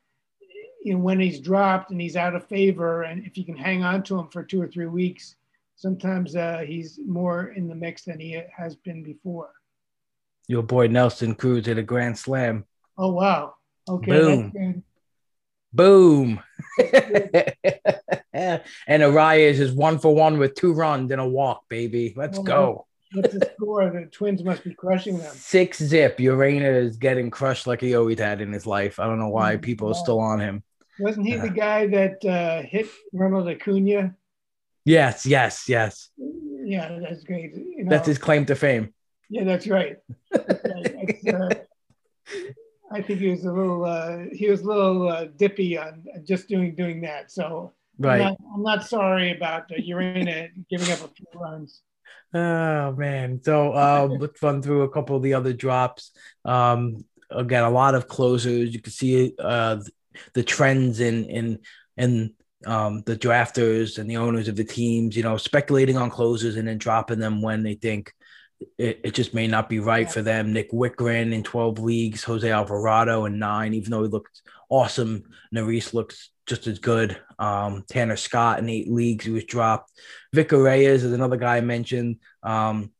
[0.82, 3.84] you know, when he's dropped and he's out of favor, and if you can hang
[3.84, 5.36] on to him for two or three weeks,
[5.76, 9.52] sometimes uh, he's more in the mix than he has been before.
[10.48, 12.66] Your boy Nelson Cruz hit a grand slam.
[12.98, 13.56] Oh wow!
[13.88, 14.84] Okay, boom,
[15.74, 16.40] boom.
[16.80, 22.14] and Arraez is one for one with two runs and a walk, baby.
[22.16, 22.88] Let's well, go.
[23.14, 23.90] What's the score?
[23.90, 25.34] The Twins must be crushing them.
[25.36, 26.18] Six zip.
[26.18, 29.00] Urena is getting crushed like he always had in his life.
[29.00, 30.64] I don't know why people are still on him.
[31.00, 34.16] Wasn't he the guy that uh, hit Ronald Acuna?
[34.86, 36.10] Yes, yes, yes.
[36.18, 37.56] Yeah, that's great.
[37.56, 38.94] You know, that's his claim to fame.
[39.30, 39.98] Yeah, that's right.
[40.32, 41.34] That's right.
[41.34, 41.50] uh,
[42.92, 46.48] I think he was a little uh, he was a little uh, dippy on just
[46.48, 47.32] doing doing that.
[47.32, 51.82] So right, I'm not, I'm not sorry about uh, Urena giving up a few runs.
[52.34, 53.42] Oh man!
[53.44, 56.12] So um, let's run through a couple of the other drops.
[56.46, 58.74] Um, again, a lot of closers.
[58.74, 59.78] You can see uh,
[60.34, 61.60] the trends in in
[61.98, 62.34] in
[62.66, 65.16] um, the drafters and the owners of the teams.
[65.18, 68.14] You know, speculating on closers and then dropping them when they think
[68.78, 70.54] it, it just may not be right for them.
[70.54, 75.24] Nick Wittgren in 12 leagues, Jose Alvarado in nine, even though he looked awesome.
[75.54, 77.16] Neris looks just as good.
[77.38, 79.92] Um, Tanner Scott in eight leagues, he was dropped.
[80.34, 82.92] Victor Reyes is another guy I mentioned um,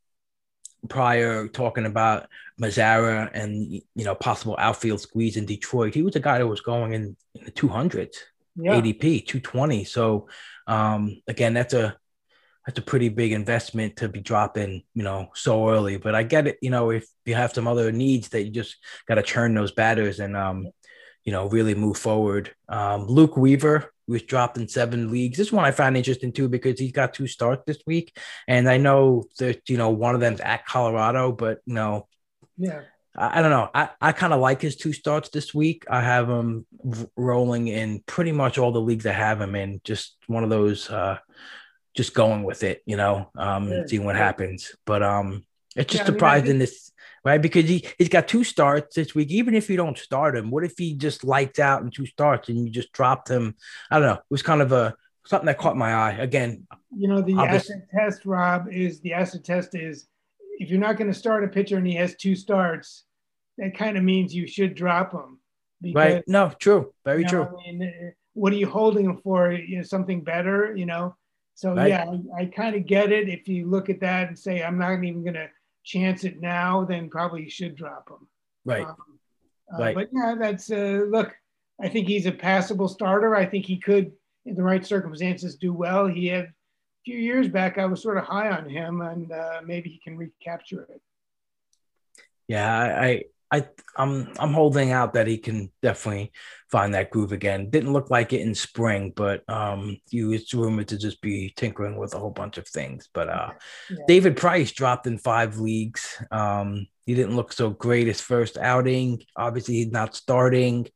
[0.88, 2.28] prior, talking about
[2.62, 5.96] Mazara and you know possible outfield squeeze in Detroit.
[5.96, 8.16] He was a guy that was going in, in the 200s,
[8.56, 8.80] yeah.
[8.80, 9.84] ADP 220.
[9.84, 10.30] So
[10.68, 11.98] um, again, that's a
[12.66, 15.98] that's a pretty big investment to be dropping, you know, so early.
[15.98, 18.78] But I get it, you know, if you have some other needs that you just
[19.08, 20.68] got to churn those batters and um,
[21.30, 22.56] you know, really move forward.
[22.70, 25.38] Um, Luke Weaver was dropped in seven leagues.
[25.38, 28.78] This one I find interesting too because he's got two starts this week, and I
[28.78, 32.08] know that you know one of them's at Colorado, but you know,
[32.58, 32.82] yeah,
[33.16, 33.70] I, I don't know.
[33.76, 35.86] I, I kind of like his two starts this week.
[35.88, 36.66] I have him
[37.16, 39.82] rolling in pretty much all the leagues I have him in.
[39.84, 41.20] Just one of those, uh,
[41.94, 43.86] just going with it, you know, um, yeah.
[43.86, 44.76] seeing what happens.
[44.84, 45.46] But um,
[45.76, 46.92] it's just yeah, surprising I mean, this
[47.24, 47.42] right?
[47.42, 49.32] Because he, he's got two starts this week.
[49.32, 52.50] Even if you don't start him, what if he just lights out in two starts
[52.50, 53.56] and you just dropped him?
[53.92, 54.16] I don't know.
[54.16, 56.12] It was kind of a something that caught my eye.
[56.14, 60.08] Again, you know, the acid test, Rob, is the acid test is
[60.58, 63.06] if you're not going to start a pitcher and he has two starts,
[63.58, 65.40] that kind of means you should drop him.
[65.82, 66.24] Because, right.
[66.28, 66.94] No, true.
[67.06, 67.44] Very true.
[67.44, 69.52] I mean, what are you holding him for?
[69.52, 71.16] You know, something better, you know?
[71.56, 71.90] So right.
[71.90, 72.06] yeah,
[72.38, 73.30] I, I kind of get it.
[73.30, 75.50] If you look at that and say, I'm not even going to
[75.84, 78.28] chance it now, then probably you should drop him.
[78.66, 78.86] Right.
[78.86, 78.96] Um,
[79.74, 79.96] uh, right.
[79.96, 81.36] But yeah, that's uh, look.
[81.82, 83.36] I think he's a passable starter.
[83.36, 84.12] I think he could,
[84.46, 86.08] in the right circumstances, do well.
[86.08, 86.54] He had a
[87.06, 87.78] few years back.
[87.78, 91.02] I was sort of high on him, and uh, maybe he can recapture it.
[92.48, 96.32] Yeah, I, I I'm I'm holding out that he can definitely
[96.70, 97.70] find that groove again.
[97.70, 101.98] Didn't look like it in spring, but um he was rumored to just be tinkering
[101.98, 103.10] with a whole bunch of things.
[103.12, 103.50] But uh
[103.90, 103.98] yeah.
[104.08, 106.22] David Price dropped in five leagues.
[106.32, 109.24] Um he didn't look so great his first outing.
[109.36, 110.88] Obviously he's not starting.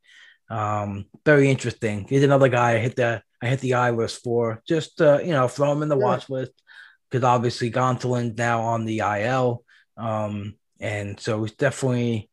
[0.50, 2.06] Um very interesting.
[2.08, 4.62] He's another guy I hit the I hit the eye list for.
[4.68, 6.52] Just uh, you know, throw him in the watch list
[7.10, 9.64] because obviously Gonsolin's now on the IL.
[9.98, 12.30] Um and so it's definitely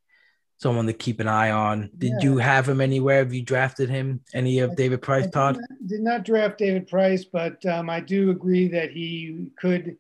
[0.61, 1.91] someone to keep an eye on.
[1.97, 2.21] Did yeah.
[2.21, 3.19] you have him anywhere?
[3.19, 4.21] Have you drafted him?
[4.35, 5.55] Any of David Price, Todd?
[5.55, 9.97] Did not, did not draft David Price, but um, I do agree that he could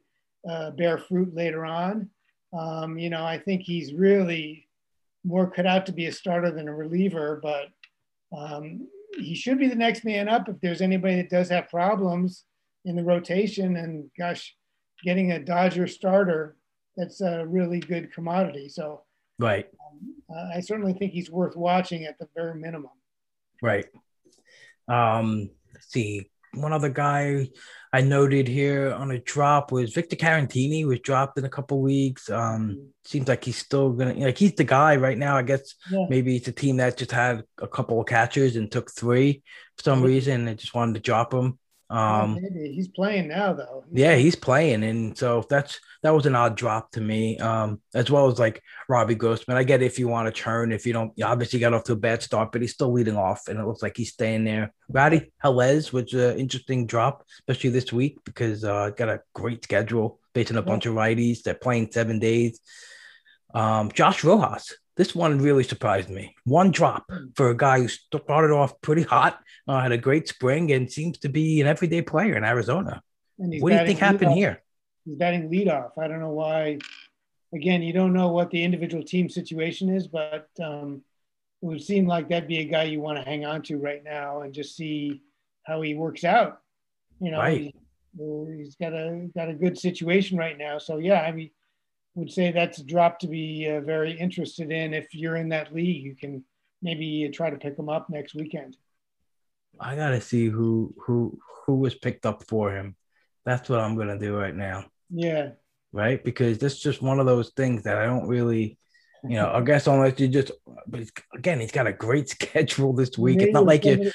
[0.48, 2.10] uh, bear fruit later on.
[2.52, 4.68] Um, you know, I think he's really
[5.24, 7.68] more cut out to be a starter than a reliever, but
[8.36, 8.86] um,
[9.18, 12.44] he should be the next man up if there's anybody that does have problems
[12.84, 13.76] in the rotation.
[13.76, 14.54] And gosh,
[15.04, 16.56] getting a Dodger starter,
[16.96, 18.68] that's a really good commodity.
[18.68, 19.02] So,
[19.40, 19.66] right
[20.34, 22.90] uh, I certainly think he's worth watching at the very minimum.
[23.62, 23.86] Right.
[24.88, 26.30] Um, let's see.
[26.54, 27.48] One other guy
[27.92, 32.28] I noted here on a drop was Victor Caratini was dropped in a couple weeks.
[32.28, 35.36] Um, seems like he's still gonna like he's the guy right now.
[35.36, 36.06] I guess yeah.
[36.08, 39.44] maybe it's a team that just had a couple of catchers and took three
[39.76, 41.59] for some reason and just wanted to drop him.
[41.90, 43.84] Um, maybe he's playing now though.
[43.90, 47.36] He's yeah, he's playing, and so that's that was an odd drop to me.
[47.38, 49.56] Um, as well as like Robbie Grossman.
[49.56, 51.94] I get if you want to churn, if you don't, you obviously got off to
[51.94, 54.72] a bad start, but he's still leading off, and it looks like he's staying there.
[54.88, 60.20] Rowdy Tellez was an interesting drop, especially this week because uh, got a great schedule
[60.32, 61.42] based on a bunch of righties.
[61.42, 62.60] They're playing seven days.
[63.52, 66.34] Um, Josh Rojas this one really surprised me.
[66.44, 67.26] One drop hmm.
[67.34, 71.18] for a guy who started off pretty hot, uh, had a great spring, and seems
[71.18, 73.02] to be an everyday player in Arizona.
[73.36, 74.62] What do you think happened here?
[75.06, 75.92] He's batting leadoff.
[75.98, 76.78] I don't know why.
[77.54, 81.02] Again, you don't know what the individual team situation is, but um,
[81.62, 84.04] it would seem like that'd be a guy you want to hang on to right
[84.04, 85.22] now and just see
[85.64, 86.60] how he works out.
[87.20, 87.60] You know, right.
[87.60, 87.74] he,
[88.56, 90.78] he's got a got a good situation right now.
[90.78, 91.50] So yeah, I mean
[92.14, 94.94] would say that's a drop to be uh, very interested in.
[94.94, 96.44] If you're in that league, you can
[96.82, 98.76] maybe try to pick them up next weekend.
[99.78, 102.96] I gotta see who who who was picked up for him.
[103.44, 104.86] That's what I'm gonna do right now.
[105.08, 105.50] Yeah.
[105.92, 108.78] Right, because this is just one of those things that I don't really,
[109.24, 109.50] you know.
[109.52, 110.52] I guess unless you just,
[110.86, 111.02] but
[111.34, 113.38] again, he's got a great schedule this week.
[113.38, 114.12] Maybe it's not like you.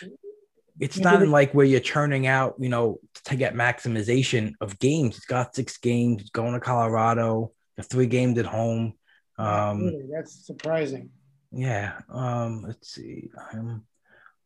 [0.80, 5.16] It's not like where you're churning out, you know, to get maximization of games.
[5.16, 6.22] He's got six games.
[6.22, 7.52] He's going to Colorado
[7.84, 8.94] three games at home.
[9.38, 10.08] Um, really?
[10.12, 11.10] That's surprising.
[11.52, 12.00] Yeah.
[12.10, 13.30] Um, let's see.
[13.52, 13.84] I'm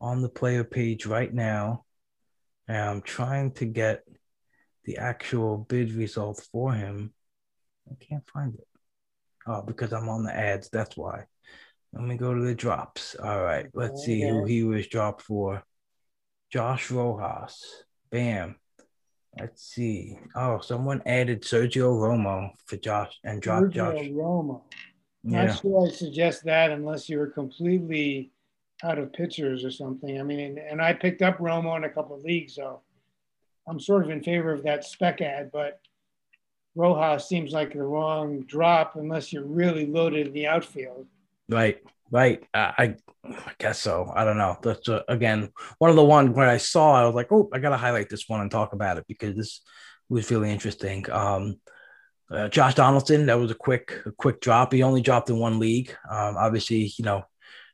[0.00, 1.84] on the player page right now,
[2.68, 4.04] and I'm trying to get
[4.84, 7.12] the actual bid result for him.
[7.90, 8.66] I can't find it.
[9.46, 10.68] Oh, because I'm on the ads.
[10.70, 11.24] That's why.
[11.92, 13.16] Let me go to the drops.
[13.16, 13.66] All right.
[13.74, 15.64] Let's see who he was dropped for.
[16.50, 17.84] Josh Rojas.
[18.10, 18.56] Bam.
[19.38, 20.18] Let's see.
[20.34, 23.94] Oh, someone added Sergio Romo for Josh and dropped Josh.
[23.94, 24.10] Sergio Josh.
[24.10, 24.62] Romo.
[25.22, 25.46] Yeah.
[25.46, 28.32] Not sure I suggest that unless you're completely
[28.82, 30.18] out of pitchers or something.
[30.18, 32.80] I mean, and I picked up Romo in a couple of leagues, so
[33.68, 35.80] I'm sort of in favor of that spec ad, but
[36.74, 41.06] Rojas seems like the wrong drop unless you're really loaded in the outfield.
[41.50, 41.78] Right,
[42.10, 42.42] right.
[42.54, 42.94] I,
[43.24, 44.10] I guess so.
[44.14, 44.56] I don't know.
[44.62, 46.92] That's uh, again one of the ones where I saw.
[46.94, 49.60] I was like, oh, I gotta highlight this one and talk about it because this
[50.08, 51.10] was really interesting.
[51.10, 51.60] Um,
[52.30, 54.72] uh, Josh Donaldson, that was a quick, a quick drop.
[54.72, 55.94] He only dropped in one league.
[56.08, 57.24] Um, obviously, you know,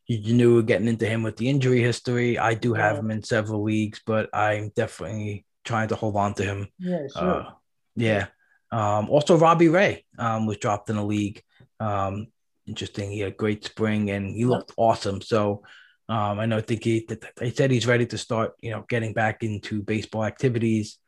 [0.06, 2.38] you, you knew getting into him with the injury history.
[2.38, 3.00] I do have Yeah.
[3.00, 6.68] him in several leagues, but I'm definitely trying to hold on to him.
[6.78, 7.40] Yeah, sure.
[7.42, 7.50] Uh,
[7.96, 8.26] yeah.
[8.72, 11.42] Um, also, Robbie Ray um, was dropped in a league.
[11.78, 12.28] Um,
[12.66, 13.10] interesting.
[13.10, 15.20] He had a great spring and he looked awesome.
[15.20, 15.62] So
[16.08, 16.58] um, I know.
[16.58, 17.06] I think he
[17.36, 18.52] they said he's ready to start.
[18.60, 20.98] You know, getting back into baseball activities.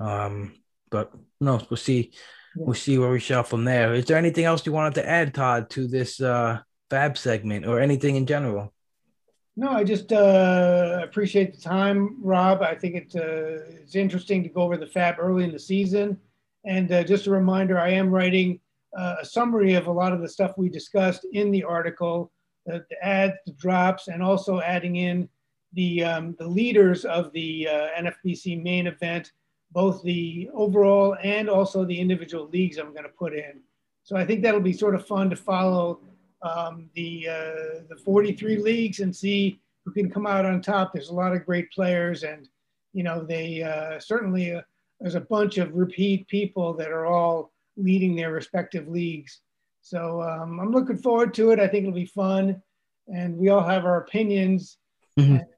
[0.00, 0.54] Um,
[0.90, 2.12] but no, we'll see.
[2.56, 3.94] We'll see where we shall from there.
[3.94, 6.58] Is there anything else you wanted to add, Todd, to this uh,
[6.90, 8.72] Fab segment or anything in general?
[9.56, 12.62] No, I just uh, appreciate the time, Rob.
[12.62, 16.18] I think it's uh, it's interesting to go over the Fab early in the season,
[16.64, 18.58] and uh, just a reminder, I am writing
[18.96, 22.32] uh, a summary of a lot of the stuff we discussed in the article,
[22.66, 25.28] the, the ads, the drops, and also adding in
[25.74, 29.32] the um, the leaders of the uh, NFBC main event,
[29.72, 33.60] both the overall and also the individual leagues I'm going to put in.
[34.02, 36.00] So I think that'll be sort of fun to follow
[36.42, 40.92] um, the uh, the 43 leagues and see who can come out on top.
[40.92, 42.48] There's a lot of great players, and
[42.92, 44.62] you know they uh, certainly uh,
[45.00, 49.40] there's a bunch of repeat people that are all leading their respective leagues.
[49.80, 51.60] So um, I'm looking forward to it.
[51.60, 52.60] I think it'll be fun,
[53.06, 54.76] and we all have our opinions.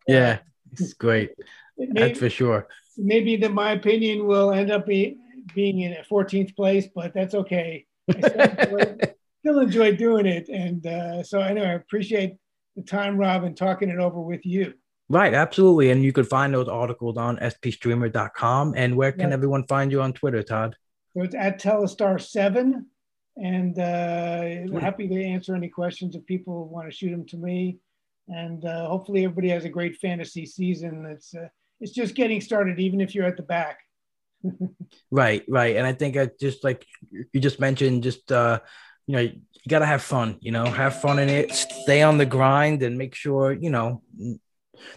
[0.07, 0.39] Yeah,
[0.73, 1.31] it's great.
[1.77, 2.69] It That's for sure.
[2.97, 5.17] maybe that my opinion will end up be,
[5.55, 7.87] being in 14th place, but that's okay.
[8.09, 8.97] I still enjoy,
[9.41, 10.49] still enjoy doing it.
[10.49, 12.37] And uh, so anyway, I appreciate
[12.77, 14.75] the time, Rob, and talking it over with you.
[15.09, 15.91] Right, absolutely.
[15.91, 18.75] And you could find those articles on spstreamer.com.
[18.77, 19.33] And where can Right.
[19.33, 20.77] everyone find you on Twitter, Todd?
[21.15, 22.85] So it's at Telestar7.
[23.37, 27.79] And uh, happy to answer any questions if people want to shoot them to me.
[28.29, 31.07] And uh, hopefully everybody has a great fantasy season.
[31.07, 31.49] It's, uh,
[31.81, 33.79] it's just getting started, even if you're at the back.
[35.11, 35.77] Right, right.
[35.77, 36.87] And I think I just like
[37.33, 38.61] you just mentioned, just uh,
[39.07, 42.27] you know, you gotta have fun, you know, have fun in it, stay on the
[42.27, 44.03] grind and make sure, you know,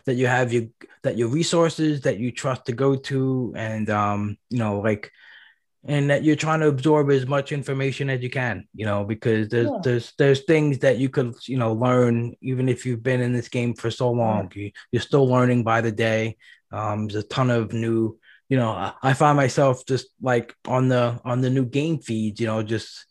[0.05, 0.63] that you have your
[1.03, 5.11] that your resources that you trust to go to and um, you know, like
[5.85, 9.49] and that you're trying to absorb as much information as you can, you know, because
[9.49, 9.79] there's Yeah.
[9.83, 13.49] there's there's things that you could, you know, learn even if you've been in this
[13.49, 14.51] game for so long.
[14.55, 16.37] You, you're still learning by the day.
[16.71, 18.17] Um, there's a ton of new
[18.49, 22.39] you know, I, I find myself just like on the on the new game feeds,
[22.39, 23.05] you know, just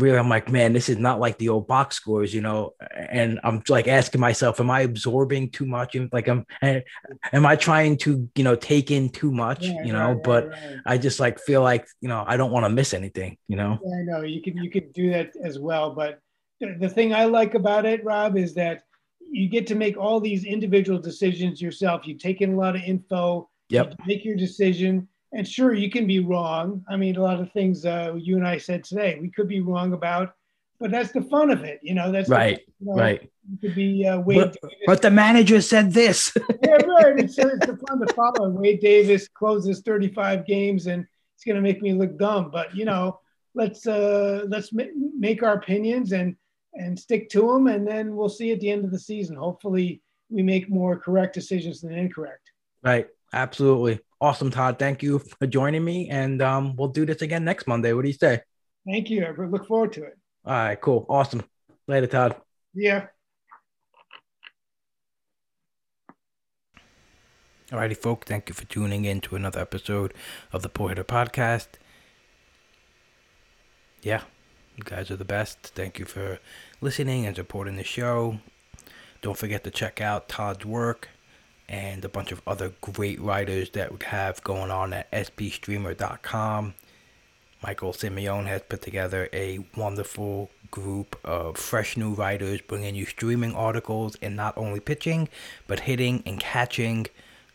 [0.00, 3.38] really I'm like, man, this is not like the old box scores, you know, and
[3.44, 5.94] I'm like asking myself, am I absorbing too much?
[5.94, 9.92] And like, am am I trying to, you know, take in too much, Right, you
[9.92, 10.20] know?
[10.22, 10.50] but.
[10.86, 13.78] I just like feel like, you know, I don't want to miss anything, you know.
[13.84, 15.94] Yeah, I know you can you can do that as well.
[15.94, 16.20] But
[16.60, 18.82] the, the thing I like about it, Rob, is that
[19.20, 22.06] you get to make all these individual decisions yourself.
[22.06, 23.48] You take in a lot of info.
[23.68, 23.94] Yep.
[23.98, 26.84] You make your decision, and sure, you can be wrong.
[26.88, 29.60] I mean, a lot of things uh, you and I said today, we could be
[29.60, 30.34] wrong about,
[30.78, 31.80] but that's the fun of it.
[31.82, 33.30] You know, that's the- Right, you know, Right.
[33.50, 34.76] You could be uh, Wade But, Davis.
[34.86, 36.32] but the manager said this.
[36.64, 37.18] yeah, right.
[37.18, 38.48] It's, it's the fun to follow.
[38.50, 41.04] Wade Davis closes 35 games, and
[41.34, 42.50] it's going to make me look dumb.
[42.52, 43.18] But you know,
[43.54, 44.84] let's uh, let's ma-
[45.18, 46.36] make our opinions and
[46.74, 49.34] and stick to them, and then we'll see at the end of the season.
[49.34, 52.52] Hopefully, we make more correct decisions than incorrect.
[52.84, 53.08] right.
[53.32, 54.00] Absolutely.
[54.20, 54.78] Awesome, Todd.
[54.78, 56.10] Thank you for joining me.
[56.10, 57.92] And um, we'll do this again next Monday.
[57.92, 58.40] What do you say?
[58.86, 59.24] Thank you.
[59.24, 60.18] I look forward to it.
[60.44, 61.06] All right, cool.
[61.08, 61.42] Awesome.
[61.86, 62.36] Later, Todd.
[62.74, 63.06] Yeah.
[67.70, 70.12] Alrighty, folks, thank you for tuning in to another episode
[70.52, 71.68] of the Poor Hitter Podcast.
[74.02, 74.22] Yeah,
[74.76, 75.58] you guys are the best.
[75.76, 76.40] Thank you for
[76.80, 78.40] listening and supporting the show.
[79.22, 81.10] Don't forget to check out Todd's work
[81.70, 86.74] and a bunch of other great writers that we have going on at spstreamer.com.
[87.62, 93.54] Michael Simeone has put together a wonderful group of fresh new writers bringing you streaming
[93.54, 95.28] articles and not only pitching,
[95.68, 97.06] but hitting and catching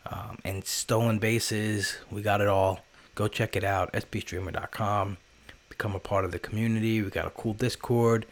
[0.06, 1.98] um, and stolen bases.
[2.10, 2.80] We got it all.
[3.16, 5.18] Go check it out, spstreamer.com.
[5.70, 7.02] Become a part of the community.
[7.02, 8.26] We got a cool Discord.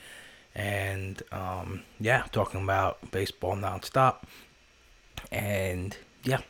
[0.56, 4.18] And um, yeah, talking about baseball nonstop.
[5.32, 6.42] And yeah,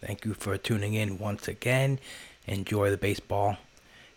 [0.00, 1.98] thank you for tuning in once again.
[2.46, 3.56] enjoy the baseball,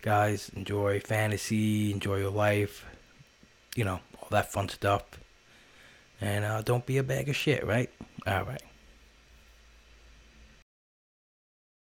[0.01, 0.49] guys.
[0.55, 1.91] Enjoy fantasy.
[1.91, 2.85] Enjoy your life.
[3.75, 5.03] You know all that fun stuff.
[6.21, 7.89] And uh, don't be a bag of shit, right?
[8.25, 8.61] All right.